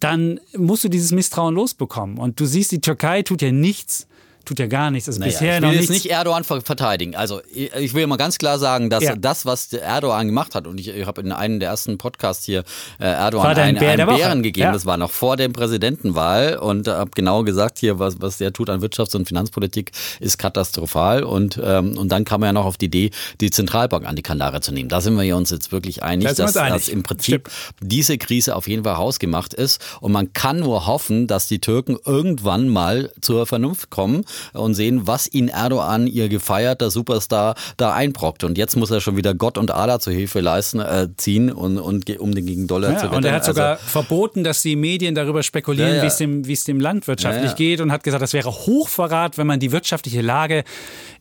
dann 0.00 0.40
musst 0.56 0.84
du 0.84 0.88
dieses 0.88 1.12
Misstrauen 1.12 1.54
losbekommen. 1.54 2.18
Und 2.18 2.38
du 2.38 2.46
siehst, 2.46 2.72
die 2.72 2.80
Türkei 2.80 3.22
tut 3.22 3.42
ja 3.42 3.52
nichts, 3.52 4.06
tut 4.44 4.58
ja 4.58 4.66
gar 4.66 4.90
nichts. 4.90 5.08
Also 5.08 5.20
naja, 5.20 5.32
bisher 5.32 5.56
ich 5.56 5.62
will 5.62 5.68
noch 5.68 5.74
jetzt 5.74 5.90
nicht 5.90 6.10
Erdogan 6.10 6.44
verteidigen. 6.44 7.14
Also 7.16 7.40
ich 7.52 7.94
will 7.94 8.06
mal 8.06 8.16
ganz 8.16 8.38
klar 8.38 8.58
sagen, 8.58 8.90
dass 8.90 9.04
ja. 9.04 9.16
das, 9.16 9.46
was 9.46 9.72
Erdogan 9.72 10.26
gemacht 10.26 10.54
hat, 10.54 10.66
und 10.66 10.78
ich, 10.78 10.88
ich 10.88 11.06
habe 11.06 11.20
in 11.20 11.32
einem 11.32 11.60
der 11.60 11.70
ersten 11.70 11.98
Podcasts 11.98 12.44
hier 12.44 12.64
äh, 12.98 13.04
Erdogan 13.04 13.56
einen, 13.56 13.78
Bär 13.78 13.92
einen 13.92 14.06
Bären 14.06 14.42
gegeben, 14.42 14.66
ja. 14.66 14.72
das 14.72 14.86
war 14.86 14.96
noch 14.96 15.10
vor 15.10 15.36
der 15.36 15.48
Präsidentenwahl 15.48 16.56
und 16.56 16.88
habe 16.88 17.10
genau 17.14 17.42
gesagt, 17.42 17.78
hier, 17.78 17.98
was, 17.98 18.20
was 18.20 18.38
der 18.38 18.52
tut 18.52 18.70
an 18.70 18.80
Wirtschafts- 18.80 19.16
und 19.16 19.26
Finanzpolitik, 19.26 19.92
ist 20.20 20.38
katastrophal. 20.38 21.22
Und, 21.22 21.60
ähm, 21.62 21.96
und 21.96 22.10
dann 22.10 22.24
kam 22.24 22.42
er 22.42 22.46
ja 22.46 22.52
noch 22.52 22.66
auf 22.66 22.76
die 22.76 22.86
Idee, 22.86 23.10
die 23.40 23.50
Zentralbank 23.50 24.06
an 24.06 24.16
die 24.16 24.22
Kandare 24.22 24.60
zu 24.60 24.72
nehmen. 24.72 24.88
Da 24.88 25.00
sind 25.00 25.18
wir 25.18 25.36
uns 25.36 25.50
jetzt 25.50 25.72
wirklich 25.72 26.02
einig, 26.02 26.28
da 26.28 26.34
dass, 26.34 26.56
einig. 26.56 26.74
dass 26.74 26.88
im 26.88 27.02
Prinzip 27.02 27.48
Stimmt. 27.48 27.92
diese 27.92 28.18
Krise 28.18 28.56
auf 28.56 28.68
jeden 28.68 28.84
Fall 28.84 28.96
hausgemacht 28.96 29.54
ist. 29.54 29.80
Und 30.00 30.12
man 30.12 30.32
kann 30.32 30.60
nur 30.60 30.86
hoffen, 30.86 31.26
dass 31.26 31.48
die 31.48 31.60
Türken 31.60 31.96
irgendwann 32.04 32.68
mal 32.68 33.10
zur 33.20 33.46
Vernunft 33.46 33.90
kommen 33.90 34.24
und 34.52 34.74
sehen, 34.74 35.06
was 35.06 35.32
ihn 35.32 35.48
Erdogan, 35.48 36.06
ihr 36.06 36.28
gefeierter 36.28 36.90
Superstar, 36.90 37.54
da 37.76 37.92
einbrockt. 37.92 38.44
Und 38.44 38.58
jetzt 38.58 38.76
muss 38.76 38.90
er 38.90 39.00
schon 39.00 39.16
wieder 39.16 39.34
Gott 39.34 39.58
und 39.58 39.70
Allah 39.70 40.00
zur 40.00 40.12
Hilfe 40.12 40.40
leisten, 40.40 40.80
äh, 40.80 41.08
ziehen, 41.16 41.50
und, 41.50 41.78
und, 41.78 42.18
um 42.18 42.34
den 42.34 42.46
gegen 42.46 42.66
Dollar 42.66 42.92
ja, 42.92 42.98
zu 42.98 43.04
wetten. 43.06 43.16
Und 43.16 43.24
er 43.24 43.32
hat 43.32 43.44
sogar 43.44 43.72
also, 43.72 43.84
verboten, 43.86 44.44
dass 44.44 44.62
die 44.62 44.76
Medien 44.76 45.14
darüber 45.14 45.42
spekulieren, 45.42 45.90
ja, 45.90 45.96
ja. 45.96 46.02
wie 46.02 46.06
es 46.52 46.64
dem, 46.64 46.74
dem 46.74 46.80
Land 46.80 47.06
wirtschaftlich 47.06 47.54
geht 47.56 47.80
und 47.80 47.92
hat 47.92 48.04
gesagt, 48.04 48.22
das 48.22 48.32
wäre 48.32 48.50
Hochverrat, 48.50 49.38
wenn 49.38 49.46
man 49.46 49.60
die 49.60 49.72
wirtschaftliche 49.72 50.20
Lage 50.20 50.64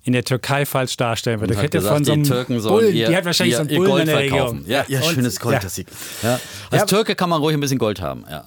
in 0.04 0.14
der 0.14 0.24
Türkei 0.24 0.66
falsch 0.66 0.98
darstellen 0.98 1.40
würde. 1.40 1.56
Hat 1.56 1.72
gesagt, 1.72 1.96
von 1.96 2.04
so 2.04 2.12
einem 2.14 2.24
die 2.24 2.30
Türken 2.30 2.60
sollen 2.60 2.76
Bullen, 2.76 2.96
ihr, 2.96 3.08
die 3.08 3.16
hat 3.16 3.26
wahrscheinlich 3.26 3.54
ihr, 3.54 3.58
so 3.58 3.70
einen 3.70 3.78
Bullen 3.78 3.90
Gold 3.90 4.02
in 4.02 4.08
der 4.08 4.18
verkaufen. 4.18 4.66
Ja, 4.68 4.86
ja, 4.88 5.02
schönes 5.02 5.40
Gold, 5.40 5.56
ja. 5.56 5.60
das 5.62 5.76
sieht. 5.76 5.88
Ja. 6.22 6.40
Als 6.70 6.86
Türke 6.86 7.16
kann 7.16 7.30
man 7.30 7.42
ruhig 7.42 7.56
ein 7.56 7.62
bisschen 7.62 7.80
Gold 7.80 8.02
haben. 8.02 8.26
Ja. 8.30 8.46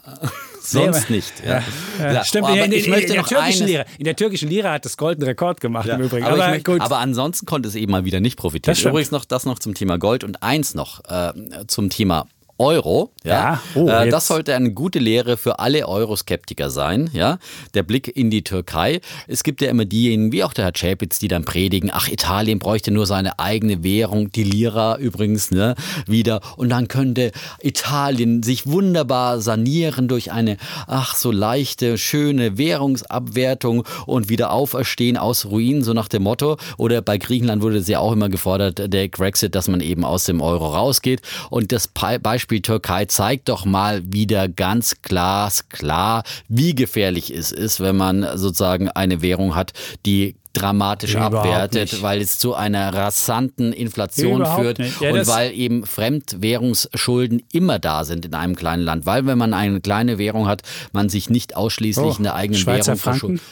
Sonst 0.73 1.11
nicht. 1.11 1.33
Ja. 1.47 1.63
Ja. 1.99 2.25
Stimmt, 2.25 2.49
in, 2.49 2.57
in, 2.57 2.73
in, 2.73 2.93
in, 2.93 3.13
der 3.13 3.25
türkischen 3.25 3.67
Lira, 3.67 3.85
in 3.99 4.05
der 4.05 4.17
türkischen 4.17 4.49
Lira 4.49 4.73
hat 4.73 4.85
das 4.85 4.97
goldenen 4.97 5.29
Rekord 5.29 5.61
gemacht 5.61 5.89
im 5.89 6.01
Übrigen. 6.01 6.27
Aber, 6.27 6.43
aber, 6.43 6.51
möchte, 6.51 6.81
aber, 6.81 6.99
ansonsten 6.99 7.47
konnte 7.47 7.69
es 7.69 7.75
eben 7.75 7.93
mal 7.93 8.05
wieder 8.05 8.21
nicht 8.21 8.37
profitieren. 8.37 8.77
Übrigens 8.77 9.11
noch 9.11 9.25
das 9.25 9.47
noch 9.47 9.59
zum 9.59 9.75
Thema 9.75 9.99
Gold 9.99 10.25
und 10.25 10.43
eins 10.43 10.75
noch 10.75 11.05
äh, 11.05 11.33
zum 11.67 11.89
Thema 11.91 12.27
Euro. 12.59 13.13
Ja, 13.23 13.33
ja. 13.33 13.63
Oh, 13.75 13.89
äh, 13.89 14.09
das 14.09 14.29
sollte 14.29 14.55
eine 14.55 14.73
gute 14.73 14.99
Lehre 14.99 15.37
für 15.37 15.59
alle 15.59 15.87
Euroskeptiker 15.87 16.71
sein. 16.71 17.11
Ja, 17.13 17.39
der 17.75 17.83
Blick 17.83 18.15
in 18.17 18.31
die 18.31 18.43
Türkei. 18.43 19.01
Es 19.27 19.43
gibt 19.43 19.61
ja 19.61 19.69
immer 19.69 19.85
diejenigen, 19.85 20.33
wie 20.33 20.43
auch 20.43 20.55
der 20.55 20.67
Herr 20.67 20.73
Chapitz, 20.73 21.19
die 21.19 21.29
dann 21.29 21.45
predigen: 21.45 21.91
Ach, 21.93 22.09
Italien 22.09 22.59
bräuchte 22.59 22.91
nur 22.91 23.07
seine 23.07 23.39
eigene 23.39 23.83
Währung, 23.85 24.33
die 24.33 24.45
Lira 24.45 24.97
übrigens, 24.97 25.51
ne, 25.51 25.75
wieder. 26.07 26.41
Und 26.57 26.71
dann 26.71 26.89
könnte 26.89 27.33
Italien 27.61 28.43
sich 28.43 28.67
wunderbar 28.67 29.41
sanieren 29.41 30.09
durch 30.09 30.33
eine, 30.33 30.57
ach, 30.87 31.15
so 31.15 31.31
leichte, 31.31 31.99
schöne 31.99 32.57
Währungsabwertung 32.57 33.85
und 34.07 34.29
wieder 34.31 34.53
auferstehen 34.53 35.19
aus 35.19 35.45
Ruinen, 35.47 35.85
so 35.85 35.93
nach 35.93 36.09
dem 36.09 36.23
Motto. 36.23 36.57
Oder 36.79 37.03
bei 37.03 37.19
Griechenland 37.19 37.63
wurde 37.63 37.79
es 37.79 37.89
ja 37.89 37.99
auch 37.99 38.13
immer 38.13 38.31
gefordert, 38.31 38.93
der 38.93 39.09
Brexit, 39.09 39.55
dass 39.55 39.69
man 39.69 39.81
eben 39.81 40.05
aus 40.05 40.25
dem 40.25 40.41
Euro 40.41 40.69
rausgeht. 40.69 41.21
Und 41.51 41.73
das 41.73 41.89
Beispiel 41.89 42.46
Beispiel 42.47 42.63
Türkei 42.63 43.07
zeigt 43.07 43.49
doch 43.49 43.65
mal 43.65 44.03
wieder 44.05 44.49
ganz 44.49 45.03
glasklar, 45.03 46.23
wie 46.49 46.77
gefährlich 46.77 47.33
es 47.33 47.51
ist, 47.51 47.81
wenn 47.81 47.97
man 47.97 48.25
sozusagen 48.39 48.89
eine 48.89 49.21
Währung 49.21 49.57
hat, 49.57 49.73
die 50.07 50.37
dramatisch 50.53 51.15
Überhaupt 51.15 51.35
abwertet, 51.39 51.93
nicht. 51.93 52.03
weil 52.05 52.21
es 52.21 52.39
zu 52.39 52.55
einer 52.55 52.95
rasanten 52.95 53.73
Inflation 53.73 54.43
Überhaupt 54.43 54.63
führt 54.63 55.01
ja, 55.01 55.11
und 55.11 55.27
weil 55.27 55.53
eben 55.55 55.85
Fremdwährungsschulden 55.85 57.43
immer 57.51 57.81
da 57.81 58.05
sind 58.05 58.25
in 58.25 58.35
einem 58.35 58.55
kleinen 58.55 58.85
Land. 58.85 59.07
Weil 59.07 59.27
wenn 59.27 59.39
man 59.39 59.53
eine 59.53 59.81
kleine 59.81 60.17
Währung 60.19 60.47
hat, 60.47 60.63
man 60.93 61.09
sich 61.09 61.29
nicht 61.29 61.57
ausschließlich 61.57 62.15
oh, 62.15 62.17
in 62.17 62.23
der 62.23 62.37
eigenen 62.37 62.61
Schweizer 62.61 62.93
Währung 62.93 63.01
verschuldet. 63.01 63.43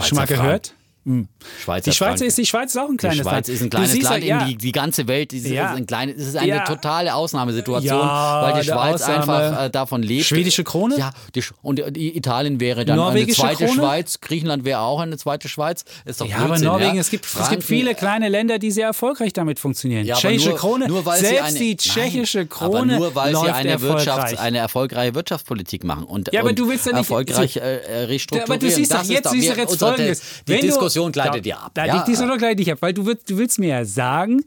Schon 0.00 0.16
mal 0.16 0.28
gehört? 0.28 0.74
Mhm. 1.04 1.28
Schweizer 1.62 1.90
die 1.90 1.96
Schweiz 1.96 2.20
ist 2.22 2.38
die 2.38 2.46
Schweiz 2.46 2.74
ist 2.74 2.80
auch 2.80 2.88
ein 2.88 2.96
kleines 2.96 3.24
Land. 3.24 3.46
Die 3.46 3.52
Schweiz 3.56 3.60
Land. 3.60 3.60
ist 3.60 3.62
ein 3.62 3.70
kleines 3.70 4.02
Land. 4.02 4.24
Ja. 4.24 4.44
Die, 4.46 4.56
die, 4.56 4.72
ganze 4.72 5.06
Welt 5.06 5.34
ist, 5.34 5.46
ja. 5.46 5.70
ist 5.70 5.76
ein 5.76 5.86
kleines, 5.86 6.16
es 6.16 6.28
ist 6.28 6.36
eine 6.36 6.48
ja. 6.48 6.64
totale 6.64 7.14
Ausnahmesituation, 7.14 8.00
weil 8.00 8.60
die 8.60 8.66
Schweiz 8.66 9.02
Ausnahme. 9.02 9.34
einfach 9.34 9.64
äh, 9.64 9.70
davon 9.70 10.02
lebt. 10.02 10.24
Schwedische 10.24 10.64
Krone? 10.64 10.98
Ja, 10.98 11.12
die, 11.34 11.42
und 11.60 11.78
Italien 11.96 12.58
wäre 12.58 12.86
dann 12.86 12.98
eine 12.98 13.26
zweite 13.28 13.66
Krone? 13.66 13.74
Schweiz. 13.74 14.20
Griechenland 14.20 14.64
wäre 14.64 14.80
auch 14.80 15.00
eine 15.00 15.18
zweite 15.18 15.48
Schweiz. 15.48 15.84
Ist 16.06 16.22
doch 16.22 16.26
ja, 16.26 16.38
Blödsinn, 16.38 16.68
aber 16.68 16.78
Norwegen, 16.78 16.98
es 16.98 17.10
gibt, 17.10 17.26
es 17.26 17.50
gibt 17.50 17.64
viele 17.64 17.94
kleine 17.94 18.30
Länder, 18.30 18.58
die 18.58 18.70
sehr 18.70 18.86
erfolgreich 18.86 19.34
damit 19.34 19.58
funktionieren. 19.58 20.06
Tschechische 20.06 20.50
nur, 20.50 20.58
Krone, 20.58 20.88
nur 20.88 21.04
weil 21.04 21.20
selbst 21.20 21.42
eine, 21.42 21.58
die 21.58 21.76
tschechische 21.76 22.38
nein, 22.38 22.48
Krone 22.48 22.96
nur 22.96 23.14
weil 23.14 23.36
sie 23.36 23.50
eine, 23.50 23.76
Wirtschafts-, 23.76 24.36
eine 24.36 24.58
erfolgreiche 24.58 25.14
Wirtschaftspolitik 25.14 25.84
machen 25.84 26.04
und, 26.04 26.32
ja, 26.32 26.40
aber 26.40 26.52
du 26.52 26.68
willst 26.68 26.86
ja 26.86 26.92
nicht 26.92 27.00
erfolgreich 27.00 27.56
äh, 27.56 28.04
restrukturieren. 28.04 28.50
Aber 28.50 28.58
du 28.58 28.70
siehst 28.70 28.92
doch 28.92 29.04
jetzt, 29.04 29.30
siehst 29.30 29.50
doch 29.50 29.56
jetzt 29.56 29.78
Folgendes. 29.78 30.22
Die 30.48 30.60
Diskussion 30.94 31.12
gleitet 31.12 31.44
dir 31.44 31.58
ab. 31.58 31.72
Da 31.74 31.84
liegt 31.84 32.08
die 32.08 32.14
gleich 32.38 32.56
nicht 32.56 32.72
ab, 32.72 32.78
weil 32.80 32.94
du 32.94 33.06
willst, 33.06 33.30
du 33.30 33.36
willst 33.36 33.58
mir 33.58 33.68
ja 33.68 33.84
sagen, 33.84 34.44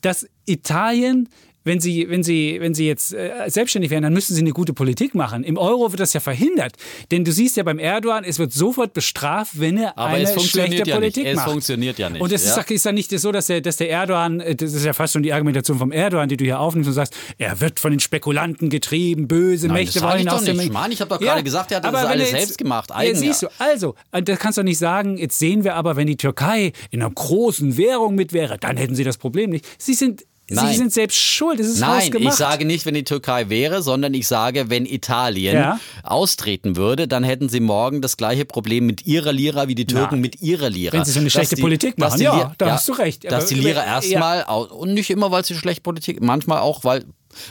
dass 0.00 0.26
Italien 0.46 1.28
wenn 1.64 1.80
sie, 1.80 2.08
wenn 2.08 2.22
sie, 2.22 2.58
wenn 2.60 2.74
sie 2.74 2.86
jetzt 2.86 3.12
äh, 3.12 3.48
selbstständig 3.48 3.90
wären, 3.90 4.02
dann 4.02 4.12
müssten 4.12 4.34
sie 4.34 4.40
eine 4.40 4.52
gute 4.52 4.72
Politik 4.72 5.14
machen. 5.14 5.44
Im 5.44 5.58
Euro 5.58 5.90
wird 5.90 6.00
das 6.00 6.12
ja 6.12 6.20
verhindert. 6.20 6.74
Denn 7.10 7.24
du 7.24 7.32
siehst 7.32 7.56
ja 7.56 7.62
beim 7.62 7.78
Erdogan, 7.78 8.24
es 8.24 8.38
wird 8.38 8.52
sofort 8.52 8.92
bestraft, 8.92 9.60
wenn 9.60 9.76
er 9.78 9.98
Aber 9.98 10.14
eine 10.14 10.26
schlechte 10.26 10.88
ja 10.88 10.94
Politik 10.94 11.24
nicht. 11.24 11.36
macht. 11.36 11.46
Es 11.46 11.52
funktioniert 11.52 11.98
ja 11.98 12.08
nicht. 12.08 12.22
Und 12.22 12.32
es 12.32 12.44
ja? 12.46 12.60
ist, 12.60 12.70
ist 12.70 12.86
dann 12.86 12.94
nicht 12.94 13.10
so, 13.10 13.32
dass 13.32 13.46
der, 13.46 13.60
dass 13.60 13.76
der 13.76 13.90
Erdogan, 13.90 14.40
äh, 14.40 14.54
das 14.54 14.72
ist 14.72 14.84
ja 14.84 14.92
fast 14.92 15.12
schon 15.12 15.22
die 15.22 15.32
Argumentation 15.32 15.78
vom 15.78 15.92
Erdogan, 15.92 16.28
die 16.28 16.36
du 16.36 16.44
hier 16.44 16.60
aufnimmst 16.60 16.88
und 16.88 16.94
sagst, 16.94 17.14
er 17.38 17.60
wird 17.60 17.80
von 17.80 17.90
den 17.90 18.00
Spekulanten 18.00 18.70
getrieben, 18.70 19.28
böse 19.28 19.66
Nein, 19.66 19.76
Mächte 19.78 20.00
wollen 20.02 20.28
aus 20.28 20.44
dem... 20.44 20.58
Ich 20.60 20.72
meine, 20.72 20.94
ich 20.94 21.00
habe 21.00 21.10
doch 21.10 21.20
gerade 21.20 21.38
ja, 21.38 21.42
gesagt, 21.42 21.72
er 21.72 21.78
hat 21.78 21.84
das 21.84 21.94
alles 21.94 22.30
jetzt, 22.30 22.40
selbst 22.40 22.58
gemacht. 22.58 22.92
Eigen, 22.92 23.14
ja, 23.14 23.20
siehst 23.20 23.42
du, 23.42 23.48
also, 23.58 23.94
das 24.12 24.38
kannst 24.38 24.58
du 24.58 24.62
nicht 24.62 24.78
sagen, 24.78 25.18
jetzt 25.18 25.38
sehen 25.38 25.64
wir 25.64 25.74
aber, 25.74 25.96
wenn 25.96 26.06
die 26.06 26.16
Türkei 26.16 26.72
in 26.90 27.02
einer 27.02 27.10
großen 27.10 27.76
Währung 27.76 28.14
mit 28.14 28.32
wäre, 28.32 28.58
dann 28.58 28.76
hätten 28.76 28.94
sie 28.94 29.04
das 29.04 29.18
Problem 29.18 29.50
nicht. 29.50 29.66
Sie 29.78 29.94
sind 29.94 30.24
Nein. 30.50 30.68
Sie 30.68 30.76
sind 30.76 30.92
selbst 30.92 31.16
schuld. 31.16 31.60
Es 31.60 31.68
ist 31.68 31.80
Nein, 31.80 32.10
ich 32.18 32.32
sage 32.32 32.64
nicht, 32.64 32.84
wenn 32.86 32.94
die 32.94 33.04
Türkei 33.04 33.48
wäre, 33.48 33.82
sondern 33.82 34.14
ich 34.14 34.26
sage, 34.26 34.68
wenn 34.68 34.84
Italien 34.84 35.54
ja. 35.54 35.80
austreten 36.02 36.76
würde, 36.76 37.06
dann 37.06 37.22
hätten 37.22 37.48
sie 37.48 37.60
morgen 37.60 38.02
das 38.02 38.16
gleiche 38.16 38.44
Problem 38.44 38.86
mit 38.86 39.06
ihrer 39.06 39.32
Lira 39.32 39.68
wie 39.68 39.74
die 39.74 39.86
Türken 39.86 40.16
Nein. 40.16 40.22
mit 40.22 40.42
ihrer 40.42 40.68
Lira. 40.68 40.92
Wenn 40.92 41.04
sie 41.04 41.12
so 41.12 41.20
eine 41.20 41.30
schlechte 41.30 41.56
die, 41.56 41.62
Politik 41.62 41.98
machen, 41.98 42.18
die, 42.18 42.24
ja, 42.24 42.52
da 42.58 42.66
ja, 42.66 42.72
hast 42.72 42.88
du 42.88 42.92
recht. 42.92 43.30
Dass 43.30 43.46
die 43.46 43.54
Lira 43.54 43.84
erstmal, 43.84 44.42
und 44.42 44.94
nicht 44.94 45.10
immer, 45.10 45.30
weil 45.30 45.44
sie 45.44 45.54
schlechte 45.54 45.82
Politik, 45.82 46.20
manchmal 46.20 46.58
auch, 46.58 46.84
weil 46.84 47.04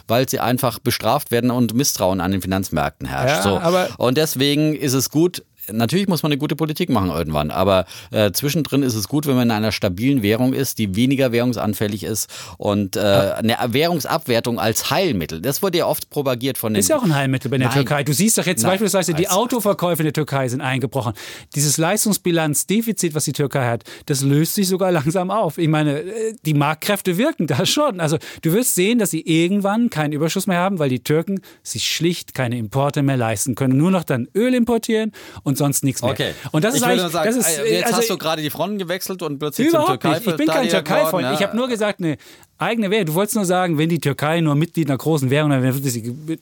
weil 0.08 0.28
sie 0.28 0.40
einfach 0.40 0.80
bestraft 0.80 1.32
werden 1.32 1.52
und 1.52 1.74
Misstrauen 1.74 2.20
an 2.20 2.32
den 2.32 2.42
Finanzmärkten 2.42 3.08
herrscht. 3.08 3.46
Ja, 3.46 3.88
so. 3.88 4.04
und 4.04 4.18
deswegen 4.18 4.76
ist 4.76 4.94
es 4.94 5.10
gut, 5.10 5.44
natürlich 5.72 6.08
muss 6.08 6.24
man 6.24 6.32
eine 6.32 6.40
gute 6.40 6.56
Politik 6.56 6.90
machen 6.90 7.10
irgendwann, 7.10 7.52
aber 7.52 7.86
äh, 8.12 8.32
zwischendrin 8.32 8.84
ist 8.84 8.96
es 8.96 9.08
gut, 9.08 9.28
wenn 9.28 9.36
man 9.36 9.50
in 9.50 9.52
einer 9.52 9.72
stabilen 9.72 10.22
Währung 10.22 10.54
ist, 10.54 10.78
die 10.78 10.96
weniger 10.96 11.32
währungsanfällig 11.32 12.04
ist 12.04 12.30
und 12.58 12.96
äh, 12.96 13.00
eine 13.00 13.58
Währungsabwertung 13.68 14.60
als 14.60 14.90
Heilmittel. 14.90 15.42
Das 15.42 15.62
wurde 15.62 15.80
ja 15.80 15.86
oft 15.86 16.10
propagiert 16.10 16.58
von 16.58 16.74
den. 16.74 16.80
Ist 16.80 16.90
ja 16.90 16.98
auch 16.98 17.04
ein 17.04 17.16
Heilmittel 17.16 17.50
bei 17.52 17.58
der 17.58 17.68
Nein. 17.68 17.76
Türkei. 17.76 18.04
Du 18.04 18.14
siehst 18.14 18.38
doch 18.38 18.46
jetzt 18.46 18.64
Nein. 18.64 18.72
beispielsweise, 18.72 19.14
die 19.14 19.30
Autoverkäufe 19.30 20.02
in 20.02 20.06
der 20.06 20.14
Türkei 20.14 20.48
sind 20.48 20.62
eingebrochen. 20.62 21.14
Dieses 21.56 21.78
Leistungsbilanzdefizit, 21.78 23.14
was 23.16 23.26
die 23.26 23.34
Türkei 23.34 23.68
hat, 23.68 23.84
das 24.06 24.22
löst 24.22 24.56
sich 24.56 24.68
sogar 24.68 24.92
langsam 25.00 25.32
auf. 25.32 25.58
Ich 25.58 25.68
meine, 25.68 26.00
äh, 26.02 26.36
die 26.46 26.54
Marktkräfte 26.54 27.18
wirken 27.18 27.48
da 27.48 27.66
schon. 27.66 28.00
Also 28.00 28.18
du 28.42 28.54
wirst 28.54 28.76
sehen, 28.76 29.00
dass 29.00 29.12
sie 29.12 29.22
irgendwann 29.22 29.90
keinen 29.90 30.14
Überschuss 30.14 30.48
mehr 30.48 30.60
haben, 30.60 30.80
weil 30.80 30.90
die 30.90 31.04
Türken 31.04 31.42
sich 31.64 31.88
schlicht 31.88 32.34
keine 32.34 32.58
Importe 32.58 33.04
mehr 33.04 33.18
leisten 33.18 33.56
können. 33.56 33.78
Nur 33.78 33.92
noch 33.92 34.04
dann 34.04 34.28
Öl 34.36 34.54
importieren 34.54 35.12
und 35.44 35.58
sonst 35.60 35.84
nichts 35.84 36.02
mehr. 36.02 36.12
Okay. 36.12 36.34
Und 36.52 36.64
das 36.64 36.74
ich 36.74 36.82
ist 36.82 36.88
eigentlich, 36.88 37.12
sagen, 37.12 37.28
das 37.28 37.36
ist, 37.36 37.60
jetzt 37.60 37.86
also, 37.86 37.98
hast 37.98 38.10
du 38.10 38.18
gerade 38.18 38.42
die 38.42 38.50
Fronten 38.50 38.80
gewechselt 38.80 39.22
und 39.22 39.38
plötzlich 39.38 39.70
zum 39.70 39.86
Türkei. 39.86 40.10
Nicht. 40.10 40.28
Ich 40.28 40.36
bin 40.36 40.48
kein 40.48 40.68
Türkei-Freund. 40.68 41.24
Ja. 41.24 41.34
Ich 41.34 41.44
habe 41.44 41.56
nur 41.56 41.68
gesagt, 41.68 42.00
eine 42.00 42.18
eigene 42.58 42.90
Währung. 42.90 43.06
Du 43.06 43.14
wolltest 43.14 43.36
nur 43.36 43.46
sagen, 43.46 43.78
wenn 43.78 43.90
die 43.90 44.00
Türkei 44.00 44.42
nur 44.42 44.56
Mitglied 44.56 44.90
einer 44.90 44.98
großen 44.98 45.30
Währung 45.30 45.52
wäre, 45.52 45.80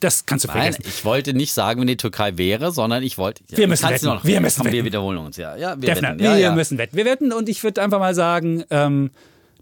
das 0.00 0.24
kannst 0.24 0.46
du 0.46 0.50
vergessen. 0.50 0.80
Nein, 0.82 0.92
ich 0.96 1.04
wollte 1.04 1.34
nicht 1.34 1.52
sagen, 1.52 1.80
wenn 1.80 1.86
die 1.86 1.96
Türkei 1.96 2.38
wäre, 2.38 2.72
sondern 2.72 3.02
ich 3.02 3.18
wollte. 3.18 3.42
Ja, 3.50 3.58
wir 3.58 3.68
müssen 3.68 3.88
wetten. 3.88 4.06
Noch, 4.06 4.24
wir 4.24 4.40
müssen 4.40 4.64
wetten. 4.64 4.72
Wir 4.74 4.84
wiederholen 4.84 5.18
uns, 5.18 5.36
ja. 5.36 5.56
ja 5.56 5.80
wir, 5.80 5.88
wetten. 5.88 6.18
Ja, 6.20 6.32
wir 6.32 6.38
ja. 6.38 6.54
müssen 6.54 6.78
wetten. 6.78 6.96
Wir 6.96 7.04
wetten 7.04 7.32
und 7.32 7.48
ich 7.48 7.62
würde 7.62 7.82
einfach 7.82 7.98
mal 7.98 8.14
sagen, 8.14 8.64
ähm, 8.70 9.10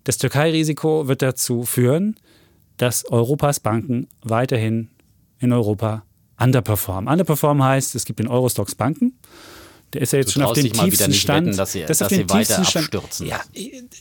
das 0.05 0.19
Türkei-Risiko 0.19 1.09
wird 1.09 1.21
dazu 1.21 1.64
führen, 1.64 2.16
dass 2.77 3.05
Europas 3.11 3.61
Banken 3.61 4.07
weiterhin 4.23 4.88
in 5.40 5.53
Europa 5.53 6.06
underperformen. 6.38 7.11
Underperformen 7.11 7.62
heißt, 7.64 7.94
es 7.94 8.05
gibt 8.05 8.18
den 8.18 8.29
Eurostox 8.29 8.75
Banken. 8.75 9.18
Der 9.92 10.03
ist 10.03 10.12
ja 10.12 10.18
jetzt 10.18 10.29
du 10.29 10.33
schon 10.40 10.42
auf 10.42 10.53
dem 10.55 10.72
tiefsten 10.72 11.12
Stand. 11.12 11.46
Wetten, 11.46 11.57
dass 11.57 11.72
sie, 11.72 11.85
das 11.87 11.99
dass 11.99 12.09
sie 12.11 12.29
weiter 12.29 12.38
tiefsten 12.57 12.64
Stand. 12.64 12.85
abstürzen. 12.94 13.27
Ja, 13.29 13.40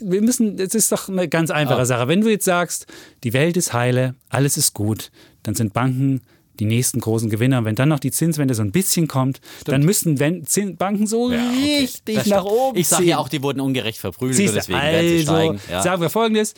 wir 0.01 0.21
müssen, 0.21 0.57
das 0.57 0.73
ist 0.73 0.91
doch 0.91 1.09
eine 1.09 1.27
ganz 1.29 1.51
einfache 1.51 1.81
Ah. 1.81 1.85
Sache. 1.85 2.07
Wenn 2.07 2.21
du 2.21 2.29
jetzt 2.29 2.45
sagst, 2.45 2.87
die 3.23 3.33
Welt 3.33 3.55
ist 3.55 3.71
heile, 3.71 4.15
alles 4.29 4.57
ist 4.57 4.73
gut, 4.73 5.11
dann 5.43 5.53
sind 5.55 5.73
Banken 5.73 6.21
die 6.59 6.65
nächsten 6.65 7.01
großen 7.01 7.29
Gewinner. 7.29 7.59
Und 7.59 7.65
wenn 7.65 7.75
dann 7.75 7.89
noch 7.89 7.99
die 7.99 8.11
Zinswende 8.11 8.55
so 8.55 8.61
ein 8.63 8.71
bisschen 8.71 9.07
kommt, 9.07 9.41
dann 9.65 9.83
müssten 9.83 10.19
wenn, 10.19 10.43
Banken 10.77 11.05
so 11.05 11.31
Ja, 11.31 11.37
okay. 11.51 11.79
richtig 11.81 12.15
nach 12.27 12.41
stimmt. 12.41 12.45
oben 12.45 12.77
Ich 12.79 12.87
sage 12.87 13.03
ja 13.03 13.17
auch, 13.19 13.29
die 13.29 13.43
wurden 13.43 13.59
ungerecht 13.59 13.99
verprügelt, 13.99 14.39
deswegen 14.55 14.79
werden 14.79 15.07
sie 15.07 15.17
also 15.19 15.31
steigen. 15.33 15.59
Ja. 15.69 15.81
sagen 15.83 16.01
wir 16.01 16.09
folgendes. 16.09 16.53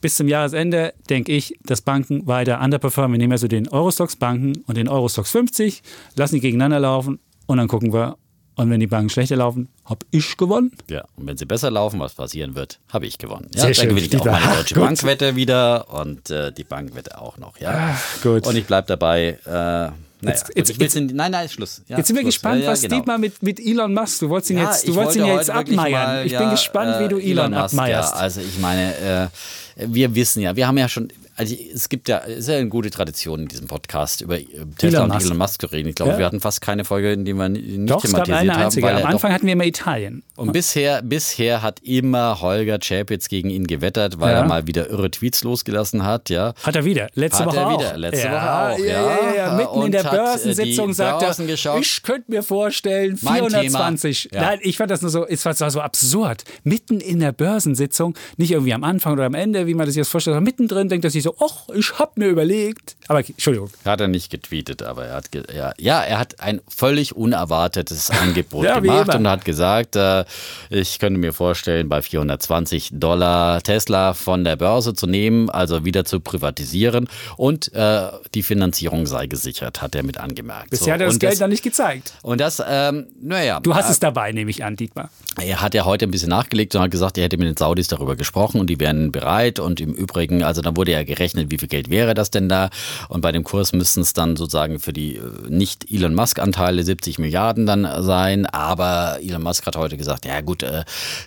Bis 0.00 0.16
zum 0.16 0.28
Jahresende 0.28 0.94
denke 1.08 1.32
ich, 1.32 1.58
dass 1.64 1.80
Banken 1.80 2.26
weiter 2.26 2.60
underperformen. 2.60 3.12
Wir 3.14 3.18
nehmen 3.18 3.32
also 3.32 3.48
den 3.48 3.68
Eurostox 3.68 4.16
Banken 4.16 4.62
und 4.66 4.76
den 4.76 4.88
Eurostox 4.88 5.30
50, 5.30 5.82
lassen 6.16 6.36
die 6.36 6.40
gegeneinander 6.40 6.80
laufen 6.80 7.18
und 7.46 7.58
dann 7.58 7.68
gucken 7.68 7.92
wir. 7.92 8.16
Und 8.58 8.70
wenn 8.70 8.80
die 8.80 8.86
Banken 8.86 9.10
schlechter 9.10 9.36
laufen, 9.36 9.68
habe 9.84 10.06
ich 10.10 10.38
gewonnen. 10.38 10.72
Ja, 10.88 11.04
und 11.16 11.26
wenn 11.26 11.36
sie 11.36 11.44
besser 11.44 11.70
laufen, 11.70 12.00
was 12.00 12.14
passieren 12.14 12.54
wird, 12.54 12.80
habe 12.90 13.04
ich 13.06 13.18
gewonnen. 13.18 13.48
Ja, 13.52 13.60
Sehr 13.60 13.66
dann 13.66 13.74
schön, 13.74 13.88
gewinne 13.90 14.06
ich 14.06 14.18
auch 14.18 14.24
meine 14.24 14.56
deutsche 14.56 14.74
Gut. 14.74 14.84
Bankwette 14.84 15.36
wieder 15.36 15.92
und 15.92 16.30
äh, 16.30 16.52
die 16.52 16.64
Bankwette 16.64 17.20
auch 17.20 17.36
noch. 17.36 17.58
Ja. 17.60 17.98
gut. 18.22 18.46
Und 18.46 18.56
ich 18.56 18.64
bleibe 18.64 18.88
dabei. 18.88 19.38
Äh, 19.44 19.92
naja, 20.20 20.36
Jetzt- 20.36 20.52
jetzt- 20.70 20.80
will's 20.80 20.94
in, 20.94 21.06
nein, 21.14 21.30
nein, 21.32 21.48
Schluss. 21.48 21.82
Ja, 21.88 21.98
Jetzt 21.98 22.06
sind 22.06 22.16
wir 22.16 22.22
Schluss. 22.22 22.34
gespannt, 22.34 22.60
Ja, 22.60 22.66
ja, 22.66 22.72
was 22.72 22.82
genau. 22.82 22.96
Dietmar 22.96 23.18
mit, 23.18 23.42
mit 23.42 23.60
Elon 23.60 23.92
Musk. 23.94 24.20
Du 24.20 24.28
wolltest 24.30 24.50
ihn 24.50 24.58
Ja, 24.58 24.64
jetzt, 24.70 24.88
du 24.88 24.94
wolltest 24.94 25.16
ihn 25.16 25.22
wollte 25.24 25.36
jetzt 25.38 25.50
abmeiern. 25.50 25.92
mal, 26.06 26.26
ich 26.26 26.32
ja, 26.32 26.40
bin 26.40 26.50
gespannt, 26.50 27.00
wie 27.04 27.08
du 27.08 27.18
äh, 27.18 27.30
Elon, 27.30 27.50
Musk, 27.50 27.74
abmeierst. 27.74 28.14
Ja, 28.14 28.20
also 28.20 28.40
ich 28.40 28.58
meine, 28.58 29.30
äh, 29.76 29.86
wir 29.86 30.14
wissen 30.14 30.40
ja, 30.42 30.56
wir 30.56 30.66
haben 30.66 30.78
ja 30.78 30.88
schon, 30.88 31.08
also 31.36 31.54
es 31.74 31.88
gibt 31.88 32.08
ja, 32.08 32.18
ist 32.18 32.48
ja 32.48 32.56
eine 32.56 32.68
gute 32.68 32.90
Tradition 32.90 33.40
in 33.42 33.48
diesem 33.48 33.66
Podcast 33.66 34.20
über 34.22 34.38
äh, 34.38 34.44
Tesla 34.78 35.00
Elon 35.04 35.10
und. 35.12 35.22
Elon 35.22 35.36
Musk 35.38 35.60
zu 35.60 35.66
reden. 35.68 35.88
Ich 35.88 35.94
glaube, 35.94 36.12
Ja. 36.12 36.18
wir 36.18 36.26
hatten 36.26 36.40
fast 36.40 36.60
keine 36.60 36.84
Folge, 36.84 37.12
in 37.12 37.24
der 37.24 37.34
wir 37.34 37.48
nicht 37.48 37.90
Doch, 37.90 38.02
es 38.04 38.12
gab 38.12 38.24
thematisiert 38.24 38.38
eine 38.40 38.52
haben. 38.54 38.62
einzige. 38.64 38.88
Am 38.88 39.04
Anfang 39.06 39.32
hatten 39.32 39.46
wir 39.46 39.52
immer 39.52 39.64
Italien. 39.66 40.22
und 40.36 40.52
bisher, 40.52 41.02
bisher 41.02 41.62
hat 41.62 41.80
immer 41.82 42.40
Holger 42.40 42.78
Chapitz 42.78 43.28
gegen 43.28 43.50
ihn 43.50 43.66
gewettert, 43.66 44.18
weil 44.18 44.32
Ja. 44.32 44.40
er 44.40 44.46
mal 44.46 44.66
wieder 44.66 44.88
irre 44.88 45.10
Tweets 45.10 45.44
losgelassen 45.44 46.04
hat, 46.04 46.30
ja. 46.30 46.54
Hat 46.62 46.76
er 46.76 46.84
wieder. 46.84 47.08
Letzte 47.14 47.40
Hat 47.40 47.46
Woche 47.48 47.56
er 47.58 47.66
auch. 47.68 47.78
wieder. 47.80 47.96
Letzte 47.98 48.26
ja, 48.26 48.32
Woche 48.32 48.74
auch, 48.74 48.78
Ja, 48.86 49.34
ja. 49.34 49.52
Mitten 49.56 49.74
in 49.74 49.80
Und 49.82 49.92
der 49.92 50.04
hat, 50.04 50.12
äh, 50.12 50.16
Börsensitzung 50.16 50.92
sagt 50.94 51.22
er, 51.22 51.46
geschaut. 51.46 51.80
ich 51.82 52.02
könnte 52.02 52.30
mir 52.30 52.42
vorstellen, 52.42 53.18
Mein 53.22 53.36
420. 53.50 54.28
Thema. 54.30 54.42
Ja. 54.42 54.50
Nein, 54.50 54.58
ich 54.62 54.76
fand 54.76 54.90
das 54.90 55.02
nur 55.02 55.10
so, 55.10 55.26
es 55.26 55.44
war 55.44 55.54
so 55.54 55.80
absurd. 55.80 56.44
Mitten 56.64 57.00
in 57.00 57.20
der 57.20 57.32
Börsensitzung, 57.32 58.16
nicht 58.36 58.52
irgendwie 58.52 58.72
am 58.74 58.84
Anfang 58.84 59.12
oder 59.14 59.24
am 59.26 59.34
Ende, 59.34 59.66
wie 59.66 59.74
man 59.74 59.86
das 59.86 59.94
das 59.94 60.08
vorstellt, 60.08 60.34
sondern 60.34 60.44
mittendrin 60.44 60.88
denkt 60.88 61.04
er 61.04 61.10
sich 61.10 61.25
so, 61.26 61.34
ach, 61.40 61.68
ich 61.74 61.98
hab 61.98 62.16
mir 62.16 62.28
überlegt. 62.28 62.96
Aber 63.08 63.18
Entschuldigung. 63.18 63.70
Hat 63.84 64.00
er 64.00 64.08
nicht 64.08 64.30
getweetet, 64.30 64.82
aber 64.82 65.06
er 65.06 65.16
hat, 65.16 65.28
ja, 65.52 65.72
ja, 65.78 66.02
er 66.02 66.18
hat 66.18 66.40
ein 66.40 66.60
völlig 66.68 67.16
unerwartetes 67.16 68.10
Angebot 68.22 68.64
Ja, 68.64 68.78
gemacht 68.78 69.14
und 69.14 69.28
hat 69.28 69.44
gesagt, 69.44 69.96
äh, 69.96 70.24
ich 70.70 70.98
könnte 70.98 71.18
mir 71.18 71.32
vorstellen, 71.32 71.88
bei 71.88 72.00
420 72.02 72.90
Dollar 72.92 73.60
Tesla 73.62 74.14
von 74.14 74.44
der 74.44 74.56
Börse 74.56 74.94
zu 74.94 75.06
nehmen, 75.06 75.50
also 75.50 75.84
wieder 75.84 76.04
zu 76.04 76.20
privatisieren 76.20 77.08
und 77.36 77.72
äh, 77.74 78.08
die 78.34 78.42
Finanzierung 78.42 79.06
sei 79.06 79.26
gesichert, 79.26 79.82
hat 79.82 79.94
er 79.94 80.04
mit 80.04 80.18
angemerkt. 80.18 80.70
Bisher 80.70 80.94
hat 80.94 81.00
er 81.00 81.06
das 81.06 81.16
und 81.16 81.20
Geld 81.20 81.40
noch 81.40 81.48
nicht 81.48 81.62
gezeigt. 81.62 82.14
Und 82.22 82.40
das, 82.40 82.62
ähm, 82.66 83.06
naja. 83.20 83.60
Du 83.60 83.74
hast 83.74 83.90
es 83.90 83.98
dabei, 83.98 84.32
nehme 84.32 84.50
ich 84.50 84.64
an, 84.64 84.76
Dietmar. 84.76 85.10
Er 85.40 85.60
hat 85.60 85.74
ja 85.74 85.84
heute 85.84 86.06
ein 86.06 86.10
bisschen 86.10 86.30
nachgelegt 86.30 86.74
und 86.74 86.82
hat 86.82 86.90
gesagt, 86.90 87.18
er 87.18 87.24
hätte 87.24 87.36
mit 87.36 87.46
den 87.46 87.56
Saudis 87.56 87.88
darüber 87.88 88.16
gesprochen 88.16 88.60
und 88.60 88.68
die 88.68 88.80
wären 88.80 89.12
bereit. 89.12 89.58
Und 89.58 89.80
im 89.80 89.92
Übrigen, 89.92 90.42
also 90.42 90.62
dann 90.62 90.76
wurde 90.76 90.92
ja 90.92 91.02
gerechnet, 91.16 91.50
wie 91.50 91.58
viel 91.58 91.68
Geld 91.68 91.90
wäre 91.90 92.14
das 92.14 92.30
denn 92.30 92.48
da? 92.48 92.70
Und 93.08 93.20
bei 93.20 93.32
dem 93.32 93.44
Kurs 93.44 93.72
müssten 93.72 94.00
es 94.00 94.12
dann 94.12 94.36
sozusagen 94.36 94.78
für 94.78 94.92
die 94.92 95.16
äh, 95.16 95.22
nicht 95.48 95.90
Elon 95.90 96.14
Musk-Anteile 96.14 96.82
70 96.82 97.18
Milliarden 97.18 97.66
dann 97.66 97.88
sein. 98.02 98.46
Aber 98.46 99.18
Elon 99.22 99.42
Musk 99.42 99.66
hat 99.66 99.76
heute 99.76 99.96
gesagt, 99.96 100.24
ja 100.24 100.40
gut, 100.40 100.62
äh, 100.62 100.84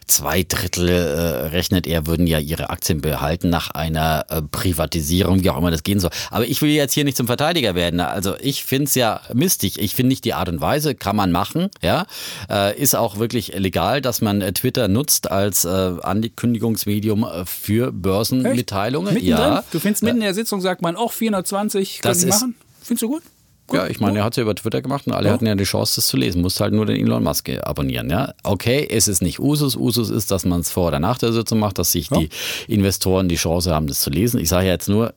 zwei 0.07 0.43
Drittel 0.43 0.87
äh, 0.89 1.47
rechnet 1.47 1.87
er, 1.87 2.07
würden 2.07 2.27
ja 2.27 2.39
ihre 2.39 2.69
Aktien 2.69 3.01
behalten 3.01 3.49
nach 3.49 3.71
einer 3.71 4.25
äh, 4.29 4.41
Privatisierung, 4.41 5.43
wie 5.43 5.49
auch 5.49 5.57
immer 5.57 5.71
das 5.71 5.83
gehen 5.83 5.99
soll. 5.99 6.11
Aber 6.31 6.45
ich 6.45 6.61
will 6.61 6.69
jetzt 6.69 6.93
hier 6.93 7.03
nicht 7.03 7.17
zum 7.17 7.27
Verteidiger 7.27 7.75
werden. 7.75 7.99
Also 7.99 8.35
ich 8.39 8.63
finde 8.63 8.85
es 8.85 8.95
ja 8.95 9.21
mistig. 9.33 9.79
Ich 9.79 9.95
finde 9.95 10.09
nicht 10.09 10.25
die 10.25 10.33
Art 10.33 10.49
und 10.49 10.61
Weise, 10.61 10.95
kann 10.95 11.15
man 11.15 11.31
machen, 11.31 11.69
ja. 11.81 12.05
Äh, 12.49 12.79
ist 12.79 12.95
auch 12.95 13.17
wirklich 13.17 13.53
legal, 13.55 14.01
dass 14.01 14.21
man 14.21 14.41
äh, 14.41 14.53
Twitter 14.53 14.87
nutzt 14.87 15.31
als 15.31 15.65
äh, 15.65 15.69
Ankündigungsmedium 15.69 17.23
äh, 17.23 17.45
für 17.45 17.91
Börsenmitteilungen. 17.91 19.17
Ja. 19.23 19.63
Du 19.71 19.78
findest 19.79 20.03
mitten 20.03 20.17
in 20.17 20.23
der 20.23 20.33
Sitzung, 20.33 20.61
sagt 20.61 20.81
man, 20.81 20.95
auch 20.95 21.11
420 21.11 21.99
Das 22.01 22.17
können 22.19 22.21
die 22.21 22.29
ist- 22.29 22.41
machen? 22.41 22.55
Findest 22.81 23.03
du 23.03 23.07
gut? 23.09 23.23
Ja, 23.71 23.85
ich 23.85 23.99
meine, 23.99 24.17
er 24.17 24.23
hat 24.23 24.33
es 24.33 24.37
ja 24.37 24.41
über 24.43 24.55
Twitter 24.55 24.81
gemacht 24.81 25.05
und 25.05 25.13
alle 25.13 25.29
hatten 25.31 25.45
ja 25.45 25.53
die 25.53 25.63
Chance, 25.63 25.97
das 25.97 26.07
zu 26.07 26.17
lesen. 26.17 26.41
Musst 26.41 26.59
halt 26.59 26.73
nur 26.73 26.87
den 26.87 26.99
Elon 27.05 27.23
Musk 27.23 27.49
abonnieren. 27.61 28.09
Ja? 28.09 28.33
Okay, 28.41 28.87
es 28.89 29.07
ist 29.07 29.21
nicht 29.21 29.39
Usus. 29.39 29.75
Usus 29.75 30.09
ist, 30.09 30.31
dass 30.31 30.43
man 30.43 30.61
es 30.61 30.71
vor 30.71 30.87
oder 30.87 30.99
nach 30.99 31.19
der 31.19 31.31
Sitzung 31.33 31.59
macht, 31.59 31.77
dass 31.77 31.91
sich 31.91 32.09
die 32.09 32.29
Investoren 32.67 33.29
die 33.29 33.35
Chance 33.35 33.71
haben, 33.71 33.85
das 33.85 33.99
zu 33.99 34.09
lesen. 34.09 34.39
Ich 34.39 34.49
sage 34.49 34.65
ja 34.65 34.71
jetzt 34.73 34.89
nur, 34.89 35.13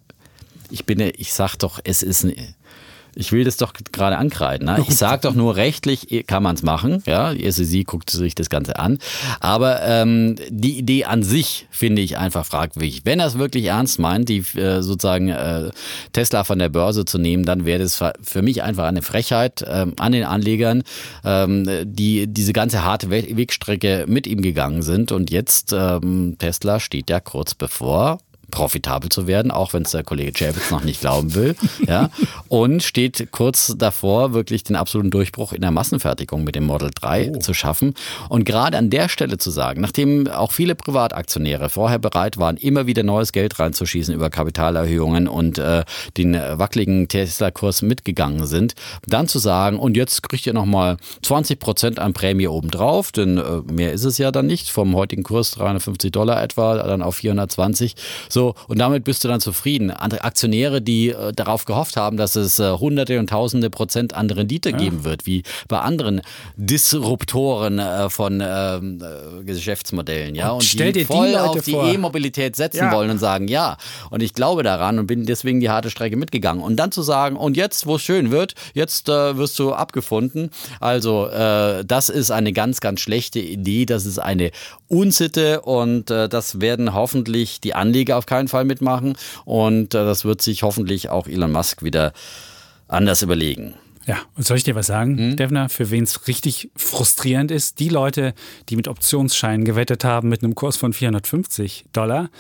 ich 0.71 0.85
bin, 0.85 1.01
ja- 1.01 1.13
ich 1.17 1.33
sag 1.33 1.57
doch, 1.57 1.81
es 1.85 2.03
ist. 2.03 2.27
Ich 3.15 3.33
will 3.33 3.45
das 3.45 3.57
doch 3.59 3.75
gerade 3.93 4.17
ankreiden. 4.17 4.67
Ne? 4.67 4.85
Ich 4.89 4.97
sage 4.97 5.23
doch 5.23 5.35
nur, 5.35 5.57
rechtlich 5.57 6.25
kann 6.27 6.43
man 6.43 6.55
es 6.55 6.63
machen. 6.63 7.03
Ja, 7.07 7.35
die 7.35 7.51
SEC 7.51 7.87
guckt 7.87 8.11
sich 8.11 8.35
das 8.35 8.49
Ganze 8.49 8.79
an. 8.79 8.99
Aber 9.41 9.83
ähm, 9.83 10.37
die 10.49 10.79
Idee 10.79 11.05
an 11.05 11.23
sich 11.23 11.67
finde 11.71 12.01
ich 12.01 12.17
einfach 12.17 12.47
fragwürdig. 12.47 13.03
Wenn 13.05 13.21
er 13.21 13.27
es 13.27 13.39
wirklich 13.39 13.67
ernst 13.67 13.99
meint, 13.99 14.29
die 14.29 14.39
äh, 14.57 14.83
sozusagen 14.83 15.29
äh, 15.29 15.71
Tesla 16.13 16.45
von 16.45 16.59
der 16.59 16.71
Börse 16.71 17.05
zu 17.05 17.19
nehmen, 17.19 17.45
dann 17.45 17.67
wäre 17.67 17.83
das 17.83 18.03
für 18.23 18.43
mich 18.43 18.63
einfach 18.63 18.85
eine 18.85 19.03
Frechheit 19.03 19.65
ähm, 19.69 19.95
an 19.99 20.13
den 20.13 20.25
Anlegern, 20.25 20.83
ähm, 21.25 21.69
die 21.85 22.27
diese 22.27 22.53
ganze 22.53 22.85
harte 22.85 23.11
We 23.11 23.37
Wegstrecke 23.37 24.07
mit 24.09 24.27
ihm 24.27 24.43
gegangen 24.43 24.83
sind. 24.83 25.13
Und 25.13 25.31
jetzt 25.31 25.73
ähm, 25.73 26.37
Tesla 26.39 26.81
steht 26.81 27.11
ja 27.11 27.21
kurz 27.21 27.55
bevor 27.55 28.19
profitabel 28.53 29.09
zu 29.09 29.27
werden, 29.27 29.51
auch 29.51 29.73
wenn 29.73 29.83
es 29.83 29.91
der 29.91 30.05
Kollege 30.05 30.33
Javits 30.37 30.71
noch 30.71 30.85
nicht 30.85 31.01
glauben 31.01 31.35
will. 31.35 31.57
Ja, 31.89 32.11
und 32.49 32.83
steht 32.83 33.33
kurz 33.33 33.75
davor, 33.77 34.35
wirklich 34.35 34.63
den 34.63 34.77
absoluten 34.77 35.11
Durchbruch 35.11 35.53
in 35.53 35.63
der 35.63 35.73
Massenfertigung 35.73 36.45
mit 36.45 36.55
dem 36.55 36.65
Model 36.65 36.91
3 36.95 37.39
zu 37.41 37.55
schaffen. 37.55 37.95
Und 38.29 38.45
gerade 38.45 38.79
an 38.79 38.91
der 38.91 39.09
Stelle 39.09 39.39
zu 39.39 39.51
sagen, 39.51 39.81
nachdem 39.81 40.29
auch 40.29 40.53
viele 40.53 40.75
Privataktionäre 40.75 41.71
vorher 41.71 41.99
bereit 41.99 42.39
waren, 42.39 42.57
immer 42.57 42.87
wieder 42.87 43.03
neues 43.03 43.33
Geld 43.33 43.59
reinzuschießen 43.59 44.15
über 44.15 44.31
Kapitalerhöhungen 44.31 45.27
und 45.27 45.59
äh, 45.59 45.85
den 46.17 46.35
wackeligen 46.35 47.09
Tesla-Kurs 47.09 47.83
mitgegangen 47.83 48.47
sind, 48.47 48.75
dann 49.07 49.29
zu 49.29 49.39
sagen, 49.39 49.79
und 49.79 49.97
jetzt 49.97 50.23
kriegt 50.29 50.47
ihr 50.47 50.53
nochmal 50.53 50.99
20 51.23 51.59
Prozent 51.59 51.99
an 51.99 52.13
Prämie 52.13 52.49
obendrauf, 52.49 53.13
denn 53.13 53.39
äh, 53.39 53.73
mehr 53.73 53.93
ist 53.93 54.05
es 54.05 54.19
ja 54.19 54.31
dann 54.31 54.47
nicht, 54.47 54.71
vom 54.71 54.95
heutigen 54.95 55.23
Kurs 55.23 55.53
350 55.53 56.13
Dollar 56.13 56.43
etwa, 56.43 56.77
dann 56.77 57.01
auf 57.01 57.17
420. 57.17 57.97
So, 58.29 58.42
und 58.69 58.79
damit 58.79 59.05
bist 59.05 59.25
du 59.25 59.29
dann 59.29 59.41
zufrieden. 59.41 59.91
Andere 59.91 60.25
Aktionäre, 60.25 60.81
die 60.83 61.09
äh, 61.11 61.33
darauf 61.33 61.65
gehofft 61.65 61.97
haben, 61.97 62.17
dass 62.17 62.37
es 62.37 62.59
äh, 62.59 62.73
hunderte 62.73 63.19
und 63.19 63.31
tausende 63.31 63.71
Prozent 63.71 64.15
an 64.15 64.31
Rendite 64.31 64.73
geben 64.73 65.05
wird, 65.05 65.27
wie 65.27 65.43
bei 65.69 65.79
anderen 65.81 66.21
Disruptoren 66.57 67.79
äh, 67.79 68.11
von 68.11 68.43
ähm, 68.45 69.01
äh, 69.03 69.45
Geschäftsmodellen, 69.45 70.35
ja, 70.35 70.51
und, 70.51 70.65
stell 70.65 70.89
die 70.93 71.01
dir 71.01 71.01
die 71.01 71.05
voll 71.07 71.29
Leute 71.29 71.51
auf 71.51 71.63
die. 71.63 71.73
E-Mobilität 71.73 72.57
setzen 72.57 72.77
Ja. 72.85 72.93
wollen 72.93 73.11
und 73.11 73.19
sagen, 73.19 73.49
ja, 73.49 73.77
und 74.11 74.23
ich 74.23 74.35
glaube 74.35 74.63
daran 74.63 74.99
und 74.99 75.07
bin 75.07 75.25
deswegen 75.27 75.61
die 75.61 75.71
harte 75.71 75.91
Strecke 75.91 76.17
mitgegangen. 76.17 76.63
Und 76.63 76.77
dann 76.77 76.93
zu 76.93 77.03
sagen, 77.03 77.37
und 77.37 77.57
jetzt, 77.57 77.87
wo 77.87 77.97
es 77.97 78.03
schön 78.03 78.31
wird, 78.31 78.55
jetzt 78.75 79.09
äh, 79.09 79.37
wirst 79.37 79.59
du 79.59 79.73
abgefunden. 79.73 80.51
Also 80.81 81.27
äh, 81.29 81.85
das 81.85 82.09
ist 82.09 82.31
eine 82.31 82.53
ganz, 82.53 82.81
ganz 82.81 83.01
schlechte 83.01 83.39
Idee. 83.39 83.87
Das 83.87 84.07
ist 84.07 84.19
eine 84.19 84.51
Unsitte 84.89 85.63
und 85.63 86.11
das 86.11 86.61
werden 86.61 86.93
hoffentlich 86.93 87.61
die 87.61 87.75
Anleger 87.75 88.19
auf 88.19 88.27
keinen 88.33 88.49
Fall 88.49 88.65
mitmachen. 88.65 89.15
Und 89.45 89.95
äh, 89.95 90.05
das 90.05 90.25
wird 90.25 90.41
sich 90.41 90.63
hoffentlich 90.63 91.11
auch 91.11 91.27
Elon 91.27 91.53
Musk 91.53 91.83
wieder 91.83 92.15
anders 92.89 93.21
überlegen. 93.21 93.75
Ja, 94.07 94.17
und 94.37 94.47
soll 94.47 94.57
ich 94.57 94.65
dir 94.65 94.75
was 94.75 94.87
sagen, 94.87 95.19
Hm? 95.19 95.37
Devner, 95.37 95.69
für 95.69 95.91
wen 95.91 96.05
es 96.05 96.27
richtig 96.27 96.71
frustrierend 96.75 97.51
ist? 97.51 97.79
Die 97.79 97.91
Leute, 97.91 98.33
die 98.71 98.77
mit 98.77 98.89
Optionsscheinen 98.89 99.65
gewettet 99.67 100.03
haben 100.03 100.31
mit 100.31 100.43
einem 100.43 100.55
Kurs 100.55 100.79
von 100.79 100.93
450 100.95 101.85
Dollar, 101.93 102.31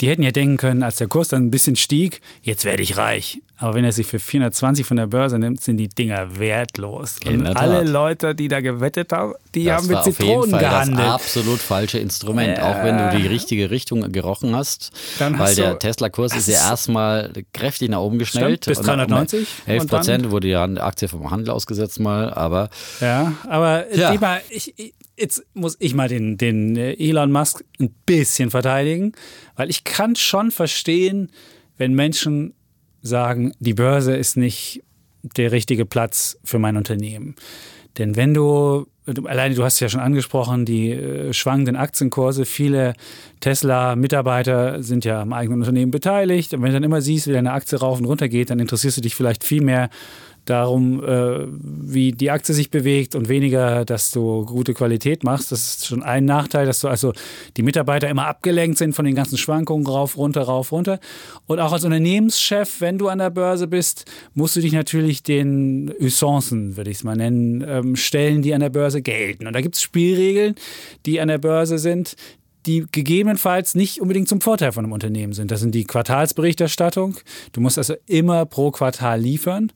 die 0.00 0.08
hätten 0.08 0.22
ja 0.22 0.30
denken 0.30 0.56
können, 0.56 0.82
als 0.82 0.96
der 0.96 1.08
Kurs 1.08 1.28
dann 1.28 1.46
ein 1.46 1.50
bisschen 1.50 1.76
stieg, 1.76 2.20
jetzt 2.42 2.64
werde 2.64 2.82
ich 2.82 2.96
reich. 2.96 3.40
Aber 3.58 3.74
wenn 3.74 3.84
er 3.84 3.92
sich 3.92 4.06
für 4.06 4.18
420 4.18 4.86
von 4.86 4.96
der 4.96 5.06
Börse 5.06 5.38
nimmt, 5.38 5.60
sind 5.60 5.76
die 5.76 5.88
Dinger 5.88 6.38
wertlos. 6.38 7.16
Und 7.26 7.46
alle. 7.46 7.82
Leute, 7.84 8.34
die 8.34 8.48
da 8.48 8.60
gewettet 8.60 9.12
haben, 9.12 9.34
die 9.54 9.64
Das 9.64 9.76
haben 9.76 9.86
mit 9.88 9.94
war 9.96 10.00
auf 10.00 10.06
jeden 10.06 10.16
Zitronen 10.16 10.50
Fall 10.52 10.60
gehandelt. 10.60 10.98
das 11.00 11.06
absolut 11.14 11.58
falsche 11.60 11.98
Instrument, 11.98 12.58
auch 12.62 12.82
wenn 12.82 12.96
du 12.96 13.18
die 13.18 13.26
richtige 13.26 13.70
Richtung 13.70 14.10
gerochen 14.12 14.56
hast. 14.56 14.92
Dann 15.18 15.34
weil 15.38 15.48
hast 15.48 15.58
der 15.58 15.78
Tesla-Kurs 15.78 16.34
ist 16.36 16.48
ja 16.48 16.70
erstmal 16.70 17.30
kräftig 17.52 17.90
nach 17.90 18.00
oben 18.00 18.18
geschnellt. 18.18 18.64
Stimmt, 18.64 18.78
bis 18.78 18.78
Und 18.78 18.84
um 18.84 18.96
390 18.96 19.48
11 19.66 19.82
und 19.82 19.92
dann- 19.92 19.98
Prozent 19.98 20.30
wurde 20.30 20.48
ja 20.48 20.64
eine 20.64 20.82
Aktie 20.82 21.08
vom 21.08 21.30
Handel 21.30 21.50
ausgesetzt 21.50 22.00
mal, 22.00 22.32
aber 22.32 22.70
Ja, 23.02 23.34
aber 23.46 23.94
Ja. 23.94 24.14
Ich, 24.48 24.72
ich, 24.78 24.94
jetzt 25.20 25.44
muss 25.54 25.76
ich 25.78 25.94
mal 25.94 26.08
den, 26.08 26.36
den 26.36 26.76
äh, 26.76 26.94
Elon 26.94 27.30
Musk 27.30 27.62
ein 27.78 27.94
bisschen 28.06 28.50
verteidigen, 28.50 29.12
weil 29.56 29.70
ich 29.70 29.84
kann 29.84 30.16
schon 30.16 30.50
verstehen, 30.50 31.30
wenn 31.76 31.94
Menschen 31.94 32.54
sagen, 33.02 33.52
die 33.60 33.74
Börse 33.74 34.16
ist 34.16 34.36
nicht 34.36 34.82
der 35.22 35.52
richtige 35.52 35.84
Platz 35.84 36.38
für 36.44 36.58
mein 36.58 36.76
Unternehmen. 36.76 37.36
Denn 37.98 38.16
wenn 38.16 38.34
du, 38.34 38.86
alleine 39.24 39.54
du 39.54 39.64
hast 39.64 39.74
es 39.74 39.80
ja 39.80 39.88
schon 39.88 40.00
angesprochen, 40.00 40.64
die 40.64 40.92
äh, 40.92 41.32
schwankenden 41.32 41.76
Aktienkurse, 41.76 42.44
viele 42.44 42.94
Tesla-Mitarbeiter 43.40 44.82
sind 44.82 45.04
ja 45.04 45.22
am 45.22 45.32
eigenen 45.32 45.60
Unternehmen 45.60 45.90
beteiligt. 45.90 46.54
Und 46.54 46.62
wenn 46.62 46.68
du 46.68 46.74
dann 46.74 46.84
immer 46.84 47.02
siehst, 47.02 47.26
wie 47.26 47.32
deine 47.32 47.52
Aktie 47.52 47.78
rauf 47.78 47.98
und 47.98 48.06
runter 48.06 48.28
geht, 48.28 48.50
dann 48.50 48.60
interessierst 48.60 48.98
du 48.98 49.00
dich 49.02 49.14
vielleicht 49.14 49.44
viel 49.44 49.62
mehr 49.62 49.90
darum, 50.50 51.02
äh, 51.02 51.46
wie 51.62 52.12
die 52.12 52.30
Aktie 52.30 52.54
sich 52.54 52.70
bewegt 52.70 53.14
und 53.14 53.28
weniger, 53.28 53.84
dass 53.84 54.10
du 54.10 54.44
gute 54.44 54.74
Qualität 54.74 55.24
machst. 55.24 55.52
Das 55.52 55.60
ist 55.60 55.86
schon 55.86 56.02
ein 56.02 56.24
Nachteil, 56.24 56.66
dass 56.66 56.80
du 56.80 56.88
also 56.88 57.12
die 57.56 57.62
Mitarbeiter 57.62 58.08
immer 58.08 58.26
abgelenkt 58.26 58.78
sind 58.78 58.94
von 58.94 59.04
den 59.04 59.14
ganzen 59.14 59.38
Schwankungen 59.38 59.86
rauf, 59.86 60.16
runter, 60.16 60.42
rauf, 60.42 60.72
runter. 60.72 61.00
Und 61.46 61.60
auch 61.60 61.72
als 61.72 61.84
Unternehmenschef, 61.84 62.80
wenn 62.80 62.98
du 62.98 63.08
an 63.08 63.18
der 63.18 63.30
Börse 63.30 63.66
bist, 63.66 64.04
musst 64.34 64.56
du 64.56 64.60
dich 64.60 64.72
natürlich 64.72 65.22
den 65.22 65.92
Usancen, 66.00 66.76
würde 66.76 66.90
ich 66.90 66.98
es 66.98 67.04
mal 67.04 67.16
nennen, 67.16 67.64
ähm, 67.66 67.96
stellen, 67.96 68.42
die 68.42 68.52
an 68.52 68.60
der 68.60 68.70
Börse 68.70 69.00
gelten. 69.00 69.46
Und 69.46 69.52
da 69.52 69.60
gibt 69.60 69.76
es 69.76 69.82
Spielregeln, 69.82 70.54
die 71.06 71.20
an 71.20 71.28
der 71.28 71.38
Börse 71.38 71.78
sind, 71.78 72.16
die 72.66 72.86
gegebenenfalls 72.90 73.74
nicht 73.74 74.00
unbedingt 74.00 74.28
zum 74.28 74.40
Vorteil 74.40 74.72
von 74.72 74.84
einem 74.84 74.92
Unternehmen 74.92 75.32
sind. 75.32 75.50
Das 75.50 75.60
sind 75.60 75.74
die 75.74 75.84
Quartalsberichterstattung. 75.84 77.16
Du 77.52 77.60
musst 77.60 77.78
also 77.78 77.94
immer 78.06 78.44
pro 78.46 78.70
Quartal 78.70 79.20
liefern. 79.20 79.72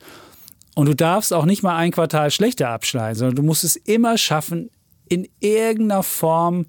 Und 0.74 0.86
du 0.86 0.94
darfst 0.94 1.32
auch 1.32 1.44
nicht 1.44 1.62
mal 1.62 1.76
ein 1.76 1.92
Quartal 1.92 2.30
schlechter 2.30 2.68
abschneiden, 2.68 3.16
sondern 3.16 3.36
du 3.36 3.42
musst 3.42 3.64
es 3.64 3.76
immer 3.76 4.18
schaffen, 4.18 4.70
in 5.08 5.28
irgendeiner 5.40 6.02
Form 6.02 6.66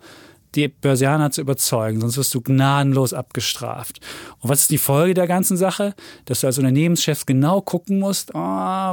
die 0.56 0.68
Börsianer 0.68 1.32
zu 1.32 1.42
überzeugen, 1.42 2.02
sonst 2.02 2.18
wirst 2.18 2.34
du 2.34 2.42
gnadenlos 2.42 3.14
abgestraft. 3.14 4.00
Und 4.40 4.50
was 4.50 4.62
ist 4.62 4.72
die 4.72 4.78
Folge 4.78 5.14
der 5.14 5.28
ganzen 5.28 5.58
Sache? 5.58 5.94
Dass 6.26 6.42
du 6.42 6.48
als 6.48 6.58
Unternehmenschef 6.58 7.26
genau 7.26 7.62
gucken 7.62 8.00
musst, 8.00 8.32
oh, 8.34 8.40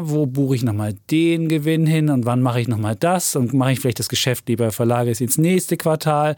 wo 0.02 0.26
buche 0.26 0.56
ich 0.56 0.62
nochmal 0.62 0.94
den 1.10 1.48
Gewinn 1.48 1.86
hin 1.86 2.10
und 2.10 2.26
wann 2.26 2.42
mache 2.42 2.60
ich 2.60 2.68
nochmal 2.68 2.96
das 2.96 3.36
und 3.36 3.52
mache 3.52 3.72
ich 3.72 3.80
vielleicht 3.80 3.98
das 3.98 4.08
Geschäft 4.08 4.48
lieber, 4.48 4.72
verlagere 4.72 5.12
es 5.12 5.20
ins 5.20 5.38
nächste 5.38 5.76
Quartal. 5.76 6.36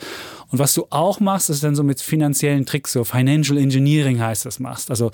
Und 0.50 0.58
was 0.58 0.74
du 0.74 0.86
auch 0.90 1.20
machst, 1.20 1.50
ist 1.50 1.64
dann 1.64 1.74
so 1.74 1.82
mit 1.82 2.00
finanziellen 2.00 2.66
Tricks, 2.66 2.92
so 2.92 3.04
Financial 3.04 3.58
Engineering 3.58 4.20
heißt 4.20 4.46
das, 4.46 4.60
machst. 4.60 4.90
Also 4.90 5.10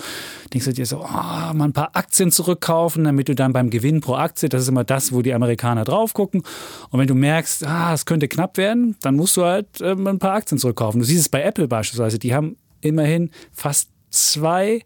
denkst 0.53 0.65
du 0.65 0.73
dir 0.73 0.85
so, 0.85 0.99
oh, 0.99 1.53
mal 1.53 1.65
ein 1.65 1.73
paar 1.73 1.91
Aktien 1.93 2.31
zurückkaufen, 2.31 3.03
damit 3.03 3.29
du 3.29 3.35
dann 3.35 3.53
beim 3.53 3.69
Gewinn 3.69 4.01
pro 4.01 4.15
Aktie, 4.15 4.49
das 4.49 4.63
ist 4.63 4.67
immer 4.67 4.83
das, 4.83 5.13
wo 5.13 5.21
die 5.21 5.33
Amerikaner 5.33 5.83
drauf 5.83 6.13
gucken. 6.13 6.43
Und 6.89 6.99
wenn 6.99 7.07
du 7.07 7.15
merkst, 7.15 7.65
ah, 7.65 7.93
es 7.93 8.05
könnte 8.05 8.27
knapp 8.27 8.57
werden, 8.57 8.95
dann 9.01 9.15
musst 9.15 9.37
du 9.37 9.43
halt 9.43 9.67
ähm, 9.81 10.00
ein 10.07 10.19
paar 10.19 10.33
Aktien 10.33 10.57
zurückkaufen. 10.57 10.99
Du 10.99 11.05
siehst 11.05 11.21
es 11.21 11.29
bei 11.29 11.41
Apple 11.41 11.67
beispielsweise, 11.67 12.19
die 12.19 12.33
haben 12.33 12.57
immerhin 12.81 13.31
fast 13.51 13.89
zwei 14.09 14.81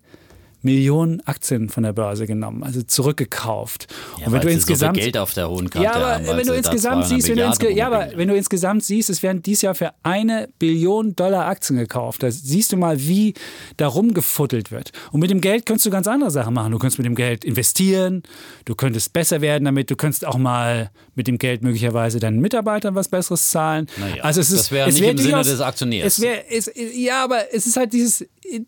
Millionen 0.66 1.22
Aktien 1.26 1.70
von 1.70 1.84
der 1.84 1.94
Börse 1.94 2.26
genommen, 2.26 2.64
also 2.64 2.82
zurückgekauft. 2.82 3.86
Ja, 4.20 4.26
und 4.26 4.34
wenn 4.34 4.42
du 4.42 4.50
insgesamt 4.50 4.98
so 4.98 5.02
Geld 5.02 5.18
auf 5.18 5.34
der 5.34 5.48
hohen 5.48 5.70
Kante 5.70 5.86
ja, 5.86 5.94
aber 5.94 6.16
haben, 6.16 6.26
wenn 6.26 6.48
du 6.48 6.54
insgesamt 6.54 7.06
siehst, 7.06 7.30
wenn 7.30 7.38
du 7.38 7.46
insge 7.46 7.72
ja, 7.72 7.86
aber 7.86 8.10
wenn 8.16 8.28
du 8.28 8.36
insgesamt 8.36 8.84
siehst, 8.84 9.12
es 9.12 9.22
werden 9.22 9.44
dieses 9.44 9.62
Jahr 9.62 9.76
für 9.76 9.92
eine 10.02 10.50
Billion 10.58 11.16
Dollar 11.16 11.46
Aktien 11.46 11.78
gekauft. 11.78 12.24
Da 12.24 12.32
siehst 12.32 12.74
du 12.74 12.78
mal, 12.78 13.00
wie 13.00 13.36
da 13.78 13.88
rumgefuttelt 13.88 14.72
wird. 14.72 14.92
Und 15.12 15.20
mit 15.20 15.30
dem 15.30 15.40
Geld 15.40 15.68
könntest 15.68 15.86
du 15.86 15.92
ganz 15.92 16.08
andere 16.08 16.32
Sachen 16.32 16.56
machen. 16.56 16.72
Du 16.72 16.80
könntest 16.80 16.98
mit 16.98 17.06
dem 17.06 17.16
Geld 17.16 17.46
investieren, 17.46 18.24
du 18.66 18.74
könntest 18.74 19.14
besser 19.14 19.42
werden 19.42 19.66
damit, 19.66 19.92
du 19.92 19.96
könntest 19.96 20.26
auch 20.26 20.38
mal 20.38 20.90
mit 21.14 21.28
dem 21.28 21.38
Geld 21.38 21.62
möglicherweise 21.62 22.20
deinen 22.20 22.40
Mitarbeitern 22.40 22.96
was 22.96 23.08
Besseres 23.08 23.52
zahlen. 23.52 23.88
Naja, 23.98 24.24
also 24.24 24.42
es 24.42 24.50
ist, 24.50 24.62
das 24.62 24.72
wäre 24.72 24.90
nicht 24.90 25.02
wär 25.02 25.12
im 25.12 25.18
Sinne 25.20 25.44
des 25.44 25.62
Aktionärs. 25.62 26.18
Es 26.18 26.22
wär, 26.22 26.52
es, 26.52 26.72
ja, 26.96 27.24
aber 27.24 27.54
es 27.54 27.68
ist 27.68 27.78
halt 27.78 27.94
dieses 27.94 28.26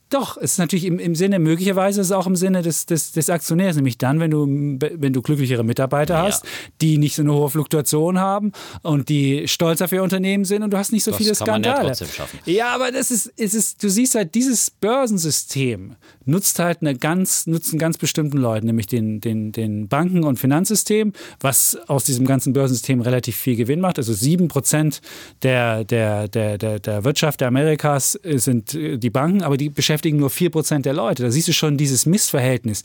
doch, 0.10 0.38
es 0.38 0.54
ist 0.54 0.58
natürlich 0.58 0.86
im, 0.86 1.00
im 1.00 1.16
Sinne, 1.16 1.40
möglicherweise 1.40 2.02
ist 2.02 2.08
es 2.08 2.12
auch 2.12 2.28
im 2.28 2.36
Sinne 2.36 2.62
des, 2.62 2.86
des, 2.86 3.12
des 3.12 3.30
Aktionärs, 3.30 3.76
nämlich 3.76 3.98
dann, 3.98 4.20
wenn 4.20 4.32
du, 4.32 4.46
wenn 4.48 5.14
du 5.14 5.22
glücklichere 5.22 5.64
Mitarbeiter 5.64 6.16
ja. 6.16 6.24
hast, 6.24 6.46
die 6.82 6.98
nicht 6.98 7.16
so 7.16 7.22
eine 7.22 7.34
hohe 7.34 7.50
Fluktuation 7.50 8.20
haben 8.20 8.52
und 8.82 9.10
die 9.10 9.48
stolz 9.48 9.82
auf 9.82 9.92
ihr 9.92 10.04
Unternehmen 10.04 10.46
sind 10.46 10.64
und 10.64 10.72
du 10.72 10.78
hast 10.78 10.92
nicht 10.92 11.04
so 11.04 11.12
das 11.12 11.18
viele 11.18 11.36
Skandale. 11.36 11.62
Man 11.62 11.74
ja, 11.76 11.88
trotzdem 11.88 12.08
schaffen. 12.08 12.40
ja, 12.46 12.74
aber 12.74 12.92
das 12.92 13.12
ist, 13.12 13.28
ist 13.38 13.54
es, 13.54 13.78
du 13.78 13.90
siehst 13.90 14.16
halt, 14.16 14.36
dieses 14.36 14.72
Börsensystem 14.72 15.96
nutzt 16.26 16.60
halt 16.60 16.82
eine 16.82 16.96
ganz, 16.96 17.48
nutzt 17.48 17.72
einen 17.72 17.80
ganz 17.80 17.98
bestimmten 17.98 18.38
Leuten, 18.38 18.68
nämlich 18.68 18.88
den, 18.88 19.22
den, 19.22 19.52
den 19.52 19.88
Banken- 19.88 20.24
und 20.24 20.40
Finanzsystem, 20.40 21.14
was 21.40 21.78
aus 21.88 22.04
diesem 22.04 22.26
ganzen 22.26 22.54
Börsensystem 22.54 23.02
relativ 23.02 23.36
viel 23.36 23.56
Gewinn 23.56 23.80
macht. 23.80 23.98
Also 23.98 24.14
sieben 24.14 24.48
Prozent 24.48 25.02
der, 25.44 25.84
der, 25.84 26.28
der, 26.28 26.58
der, 26.58 26.80
der 26.80 27.04
Wirtschaft 27.04 27.42
der 27.42 27.48
Amerikas 27.48 28.20
sind 28.24 28.74
die 28.74 29.10
Banken, 29.10 29.44
aber 29.44 29.58
die 29.58 29.66
die 29.68 29.74
beschäftigen 29.74 30.18
nur 30.18 30.30
4% 30.30 30.82
der 30.82 30.93
Leute. 30.93 31.24
Da 31.24 31.32
siehst 31.32 31.47
du 31.47 31.53
schon 31.53 31.78
dieses 31.78 32.05
Missverhältnis, 32.05 32.84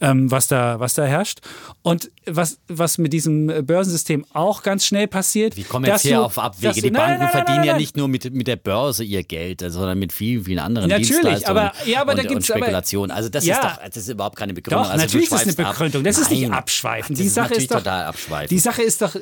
ähm, 0.00 0.30
was, 0.30 0.46
da, 0.46 0.78
was 0.80 0.94
da 0.94 1.04
herrscht. 1.04 1.40
Und 1.82 2.10
was, 2.26 2.58
was 2.68 2.98
mit 2.98 3.12
diesem 3.12 3.46
Börsensystem 3.64 4.24
auch 4.32 4.62
ganz 4.62 4.84
schnell 4.84 5.06
passiert. 5.06 5.56
Wie 5.56 5.64
kommen 5.64 5.86
jetzt 5.86 6.02
hier 6.02 6.22
auf 6.22 6.38
Abwege? 6.38 6.74
Du, 6.74 6.80
die 6.82 6.90
Banken 6.90 6.98
nein, 6.98 7.18
nein, 7.18 7.30
nein, 7.32 7.44
verdienen 7.44 7.64
ja 7.64 7.76
nicht 7.76 7.96
nur 7.96 8.08
mit, 8.08 8.32
mit 8.32 8.46
der 8.46 8.56
Börse 8.56 9.04
ihr 9.04 9.22
Geld, 9.24 9.60
sondern 9.66 9.98
mit 9.98 10.12
vielen, 10.12 10.44
vielen 10.44 10.58
anderen 10.58 10.88
natürlich, 10.88 11.08
Dienstleistungen 11.08 11.58
aber, 11.58 11.72
ja, 11.86 12.00
aber 12.00 12.12
und, 12.12 12.18
da 12.18 12.22
gibt's, 12.24 12.46
Spekulationen. 12.46 13.10
Also 13.10 13.28
das, 13.28 13.44
ja, 13.44 13.56
ist 13.56 13.64
doch, 13.64 13.84
das 13.84 13.96
ist 13.96 14.08
überhaupt 14.08 14.36
keine 14.36 14.54
Begründung. 14.54 14.84
Doch, 14.84 14.90
also 14.90 15.04
natürlich 15.04 15.30
ist 15.30 15.46
es 15.46 15.58
eine 15.58 15.68
Begründung. 15.68 16.04
Das 16.04 16.18
ist 16.18 16.30
nicht 16.30 16.50
abschweifen. 16.50 17.16
Die 17.16 17.28
Sache 17.28 17.54
ist 17.54 17.70
doch, 17.70 17.78
total 17.78 18.04
abschweifen. 18.04 18.48
Die 18.48 18.58
Sache 18.58 18.82
ist 18.82 19.02
doch, 19.02 19.16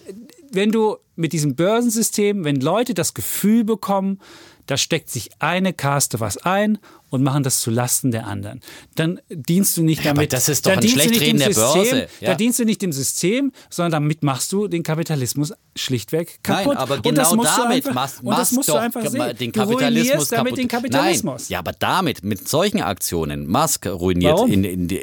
wenn 0.51 0.71
du 0.71 0.97
mit 1.15 1.33
diesem 1.33 1.55
Börsensystem, 1.55 2.45
wenn 2.45 2.61
Leute 2.61 2.95
das 2.95 3.15
Gefühl 3.15 3.65
bekommen, 3.65 4.21
da 4.67 4.77
steckt 4.77 5.11
sich 5.11 5.31
eine 5.39 5.73
Kaste 5.73 6.21
was 6.21 6.39
ein 6.39 6.79
und 7.11 7.23
machen 7.23 7.43
das 7.43 7.61
zu 7.61 7.71
Lasten 7.71 8.11
der 8.11 8.27
anderen. 8.27 8.61
Dann 8.95 9.21
dienst 9.31 9.77
du 9.77 9.83
nicht 9.83 10.05
ja, 10.05 10.13
damit. 10.13 10.33
das 10.33 10.49
ist 10.49 10.67
doch 10.67 10.73
ein 10.73 10.87
Schlechtreden 10.87 11.39
der 11.39 11.51
Börse. 11.51 12.09
Ja. 12.21 12.31
Da 12.31 12.35
dienst 12.35 12.59
du 12.59 12.65
nicht 12.65 12.83
dem 12.83 12.93
System, 12.93 13.53
sondern 13.71 13.93
damit 13.93 14.23
machst 14.23 14.53
du 14.53 14.67
den 14.67 14.83
Kapitalismus 14.83 15.53
schlichtweg 15.77 16.39
kaputt. 16.43 16.75
Nein, 16.75 16.77
aber 16.77 16.99
genau 16.99 17.37
damit 17.37 17.95
machst, 17.95 18.23
und 18.23 18.37
das 18.37 18.53
musst 18.53 18.69
doch 18.69 18.77
einfach 18.77 19.03
den 19.35 19.53
Kapitalismus 19.53 20.29
damit 20.29 20.47
kaputt. 20.47 20.59
den 20.59 20.69
Kapitalismus. 20.69 21.43
Nein, 21.43 21.53
ja, 21.53 21.59
aber 21.61 21.73
damit, 21.73 22.25
mit 22.25 22.49
solchen 22.49 22.81
Aktionen, 22.81 23.47
Musk 23.47 23.87
ruiniert, 23.87 24.49
in, 24.49 24.65
in 24.65 24.89
die, 24.89 25.01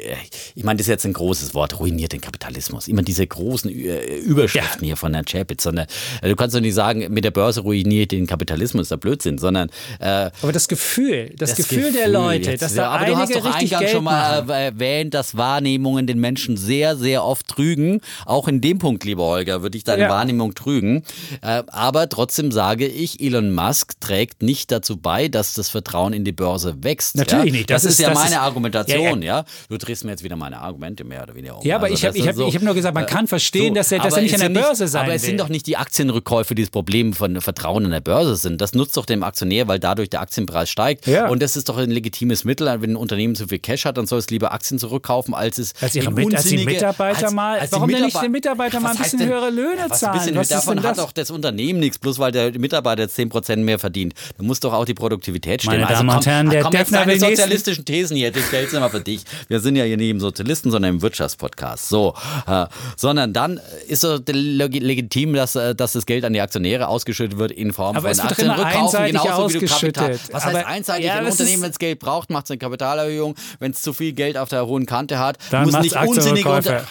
ich 0.54 0.64
meine, 0.64 0.78
das 0.78 0.86
ist 0.86 0.90
jetzt 0.90 1.06
ein 1.06 1.12
großes 1.12 1.54
Wort, 1.54 1.78
ruiniert 1.78 2.12
den 2.12 2.20
Kapitalismus. 2.20 2.88
Immer 2.88 3.02
diese 3.02 3.26
großen 3.26 3.70
Überschriften 3.70 4.82
ja. 4.82 4.88
hier 4.88 4.96
von 4.96 5.14
Herrn 5.14 5.24
Chapitz, 5.24 5.62
sondern 5.62 5.86
äh, 6.20 6.28
du 6.28 6.36
kannst 6.36 6.54
doch 6.54 6.60
nicht 6.60 6.74
sagen, 6.74 7.06
mit 7.12 7.24
der 7.24 7.30
Börse 7.30 7.60
ruiniert 7.60 8.12
den 8.12 8.26
Kapitalismus, 8.26 8.80
das 8.80 8.86
ist 8.86 8.90
der 8.90 8.96
Blödsinn, 8.98 9.38
sondern 9.38 9.70
äh, 10.00 10.30
aber 10.42 10.52
das 10.52 10.68
Gefühl, 10.68 11.32
das, 11.36 11.50
das 11.50 11.56
Gefühl, 11.56 11.93
der 11.94 12.08
Leute, 12.08 12.50
jetzt, 12.52 12.62
dass 12.62 12.74
da 12.74 12.82
ja, 12.82 12.90
aber 12.90 13.06
du 13.06 13.16
hast 13.16 13.34
doch 13.34 13.44
eingangs 13.44 13.90
schon 13.90 14.04
mal 14.04 14.48
erwähnt, 14.48 15.14
dass 15.14 15.36
Wahrnehmungen 15.36 16.06
den 16.06 16.18
Menschen 16.18 16.56
sehr, 16.56 16.96
sehr 16.96 17.24
oft 17.24 17.48
trügen. 17.48 18.00
Auch 18.26 18.48
in 18.48 18.60
dem 18.60 18.78
Punkt, 18.78 19.04
lieber 19.04 19.24
Holger, 19.24 19.62
würde 19.62 19.78
ich 19.78 19.84
deine 19.84 20.02
ja. 20.02 20.08
Wahrnehmung 20.10 20.54
trügen. 20.54 21.04
Äh, 21.42 21.62
aber 21.68 22.08
trotzdem 22.08 22.52
sage 22.52 22.86
ich, 22.86 23.20
Elon 23.20 23.54
Musk 23.54 24.00
trägt 24.00 24.42
nicht 24.42 24.70
dazu 24.70 24.96
bei, 24.96 25.28
dass 25.28 25.54
das 25.54 25.70
Vertrauen 25.70 26.12
in 26.12 26.24
die 26.24 26.32
Börse 26.32 26.82
wächst. 26.82 27.16
Natürlich 27.16 27.46
ja? 27.46 27.52
nicht. 27.52 27.70
Das, 27.70 27.82
das, 27.82 27.92
ist 27.92 28.00
ja 28.00 28.10
das 28.10 28.18
meine 28.18 28.34
ist, 28.34 28.40
Argumentation, 28.40 29.22
ja, 29.22 29.44
Du 29.68 29.78
drehst 29.78 30.04
mir 30.04 30.10
jetzt 30.10 30.24
wieder 30.24 30.36
meine 30.36 30.60
Argumente 30.60 31.04
mehr 31.04 31.22
oder 31.22 31.34
weniger 31.34 31.58
um. 31.58 31.66
Ja, 31.66 31.76
aber 31.76 31.86
also 31.86 31.94
ich 31.94 32.04
habe 32.04 32.28
hab, 32.28 32.34
so, 32.34 32.52
hab 32.52 32.62
nur 32.62 32.74
gesagt, 32.74 32.94
man 32.94 33.06
kann 33.06 33.26
verstehen, 33.26 33.68
so, 33.68 33.74
dass 33.74 33.92
er, 33.92 34.00
dass 34.00 34.14
er 34.14 34.22
nicht 34.22 34.34
an 34.34 34.52
der 34.52 34.60
Börse 34.60 34.88
sein 34.88 35.04
Aber 35.04 35.14
es 35.14 35.22
sind 35.22 35.40
doch 35.40 35.48
nicht 35.48 35.66
die 35.66 35.76
Aktienrückkäufe, 35.76 36.54
die 36.54 36.62
das 36.62 36.70
Problem 36.70 37.12
von 37.12 37.40
Vertrauen 37.40 37.84
in 37.84 37.90
der 37.90 38.00
Börse 38.00 38.36
sind. 38.36 38.60
Das 38.60 38.74
nutzt 38.74 38.96
doch 38.96 39.06
dem 39.06 39.22
Aktionär, 39.22 39.68
weil 39.68 39.78
dadurch 39.78 40.10
der 40.10 40.20
Aktienpreis 40.20 40.68
steigt. 40.70 41.06
Ja. 41.06 41.28
Und 41.28 41.42
das 41.42 41.56
ist 41.56 41.68
doch 41.68 41.78
ein 41.84 41.90
legitimes 41.90 42.44
Mittel. 42.44 42.66
Wenn 42.80 42.92
ein 42.92 42.96
Unternehmen 42.96 43.34
zu 43.34 43.46
viel 43.46 43.58
Cash 43.58 43.84
hat, 43.84 43.96
dann 43.96 44.06
soll 44.06 44.18
es 44.18 44.30
lieber 44.30 44.52
Aktien 44.52 44.78
zurückkaufen, 44.78 45.34
als 45.34 45.58
es 45.58 45.72
als, 45.80 45.94
ihre 45.94 46.10
mit, 46.10 46.34
als 46.34 46.44
die 46.44 46.64
Mitarbeiter 46.64 47.26
als, 47.26 47.34
mal. 47.34 47.58
Als 47.58 47.72
warum 47.72 47.88
denn 47.90 48.04
nicht 48.04 48.20
den 48.20 48.32
Mitarbeiter 48.32 48.80
mal 48.80 48.90
ein 48.90 48.96
bisschen 48.96 49.18
denn, 49.18 49.28
höhere 49.28 49.50
Löhne 49.50 49.86
was 49.88 50.00
zahlen? 50.00 50.18
Bisschen, 50.18 50.36
was 50.36 50.48
davon 50.48 50.82
hat 50.82 50.98
doch 50.98 51.12
das 51.12 51.30
Unternehmen 51.30 51.80
nichts, 51.80 51.98
bloß 51.98 52.18
weil 52.18 52.32
der 52.32 52.58
Mitarbeiter 52.58 53.02
jetzt 53.02 53.18
10% 53.18 53.56
mehr 53.56 53.78
verdient. 53.78 54.14
Da 54.36 54.44
muss 54.44 54.60
doch 54.60 54.72
auch 54.72 54.84
die 54.84 54.94
Produktivität 54.94 55.62
stimmen. 55.62 55.80
Meine 55.80 55.92
Damen 55.92 56.10
also, 56.10 56.18
und 56.18 56.26
Herren, 56.26 56.50
der 56.50 56.62
komm 56.62 56.72
jetzt 56.72 56.92
deine 56.92 57.18
sozialistischen 57.18 57.84
Thesen 57.84 58.16
hier, 58.16 58.30
die 58.30 58.40
stellst 58.40 58.72
du 58.72 58.80
mal 58.80 58.88
für 58.88 59.00
dich. 59.00 59.22
Wir 59.48 59.60
sind 59.60 59.76
ja 59.76 59.84
hier 59.84 59.96
nicht 59.96 60.10
im 60.10 60.20
Sozialisten, 60.20 60.70
sondern 60.70 60.94
im 60.94 61.02
Wirtschaftspodcast. 61.02 61.88
So, 61.88 62.14
äh, 62.46 62.66
sondern 62.96 63.32
dann 63.32 63.60
ist 63.88 64.00
so 64.00 64.18
legitim, 64.26 65.34
dass, 65.34 65.54
äh, 65.54 65.74
dass 65.74 65.92
das 65.92 66.06
Geld 66.06 66.24
an 66.24 66.32
die 66.32 66.40
Aktionäre 66.40 66.88
ausgeschüttet 66.88 67.38
wird 67.38 67.52
in 67.52 67.72
Form 67.72 67.96
aber 67.96 68.14
von 68.14 68.26
Aktienrückkaufen, 68.26 69.06
genauso 69.06 69.54
wie 69.54 69.58
du 69.58 69.66
Kapital. 69.66 70.18
Was 70.30 70.44
heißt 70.44 70.66
einseitig? 70.66 71.06
Ja, 71.06 71.16
Ein 71.16 71.26
Unternehmen, 71.26 71.64
es 71.74 71.78
Geld 71.78 71.98
braucht, 71.98 72.30
macht 72.30 72.44
es 72.44 72.50
eine 72.50 72.58
Kapitalerhöhung. 72.58 73.34
Wenn 73.58 73.72
es 73.72 73.82
zu 73.82 73.92
viel 73.92 74.12
Geld 74.12 74.36
auf 74.36 74.48
der 74.48 74.66
hohen 74.66 74.86
Kante 74.86 75.18
hat, 75.18 75.38
Dann 75.50 75.64
muss 75.64 75.78
nicht 75.80 75.96
unsinnige 75.96 76.48
Unter 76.48 76.84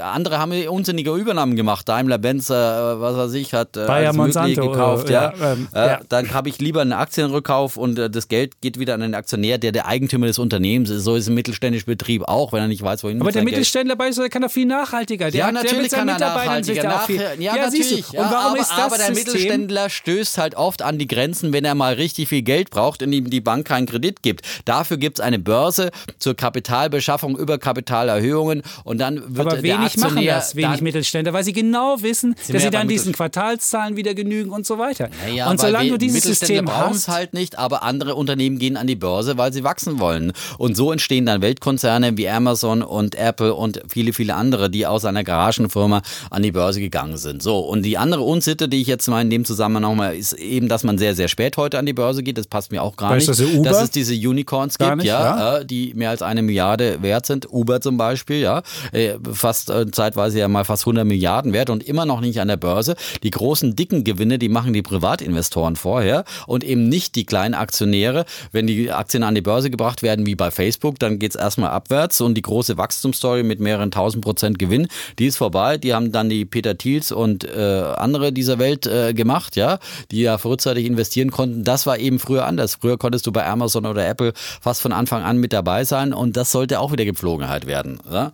Andere 0.00 0.38
haben 0.38 0.52
unsinnige 0.68 1.14
Übernahmen 1.14 1.54
gemacht. 1.54 1.86
Daimler, 1.86 2.16
Benz, 2.16 2.48
äh, 2.48 2.54
was 2.54 3.14
weiß 3.14 3.34
ich, 3.34 3.52
hat 3.52 3.76
äh, 3.76 3.84
Bayer, 3.84 4.14
Monsanto, 4.14 4.70
gekauft. 4.70 5.10
Ja, 5.10 5.34
ja, 5.38 5.52
ähm, 5.52 5.68
äh, 5.74 5.86
ja. 5.86 6.00
Dann 6.08 6.32
habe 6.32 6.48
ich 6.48 6.58
lieber 6.60 6.80
einen 6.80 6.94
Aktienrückkauf 6.94 7.76
und 7.76 7.98
äh, 7.98 8.08
das 8.08 8.28
Geld 8.28 8.62
geht 8.62 8.78
wieder 8.78 8.94
an 8.94 9.00
den 9.00 9.14
Aktionär, 9.14 9.58
der 9.58 9.72
der 9.72 9.86
Eigentümer 9.86 10.28
des 10.28 10.38
Unternehmens 10.38 10.88
ist. 10.88 11.04
So 11.04 11.14
ist 11.14 11.28
ein 11.28 11.34
mittelständischer 11.34 11.84
Betrieb 11.84 12.22
auch, 12.26 12.54
wenn 12.54 12.62
er 12.62 12.68
nicht 12.68 12.82
weiß, 12.82 13.04
wohin 13.04 13.20
Aber 13.20 13.30
der 13.32 13.42
Mittelständler 13.42 13.96
bei 13.96 14.10
kann 14.30 14.40
doch 14.40 14.50
viel 14.50 14.64
nachhaltiger. 14.64 15.30
Der 15.30 15.40
ja, 15.40 15.46
hat, 15.48 15.52
natürlich 15.52 15.90
der 15.90 15.98
kann 15.98 16.08
er 16.08 16.18
nachhaltiger. 16.20 16.84
Nach, 16.84 17.08
ja, 17.10 17.34
ja, 17.38 17.56
natürlich. 17.56 18.08
Und 18.08 18.16
warum 18.16 18.52
aber, 18.52 18.58
ist 18.58 18.70
das 18.70 18.78
aber 18.78 18.96
der 18.96 19.14
System? 19.14 19.32
Mittelständler 19.34 19.90
stößt 19.90 20.38
halt 20.38 20.54
oft 20.54 20.80
an 20.80 20.96
die 20.96 21.06
Grenzen, 21.06 21.52
wenn 21.52 21.66
er 21.66 21.74
mal 21.74 21.92
richtig 21.92 22.28
viel 22.30 22.40
Geld 22.40 22.70
braucht 22.70 23.02
und 23.02 23.12
ihm 23.12 23.28
die 23.28 23.42
Bank 23.42 23.66
keinen 23.66 23.84
Kredit 23.84 24.22
gibt. 24.22 24.46
Dafür 24.64 24.96
gibt 24.96 25.18
es 25.18 25.24
eine 25.24 25.38
Börse 25.38 25.90
zur 26.18 26.34
Kapitalbeschaffung 26.34 27.36
über 27.36 27.58
Kapitalerhöhungen 27.58 28.62
und 28.84 28.98
dann 28.98 29.36
wird 29.36 29.65
wenig 29.66 29.96
machen 29.98 30.24
das, 30.24 30.56
wenig 30.56 30.80
Mittelständler, 30.80 31.32
weil 31.32 31.44
sie 31.44 31.52
genau 31.52 31.96
wissen, 32.02 32.34
dass 32.50 32.62
sie 32.62 32.70
dann 32.70 32.88
diesen 32.88 33.12
Quartalszahlen 33.12 33.96
wieder 33.96 34.14
genügen 34.14 34.50
und 34.50 34.66
so 34.66 34.78
weiter. 34.78 35.08
Naja, 35.26 35.50
und 35.50 35.60
solange 35.60 35.90
du 35.90 35.98
dieses 35.98 36.22
System 36.22 36.70
hast, 36.70 37.08
halt 37.08 37.34
nicht, 37.34 37.58
aber 37.58 37.82
andere 37.82 38.14
Unternehmen 38.14 38.58
gehen 38.58 38.76
an 38.76 38.86
die 38.86 38.96
Börse, 38.96 39.36
weil 39.38 39.52
sie 39.52 39.64
wachsen 39.64 39.98
wollen. 40.00 40.32
Und 40.58 40.76
so 40.76 40.92
entstehen 40.92 41.26
dann 41.26 41.42
Weltkonzerne 41.42 42.16
wie 42.16 42.28
Amazon 42.28 42.82
und 42.82 43.14
Apple 43.14 43.54
und 43.54 43.82
viele, 43.88 44.12
viele 44.12 44.34
andere, 44.34 44.70
die 44.70 44.86
aus 44.86 45.04
einer 45.04 45.24
Garagenfirma 45.24 46.02
an 46.30 46.42
die 46.42 46.52
Börse 46.52 46.80
gegangen 46.80 47.16
sind. 47.16 47.42
So, 47.42 47.58
und 47.60 47.82
die 47.82 47.98
andere 47.98 48.22
Unsitte, 48.22 48.68
die 48.68 48.80
ich 48.80 48.86
jetzt 48.86 49.06
mal 49.08 49.20
in 49.22 49.30
dem 49.30 49.44
Zusammenhang 49.44 49.82
nochmal, 49.82 50.16
ist 50.16 50.32
eben, 50.34 50.68
dass 50.68 50.84
man 50.84 50.98
sehr, 50.98 51.14
sehr 51.14 51.28
spät 51.28 51.56
heute 51.56 51.78
an 51.78 51.86
die 51.86 51.92
Börse 51.92 52.22
geht. 52.22 52.38
Das 52.38 52.46
passt 52.46 52.70
mir 52.72 52.82
auch 52.82 52.96
gar 52.96 53.10
Weißt 53.10 53.28
nicht. 53.28 53.40
du, 53.40 53.44
dass 53.44 53.54
Uber- 53.54 53.68
dass 53.70 53.82
es 53.84 53.90
diese 53.90 54.14
Unicorns 54.14 54.78
Gar 54.78 54.90
gibt, 54.90 55.02
nicht, 55.02 55.08
ja, 55.08 55.58
Äh, 55.58 55.64
die 55.66 55.92
mehr 55.94 56.10
als 56.10 56.22
eine 56.22 56.42
Milliarde 56.42 57.02
wert 57.02 57.26
sind. 57.26 57.52
Uber 57.52 57.80
zum 57.80 57.96
Beispiel, 57.96 58.40
ja, 58.40 58.62
äh, 58.92 59.14
fast 59.56 59.70
äh, 59.70 59.90
zeitweise 59.90 60.38
ja 60.38 60.48
mal 60.48 60.64
fast 60.64 60.82
100 60.82 61.06
Milliarden 61.06 61.52
wert 61.52 61.70
und 61.70 61.82
immer 61.82 62.04
noch 62.04 62.20
nicht 62.20 62.40
an 62.40 62.48
der 62.48 62.56
Börse. 62.56 62.96
Die 63.22 63.30
großen, 63.30 63.74
dicken 63.74 64.04
Gewinne, 64.04 64.38
die 64.38 64.48
machen 64.48 64.72
die 64.72 64.82
Privatinvestoren 64.82 65.76
vorher 65.76 66.24
und 66.46 66.64
eben 66.64 66.88
nicht 66.88 67.14
die 67.14 67.24
kleinen 67.24 67.54
Aktionäre. 67.54 68.24
Wenn 68.52 68.66
die 68.66 68.90
Aktien 68.90 69.22
an 69.22 69.34
die 69.34 69.40
Börse 69.40 69.70
gebracht 69.70 70.02
werden, 70.02 70.26
wie 70.26 70.34
bei 70.34 70.50
Facebook, 70.50 70.98
dann 70.98 71.18
geht's 71.18 71.36
erstmal 71.36 71.70
abwärts 71.70 72.20
und 72.20 72.34
die 72.34 72.42
große 72.42 72.76
Wachstumsstory 72.76 73.42
mit 73.42 73.60
mehreren 73.60 73.90
tausend 73.90 74.22
Prozent 74.22 74.58
Gewinn, 74.58 74.88
die 75.18 75.26
ist 75.26 75.36
vorbei. 75.36 75.78
Die 75.78 75.94
haben 75.94 76.12
dann 76.12 76.28
die 76.28 76.44
Peter 76.44 76.76
Thiels 76.76 77.12
und 77.12 77.44
äh, 77.44 77.82
andere 77.96 78.32
dieser 78.32 78.58
Welt 78.58 78.86
äh, 78.86 79.14
gemacht, 79.14 79.56
ja, 79.56 79.78
die 80.10 80.22
ja 80.22 80.38
frühzeitig 80.38 80.84
investieren 80.84 81.30
konnten. 81.30 81.64
Das 81.64 81.86
war 81.86 81.98
eben 81.98 82.18
früher 82.18 82.46
anders. 82.46 82.76
Früher 82.80 82.98
konntest 82.98 83.26
du 83.26 83.32
bei 83.32 83.46
Amazon 83.46 83.86
oder 83.86 84.06
Apple 84.06 84.32
fast 84.60 84.82
von 84.82 84.92
Anfang 84.92 85.22
an 85.22 85.38
mit 85.38 85.52
dabei 85.52 85.84
sein 85.84 86.12
und 86.12 86.36
das 86.36 86.50
sollte 86.50 86.80
auch 86.80 86.92
wieder 86.92 87.04
Gepflogenheit 87.04 87.66
werden. 87.66 87.98
Ja? 88.10 88.32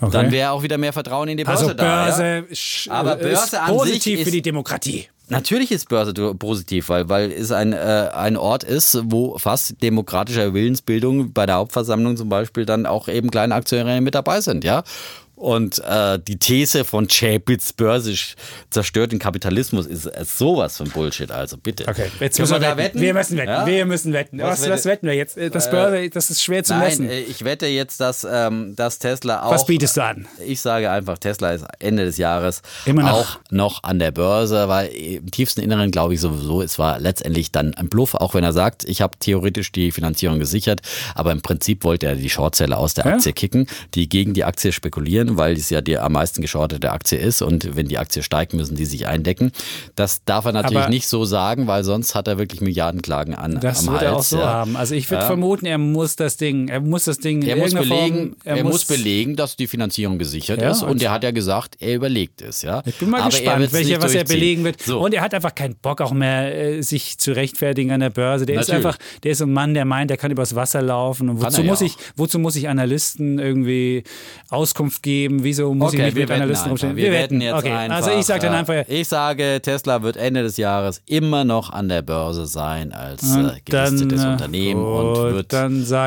Okay. 0.00 0.10
Dann 0.12 0.30
wäre 0.30 0.50
auch 0.50 0.62
wieder 0.62 0.76
mehr 0.78 0.92
Vertrauen 0.92 1.28
in 1.28 1.36
die 1.38 1.44
Börse 1.44 1.64
also 1.64 1.74
da. 1.74 2.08
Ja? 2.08 2.16
Börse, 2.16 2.44
Aber 2.90 3.18
ist 3.18 3.22
Börse 3.22 3.60
an 3.62 3.74
positiv 3.76 4.02
sich 4.02 4.14
für 4.16 4.20
ist- 4.28 4.34
die 4.34 4.42
Demokratie. 4.42 5.08
Natürlich 5.28 5.72
ist 5.72 5.88
Börse 5.88 6.12
positiv, 6.34 6.88
weil, 6.88 7.08
weil 7.08 7.32
es 7.32 7.50
ein, 7.50 7.72
äh, 7.72 8.10
ein 8.14 8.36
Ort 8.36 8.62
ist, 8.62 8.96
wo 9.06 9.36
fast 9.38 9.82
demokratischer 9.82 10.54
Willensbildung 10.54 11.32
bei 11.32 11.46
der 11.46 11.56
Hauptversammlung 11.56 12.16
zum 12.16 12.28
Beispiel 12.28 12.64
dann 12.64 12.86
auch 12.86 13.08
eben 13.08 13.30
kleine 13.32 13.54
Aktionäre 13.56 14.00
mit 14.00 14.14
dabei 14.14 14.40
sind, 14.40 14.62
ja. 14.62 14.84
Und 15.36 15.78
äh, 15.84 16.18
die 16.18 16.38
These 16.38 16.84
von 16.84 17.08
Chapitz 17.08 17.72
Börse 17.74 18.12
sch- 18.12 18.34
zerstört 18.70 19.12
den 19.12 19.18
Kapitalismus 19.18 19.84
ist 19.86 20.06
äh, 20.06 20.24
sowas 20.24 20.78
von 20.78 20.88
Bullshit, 20.88 21.30
also 21.30 21.58
bitte. 21.58 21.86
Okay, 21.86 22.10
jetzt 22.20 22.38
müssen 22.40 22.52
wir 22.54 22.58
da 22.60 22.76
wetten. 22.78 22.98
Wir 23.00 23.12
müssen 23.12 23.36
wetten. 23.36 23.48
Ja? 23.50 23.66
Wir 23.66 23.84
müssen 23.84 24.14
wetten. 24.14 24.38
Was 24.38 24.46
Was, 24.52 24.62
wette- 24.62 24.72
was 24.72 24.84
wetten 24.86 25.06
wir 25.06 25.14
jetzt? 25.14 25.36
Äh, 25.36 25.50
Das 25.50 25.70
Börse, 25.70 26.08
das 26.08 26.30
ist 26.30 26.42
schwer 26.42 26.64
zu 26.64 26.72
Nein, 26.72 26.84
messen. 26.88 27.10
äh, 27.10 27.20
ich 27.20 27.44
wette 27.44 27.66
jetzt, 27.66 28.00
dass, 28.00 28.26
ähm, 28.28 28.74
dass 28.76 28.98
Tesla 28.98 29.42
auch. 29.42 29.50
Was 29.52 29.66
bietest 29.66 29.98
du 29.98 30.04
an? 30.04 30.26
Ich 30.44 30.62
sage 30.62 30.90
einfach, 30.90 31.18
Tesla 31.18 31.52
ist 31.52 31.66
Ende 31.80 32.06
des 32.06 32.16
Jahres 32.16 32.62
Immer 32.86 33.02
noch. 33.02 33.12
auch 33.12 33.38
noch 33.50 33.82
an 33.84 33.98
der 33.98 34.12
Börse, 34.12 34.68
weil 34.68 34.88
im 34.88 35.30
tiefsten 35.30 35.60
Inneren 35.60 35.90
glaube 35.90 36.14
ich 36.14 36.20
sowieso, 36.22 36.62
es 36.62 36.78
war 36.78 36.98
letztendlich 36.98 37.52
dann 37.52 37.74
ein 37.74 37.90
Bluff, 37.90 38.14
auch 38.14 38.32
wenn 38.32 38.42
er 38.42 38.54
sagt, 38.54 38.84
ich 38.84 39.02
habe 39.02 39.18
theoretisch 39.20 39.70
die 39.70 39.92
Finanzierung 39.92 40.38
gesichert, 40.38 40.80
aber 41.14 41.32
im 41.32 41.42
Prinzip 41.42 41.84
wollte 41.84 42.06
er 42.06 42.14
die 42.16 42.30
Shortseller 42.30 42.78
aus 42.78 42.94
der 42.94 43.04
Ja? 43.04 43.12
Aktie 43.14 43.34
kicken, 43.34 43.66
die 43.94 44.08
gegen 44.08 44.32
die 44.32 44.44
Aktie 44.44 44.72
spekulieren, 44.72 45.25
weil 45.36 45.54
es 45.54 45.70
ja 45.70 45.80
die 45.80 45.98
am 45.98 46.12
meisten 46.12 46.40
geschortete 46.42 46.90
Aktie 46.92 47.18
ist 47.18 47.42
und 47.42 47.76
wenn 47.76 47.88
die 47.88 47.98
Aktie 47.98 48.22
steigt, 48.22 48.54
müssen 48.54 48.76
die 48.76 48.84
sich 48.84 49.06
eindecken. 49.06 49.52
Das 49.94 50.24
darf 50.24 50.44
er 50.44 50.52
natürlich 50.52 50.78
Aber- 50.84 50.88
nicht 50.90 51.08
so 51.08 51.24
sagen, 51.24 51.66
weil 51.66 51.84
sonst 51.84 52.14
hat 52.14 52.28
er 52.28 52.38
wirklich 52.38 52.60
Milliardenklagen 52.60 53.34
an 53.34 53.58
Das 53.60 53.86
wird 53.86 53.96
Hals. 54.00 54.02
er 54.02 54.16
auch 54.16 54.22
so 54.22 54.38
ja. 54.38 54.46
haben. 54.46 54.76
Also 54.76 54.94
ich 54.94 55.10
würde 55.10 55.22
Ja. 55.22 55.26
vermuten, 55.26 55.66
er 55.66 55.78
muss 55.78 56.16
das 56.16 56.36
Ding, 56.36 56.68
er 56.68 56.80
muss 56.80 57.04
das 57.04 57.18
Ding 57.18 57.42
in 57.42 57.48
Er 57.48 57.56
muss, 57.56 57.74
belegen, 57.74 57.88
Form, 57.88 58.36
er, 58.44 58.64
muss 58.64 58.84
belegen, 58.84 59.36
dass 59.36 59.56
die 59.56 59.66
Finanzierung 59.66 60.18
gesichert 60.18 60.60
Ja, 60.62 60.70
ist. 60.70 60.82
Und 60.82 60.90
und- 60.90 61.02
er 61.02 61.10
hat 61.10 61.24
ja 61.24 61.30
gesagt, 61.30 61.76
er 61.80 61.94
überlegt 61.94 62.42
es. 62.42 62.62
Ja? 62.62 62.82
Ich 62.86 62.96
bin 62.96 63.10
mal 63.10 63.20
Aber 63.20 63.26
er 63.26 63.30
gespannt, 63.40 63.72
welche, 63.72 64.00
was 64.02 64.14
er 64.14 64.24
belegen 64.24 64.64
wird. 64.64 64.80
So. 64.82 65.00
Und 65.00 65.14
er 65.14 65.22
hat 65.22 65.34
einfach 65.34 65.54
keinen 65.54 65.74
Bock 65.76 66.00
auch 66.00 66.12
mehr, 66.12 66.54
äh, 66.76 66.82
sich 66.82 67.18
zu 67.18 67.32
rechtfertigen 67.32 67.90
an 67.92 68.00
der 68.00 68.10
Börse. 68.10 68.46
Der 68.46 68.60
ist 68.60 68.68
Natürlich. 68.68 68.86
einfach, 68.86 68.98
der 69.22 69.32
ist 69.32 69.42
ein 69.42 69.52
Mann, 69.52 69.74
der 69.74 69.84
meint, 69.84 70.10
der 70.10 70.16
kann 70.16 70.30
übers 70.30 70.54
Wasser 70.54 70.82
laufen. 70.82 71.28
Und 71.28 71.42
wozu 71.42 71.62
er 71.62 71.64
muss 71.66 71.80
ich, 71.80 71.96
wozu 72.16 72.38
muss 72.38 72.56
ich 72.56 72.68
Analysten 72.68 73.38
irgendwie 73.38 74.04
Auskunft 74.50 75.02
geben? 75.02 75.15
Wieso 75.30 75.74
muss 75.74 75.92
ich 75.92 75.98
Okay, 75.98 76.06
mich 76.08 76.14
wir 76.16 76.22
mit 76.22 76.30
Analysten 76.30 76.68
rumstellen? 76.70 76.96
Wir, 76.96 77.10
wetten 77.12 77.40
jetzt 77.40 77.54
okay. 77.54 77.72
einfach. 77.72 77.96
Also 77.96 78.10
ich 78.10 78.26
sage 78.26 78.40
dann 78.42 78.54
äh, 78.54 78.56
einfach, 78.56 78.74
Ich 78.88 79.08
sage, 79.08 79.60
Tesla 79.62 80.02
wird 80.02 80.16
Ende 80.16 80.42
des 80.42 80.56
Jahres 80.56 81.02
immer 81.06 81.44
noch 81.44 81.70
an 81.70 81.88
der 81.88 82.02
Börse 82.02 82.46
sein 82.46 82.92
als 82.92 83.22
äh, 83.36 83.60
gelistetes 83.64 84.20
dann, 84.20 84.28
äh, 84.30 84.32
Unternehmen 84.32 84.82
gut, 84.82 85.18
und 85.18 85.34
wird 85.34 85.48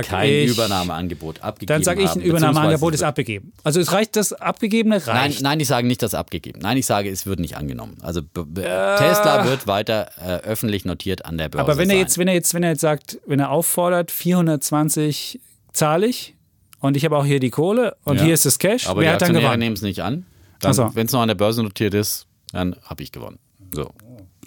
kein 0.07 0.29
ich- 0.29 0.49
Übernahmeangebot 0.51 1.41
abgegeben 1.41 1.67
dann 1.69 1.83
sage 1.83 2.01
ich, 2.03 2.11
ein 2.11 2.21
Übernahmeangebot 2.21 2.93
ist 2.93 3.03
abgegeben. 3.03 3.51
Also 3.63 3.79
es 3.79 3.91
reicht, 3.91 4.15
das 4.15 4.33
Abgegebene 4.33 4.97
Nein, 5.05 5.15
reicht. 5.17 5.41
nein, 5.41 5.59
ich 5.59 5.67
sage 5.67 5.87
nicht, 5.87 6.01
dass 6.01 6.13
abgegeben. 6.13 6.59
Nein, 6.61 6.77
ich 6.77 6.85
sage, 6.85 7.09
es 7.09 7.25
wird 7.25 7.39
nicht 7.39 7.57
angenommen. 7.57 7.97
Also 8.01 8.21
b- 8.21 8.43
Tesla 8.61 9.45
wird 9.45 9.67
weiter 9.67 10.09
äh, 10.23 10.37
öffentlich 10.47 10.85
notiert 10.85 11.25
an 11.25 11.37
der 11.37 11.49
Börse 11.49 11.63
Aber 11.63 11.77
wenn 11.77 11.89
er 11.89 11.95
sein. 11.95 12.01
jetzt, 12.03 12.17
wenn 12.17 12.27
er 12.27 12.33
jetzt, 12.33 12.53
wenn 12.53 12.63
er 12.63 12.69
jetzt 12.71 12.81
sagt, 12.81 13.19
wenn 13.25 13.39
er 13.39 13.49
auffordert, 13.51 14.11
420 14.11 15.39
zahle 15.73 16.07
ich 16.07 16.35
und 16.79 16.97
ich 16.97 17.05
habe 17.05 17.17
auch 17.17 17.25
hier 17.25 17.39
die 17.39 17.49
Kohle 17.49 17.95
und 18.03 18.17
Ja. 18.17 18.23
hier 18.25 18.33
ist 18.33 18.45
das 18.45 18.59
Cash, 18.59 18.87
Aber 18.87 19.01
wer 19.01 19.09
die 19.09 19.13
hat 19.15 19.21
dann 19.21 19.33
gewonnen? 19.33 19.59
nehmen 19.59 19.75
es 19.75 19.81
nicht 19.81 20.01
an. 20.01 20.25
So. 20.71 20.89
Wenn 20.93 21.05
es 21.07 21.11
noch 21.13 21.21
an 21.21 21.27
der 21.29 21.35
Börse 21.35 21.63
notiert 21.63 21.93
ist, 21.93 22.25
dann 22.51 22.75
habe 22.83 23.03
ich 23.03 23.11
gewonnen. 23.11 23.39
So. 23.71 23.91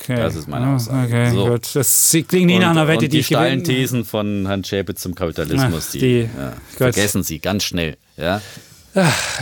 Okay. 0.00 0.16
Das 0.16 0.34
ist 0.34 0.48
meine 0.48 0.66
Ah, 0.66 0.74
Aussage. 0.76 1.06
Okay, 1.14 1.30
So. 1.30 1.46
gut. 1.46 1.76
Das 1.76 2.10
klingt 2.28 2.46
nie 2.46 2.58
nach 2.58 2.70
einer 2.70 2.88
Wette, 2.88 3.00
die 3.02 3.08
die 3.10 3.18
ich 3.20 3.26
steilen 3.26 3.62
gewinne. 3.62 3.78
Thesen 3.78 4.04
von 4.04 4.46
Herrn 4.46 4.64
Schäpe 4.64 4.94
zum 4.94 5.14
Kapitalismus, 5.14 5.86
Ach, 5.88 5.92
die, 5.92 5.98
die- 5.98 6.20
ja, 6.36 6.52
vergessen 6.76 7.22
Sie 7.22 7.38
ganz 7.38 7.62
schnell. 7.64 7.96
Ja? 8.16 8.40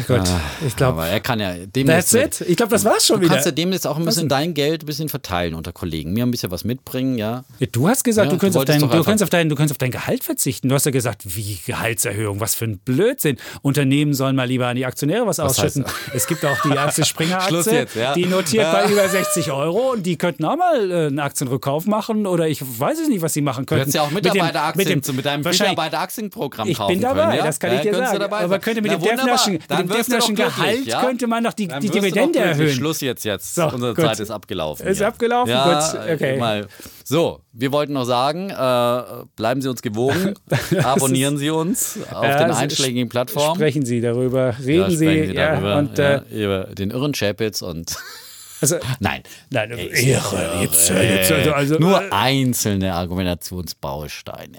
Gut, 0.07 0.23
ich 0.67 0.77
glaube, 0.77 1.03
Aber 1.03 1.09
er 1.09 1.19
kann 1.21 1.41
ja 1.41 1.55
dem 1.55 1.87
that's 1.87 2.13
it. 2.15 2.41
Ich 2.43 2.57
glaube, 2.57 2.71
das 2.71 2.85
war's 2.85 3.07
schon 3.07 3.17
Du 3.17 3.23
wieder. 3.23 3.35
kannst 3.35 3.47
ja 3.47 3.53
dem 3.53 3.73
jetzt 3.73 3.87
auch 3.87 3.97
ein 3.99 4.05
bisschen 4.05 4.29
dein 4.29 4.55
Geld 4.55 4.83
ein 4.83 4.87
bisschen 4.87 5.09
verteilen 5.09 5.55
unter 5.55 5.73
Kollegen. 5.73 6.13
Mir 6.13 6.25
ein 6.25 6.31
bisschen 6.31 6.51
was 6.53 6.63
mitbringen, 6.65 7.19
ja. 7.19 7.45
Du 7.73 7.89
hast 7.89 8.05
gesagt, 8.05 8.27
Ja, 8.27 8.31
du, 8.31 8.37
du 8.37 8.41
könntest 8.41 8.57
auf 8.57 8.61
wolltest 8.61 8.83
dein, 8.83 8.89
du, 8.89 9.05
könntest 9.05 9.23
auf 9.25 9.31
dein, 9.31 9.49
du 9.49 9.55
könntest 9.57 9.73
auf 9.75 9.79
dein 9.79 9.91
Gehalt 9.91 10.23
verzichten. 10.23 10.69
Du 10.69 10.75
hast 10.77 10.87
ja 10.87 10.93
gesagt, 10.93 11.23
wie 11.37 11.59
Gehaltserhöhung, 11.67 12.39
was 12.41 12.55
für 12.55 12.67
ein 12.67 12.79
Blödsinn. 12.79 13.39
Unternehmen 13.63 14.15
sollen 14.15 14.37
mal 14.37 14.45
lieber 14.47 14.69
an 14.69 14.77
die 14.77 14.87
Aktionäre 14.87 15.27
was, 15.27 15.41
ausschütten. 15.41 15.85
Es 16.15 16.27
gibt 16.29 16.45
auch 16.45 16.61
die 16.63 16.79
Axel 16.79 17.05
Springer 17.11 17.39
Aktie, 17.43 17.61
jetzt, 17.73 17.97
ja. 17.97 18.15
die 18.15 18.27
notiert 18.27 18.71
bei 18.71 18.89
über 18.91 19.09
60 19.09 19.51
Euro 19.51 19.93
und 19.93 20.05
die 20.07 20.17
könnten 20.17 20.45
auch 20.45 20.57
mal 20.57 20.91
äh, 20.91 21.07
einen 21.07 21.19
Aktienrückkauf 21.19 21.87
machen 21.87 22.27
oder 22.27 22.47
ich 22.49 22.61
weiß 22.63 23.01
es 23.01 23.09
nicht, 23.09 23.21
was 23.23 23.33
sie 23.33 23.41
machen 23.43 23.63
Du 23.67 23.71
könnten. 23.71 23.81
hättest 23.81 23.95
ja 23.97 24.03
auch 24.03 24.11
Mit 24.11 24.25
dem- 24.25 24.33
Mitarbeiteraktien 24.33 24.89
mit, 24.95 25.09
dem, 25.09 25.17
mit 25.17 25.25
deinem 25.27 25.43
Mitarbeiteraktienprogramm 25.43 26.69
Ich 26.69 26.77
kaufen 26.77 26.93
bin 26.93 27.01
dabei, 27.01 27.25
können, 27.25 27.37
ja? 27.39 27.45
das 27.45 27.59
kann 27.59 27.75
ich 27.75 27.81
dir 27.81 27.93
du 27.93 27.99
sagen. 27.99 28.23
Aber 28.23 28.59
könnte 28.61 28.81
mit 28.83 28.93
Na, 28.93 28.97
dem 28.99 29.03
Defnerschen, 29.47 29.53
mit 29.53 29.71
Dann 29.71 29.89
dem 29.89 29.89
glücklich, 29.89 30.37
Gehalt 30.37 30.87
ja? 30.87 31.01
könnte 31.01 31.27
man 31.27 31.45
doch 31.45 31.53
die, 31.53 31.69
Dann 31.69 31.81
die 31.81 31.91
Dividende 31.91 32.39
erhöhen. 32.39 32.71
Schluss 32.71 33.01
jetzt, 33.01 33.25
jetzt. 33.25 33.55
So, 33.55 33.67
Unsere 33.69 33.95
gut. 33.95 34.05
Zeit 34.05 34.21
ist 34.21 34.31
abgelaufen. 34.31 34.87
Ist 34.87 34.99
hier. 34.99 35.09
abgelaufen? 35.09 35.51
Ja, 35.51 35.91
Gut, 35.93 36.01
okay. 36.15 36.39
Mal. 36.39 36.69
So, 37.05 37.41
wir 37.53 37.73
wollten 37.73 37.93
noch 37.95 38.05
sagen, 38.05 38.51
äh, 38.51 39.25
bleiben 39.37 39.63
Sie 39.63 39.69
uns 39.69 39.83
gewogen, 39.83 40.35
abonnieren 40.83 41.37
Sie 41.39 41.51
uns 41.51 41.99
auf 42.13 42.25
Ja, 42.25 42.39
den 42.45 42.51
einschlägigen 42.53 43.09
Plattformen. 43.09 43.57
Sprechen 43.57 43.85
Sie 43.85 44.01
darüber, 44.01 44.51
Ja, 44.51 44.65
reden 44.65 44.91
Sie, 44.91 45.07
sprechen 45.07 45.27
Sie 45.29 45.35
ja, 45.35 45.53
darüber, 45.53 45.77
und 45.79 45.99
ja, 45.99 46.17
äh, 46.17 46.45
über 46.45 46.65
den 46.75 46.91
irren 46.91 47.13
Chapitz 47.13 47.63
und 47.63 47.97
also 48.61 48.77
nein. 49.01 49.23
Nein, 49.51 49.73
Ey, 49.73 50.11
irre. 50.13 50.61
Jetzt, 50.63 50.89
jetzt, 50.91 51.33
also, 51.33 51.53
also, 51.53 51.79
Nur 51.79 52.03
äh, 52.03 52.11
einzelne 52.11 52.95
Argumentationsbausteine. 52.95 54.59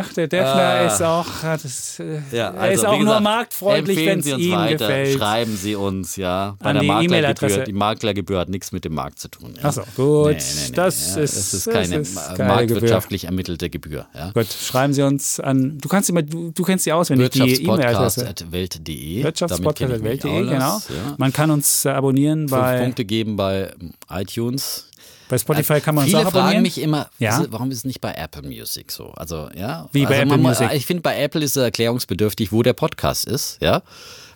Ach, 0.00 0.12
der 0.12 0.28
Defner 0.28 0.86
ist 0.86 1.02
auch, 1.02 1.26
hat 1.42 1.64
es, 1.64 1.98
äh, 2.00 2.20
Ja, 2.32 2.48
er 2.50 2.60
also, 2.60 2.74
ist 2.82 2.86
auch 2.86 2.92
nur 2.92 3.00
gesagt, 3.06 3.22
marktfreundlich, 3.24 3.98
empfehlen 3.98 4.24
wenn 4.24 4.32
es 4.32 4.38
Sie 4.40 4.48
ihm 4.48 4.52
weiter, 4.56 4.76
gefällt. 4.88 5.18
Schreiben 5.18 5.56
Sie 5.56 5.74
uns, 5.74 6.16
ja. 6.16 6.56
Bei 6.58 6.70
An 6.70 6.74
der 6.74 6.82
die 6.82 6.88
Maklergebühr. 7.08 7.64
Die 7.64 7.72
Maklergebühr 7.72 8.38
hat 8.40 8.48
nichts 8.48 8.72
mit 8.72 8.84
dem 8.84 8.94
Markt 8.94 9.18
zu 9.18 9.28
tun. 9.28 9.54
Ja. 9.56 9.60
Ach 9.64 9.72
so, 9.72 9.82
gut. 9.96 10.28
Nee, 10.28 10.32
nee, 10.36 10.38
nee, 10.68 10.74
Das 10.74 11.14
ja, 11.16 11.22
ist- 11.22 11.36
das 11.36 11.54
ist 11.54 11.66
das 11.66 11.74
keine 11.74 11.96
ist 11.96 12.36
keine 12.36 12.48
marktwirtschaftlich 12.48 13.24
ermittelte 13.24 13.70
Gebühr. 13.70 14.06
Ja. 14.14 14.30
Gut, 14.30 14.46
schreiben 14.46 14.92
Sie 14.92 15.02
uns 15.02 15.40
an. 15.40 15.78
Du 15.78 15.88
kannst 15.88 16.10
immer, 16.10 16.22
du, 16.22 16.50
du 16.52 16.62
kennst 16.62 16.86
die 16.86 16.92
auswendig, 16.92 17.30
die 17.30 17.38
E-Mail-Adresse. 17.64 18.22
Wirtschaftspodcast.welt.de. 18.22 19.22
Wirtschaftspodcast.welt.de, 19.24 20.46
genau. 20.46 20.80
Man 21.16 21.32
kann 21.32 21.50
uns 21.50 21.84
äh, 21.84 21.90
abonnieren 21.90 22.48
Fünf 22.48 22.60
bei. 22.60 22.78
Punkte 22.80 23.04
geben 23.04 23.36
bei 23.36 23.72
iTunes. 24.10 24.87
Bei 25.28 25.38
Spotify 25.38 25.80
kann 25.80 25.94
man 25.94 26.06
Viele 26.06 26.18
es 26.18 26.24
auch 26.24 26.28
abonnieren. 26.28 26.50
fragen 26.52 26.62
mich 26.62 26.80
immer, 26.80 27.08
Ja? 27.18 27.38
wieso- 27.38 27.52
warum 27.52 27.70
ist 27.70 27.78
es 27.78 27.84
nicht 27.84 28.00
bei 28.00 28.14
Apple 28.14 28.42
Music 28.42 28.90
so? 28.90 29.10
Also, 29.12 29.48
ja. 29.54 29.88
Wie 29.92 30.04
bei 30.04 30.10
also 30.10 30.22
Apple 30.22 30.26
man, 30.38 30.40
mu- 30.42 30.48
Music? 30.48 30.70
Ich 30.72 30.86
finde, 30.86 31.02
bei 31.02 31.18
Apple 31.20 31.42
ist 31.44 31.56
es 31.56 31.62
erklärungsbedürftig, 31.62 32.52
wo 32.52 32.62
der 32.62 32.72
Podcast 32.72 33.26
ist, 33.26 33.58
ja. 33.60 33.82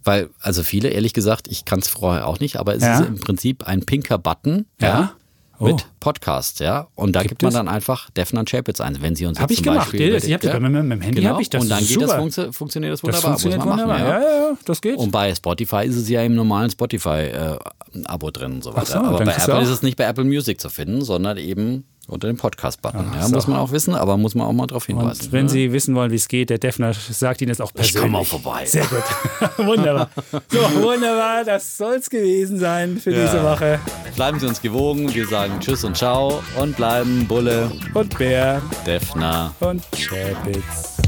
Weil, 0.05 0.31
also 0.41 0.63
viele, 0.65 0.89
ehrlich 0.89 1.13
gesagt, 1.13 1.47
ich 1.49 1.65
kann 1.65 1.79
es 1.79 1.89
vorher 1.89 2.27
auch 2.27 2.41
nicht, 2.41 2.57
aber 2.57 2.75
es 2.75 2.83
Ja? 2.83 3.01
ist 3.01 3.07
im 3.07 3.21
Prinzip 3.21 3.67
ein 3.67 3.85
pinker 3.87 4.19
Button, 4.19 4.67
Ja? 4.81 4.89
ja. 4.89 5.13
Oh. 5.63 5.67
Mit 5.67 5.87
Podcast, 6.01 6.59
ja. 6.61 6.89
Und 6.97 7.13
da 7.15 7.21
Gibt 7.21 7.31
gibt, 7.39 7.43
man 7.43 7.53
dann 7.53 7.69
einfach 7.69 8.11
Defner 8.11 8.45
Chapitz 8.45 8.81
ein, 8.81 9.01
wenn 9.01 9.15
sie 9.15 9.27
uns 9.27 9.39
Habe 9.39 9.53
jetzt 9.53 9.61
ich 9.61 9.65
zum 9.65 9.73
gemacht. 9.75 9.93
Beispiel 9.93 10.13
Das- 10.13 10.25
ich 10.25 10.33
hab 10.35 10.41
das 10.41 10.53
ja, 10.53 10.59
meinem- 10.59 10.89
meinem 10.89 11.01
Handy 11.01 11.21
genau. 11.21 11.35
habe 11.35 11.43
ich 11.43 11.51
das. 11.51 11.63
Und 11.63 11.69
dann 11.71 11.79
Das 11.79 11.89
geht 11.89 12.03
das, 12.03 12.13
funktio 12.15 12.53
funktioniert 12.53 12.93
das 12.93 13.01
Das 13.01 13.07
wunderbar. 13.09 13.31
funktioniert 13.31 13.59
muss 13.65 13.69
man 13.69 13.79
wunderbar. 13.81 13.99
machen, 13.99 14.23
ja, 14.23 14.29
ja, 14.29 14.49
ja, 14.51 14.57
das 14.65 14.81
geht. 14.83 14.97
und 14.99 15.11
bei 15.13 15.33
Spotify 15.35 15.85
ist 15.87 15.97
es 15.97 16.09
ja 16.09 16.23
im 16.23 16.35
normalen 16.35 16.71
Spotify-Abo 16.71 18.31
drin 18.33 18.53
und 18.55 18.65
so 18.65 18.75
weiter. 18.75 18.87
so, 18.87 18.99
aber 18.99 19.25
bei 19.25 19.33
Apple 19.33 19.61
ist 19.63 19.69
es 19.69 19.83
nicht 19.83 19.97
bei 19.97 20.05
Apple 20.05 20.25
Music 20.25 20.61
zu 20.61 20.69
finden, 20.69 21.03
sondern 21.03 21.39
eben 21.39 21.85
unter 22.09 22.27
dem 22.27 22.37
Podcast-Button. 22.37 23.13
Ja, 23.15 23.27
so. 23.29 23.35
muss 23.35 23.47
man 23.47 23.59
auch 23.59 23.71
wissen, 23.73 23.95
aber 23.95 24.17
muss 24.17 24.35
man 24.35 24.47
auch 24.47 24.53
mal 24.53 24.67
darauf 24.67 24.87
hinweisen. 24.87 25.27
Und 25.27 25.33
wenn 25.33 25.45
ne? 25.47 25.51
Sie 25.51 25.73
wissen 25.73 25.95
wollen, 25.95 26.11
wie 26.11 26.17
es 26.17 26.29
geht, 26.29 26.51
der 26.51 26.59
Defner 26.59 26.93
sagt 26.95 27.41
Ihnen 27.41 27.51
das 27.51 27.61
auch 27.61 27.73
persönlich. 27.73 27.95
Ich 27.95 28.01
komm 28.01 28.11
mal 28.13 28.25
vorbei. 28.25 28.65
Sehr 28.67 28.85
gut. 28.87 29.03
wunderbar. 29.67 30.11
So, 30.51 30.59
wunderbar. 30.83 31.45
Das 31.45 31.77
soll 31.77 31.95
es 31.95 32.11
gewesen 32.11 32.59
sein 32.59 32.99
für 32.99 33.13
Ja. 33.13 33.25
diese 33.27 33.43
Woche. 33.43 33.79
Bleiben 34.17 34.39
Sie 34.41 34.47
uns 34.47 34.61
gewogen. 34.61 35.15
Wir 35.15 35.27
sagen 35.27 35.55
Tschüss 35.61 35.85
und 35.85 35.97
Ciao 35.97 36.43
und 36.59 36.77
bleiben 36.77 37.27
Bulle, 37.27 37.71
Und 37.95 38.19
Bär 38.19 38.61
Defner. 38.87 39.55
und 39.61 39.83
Chapitz. 39.93 40.99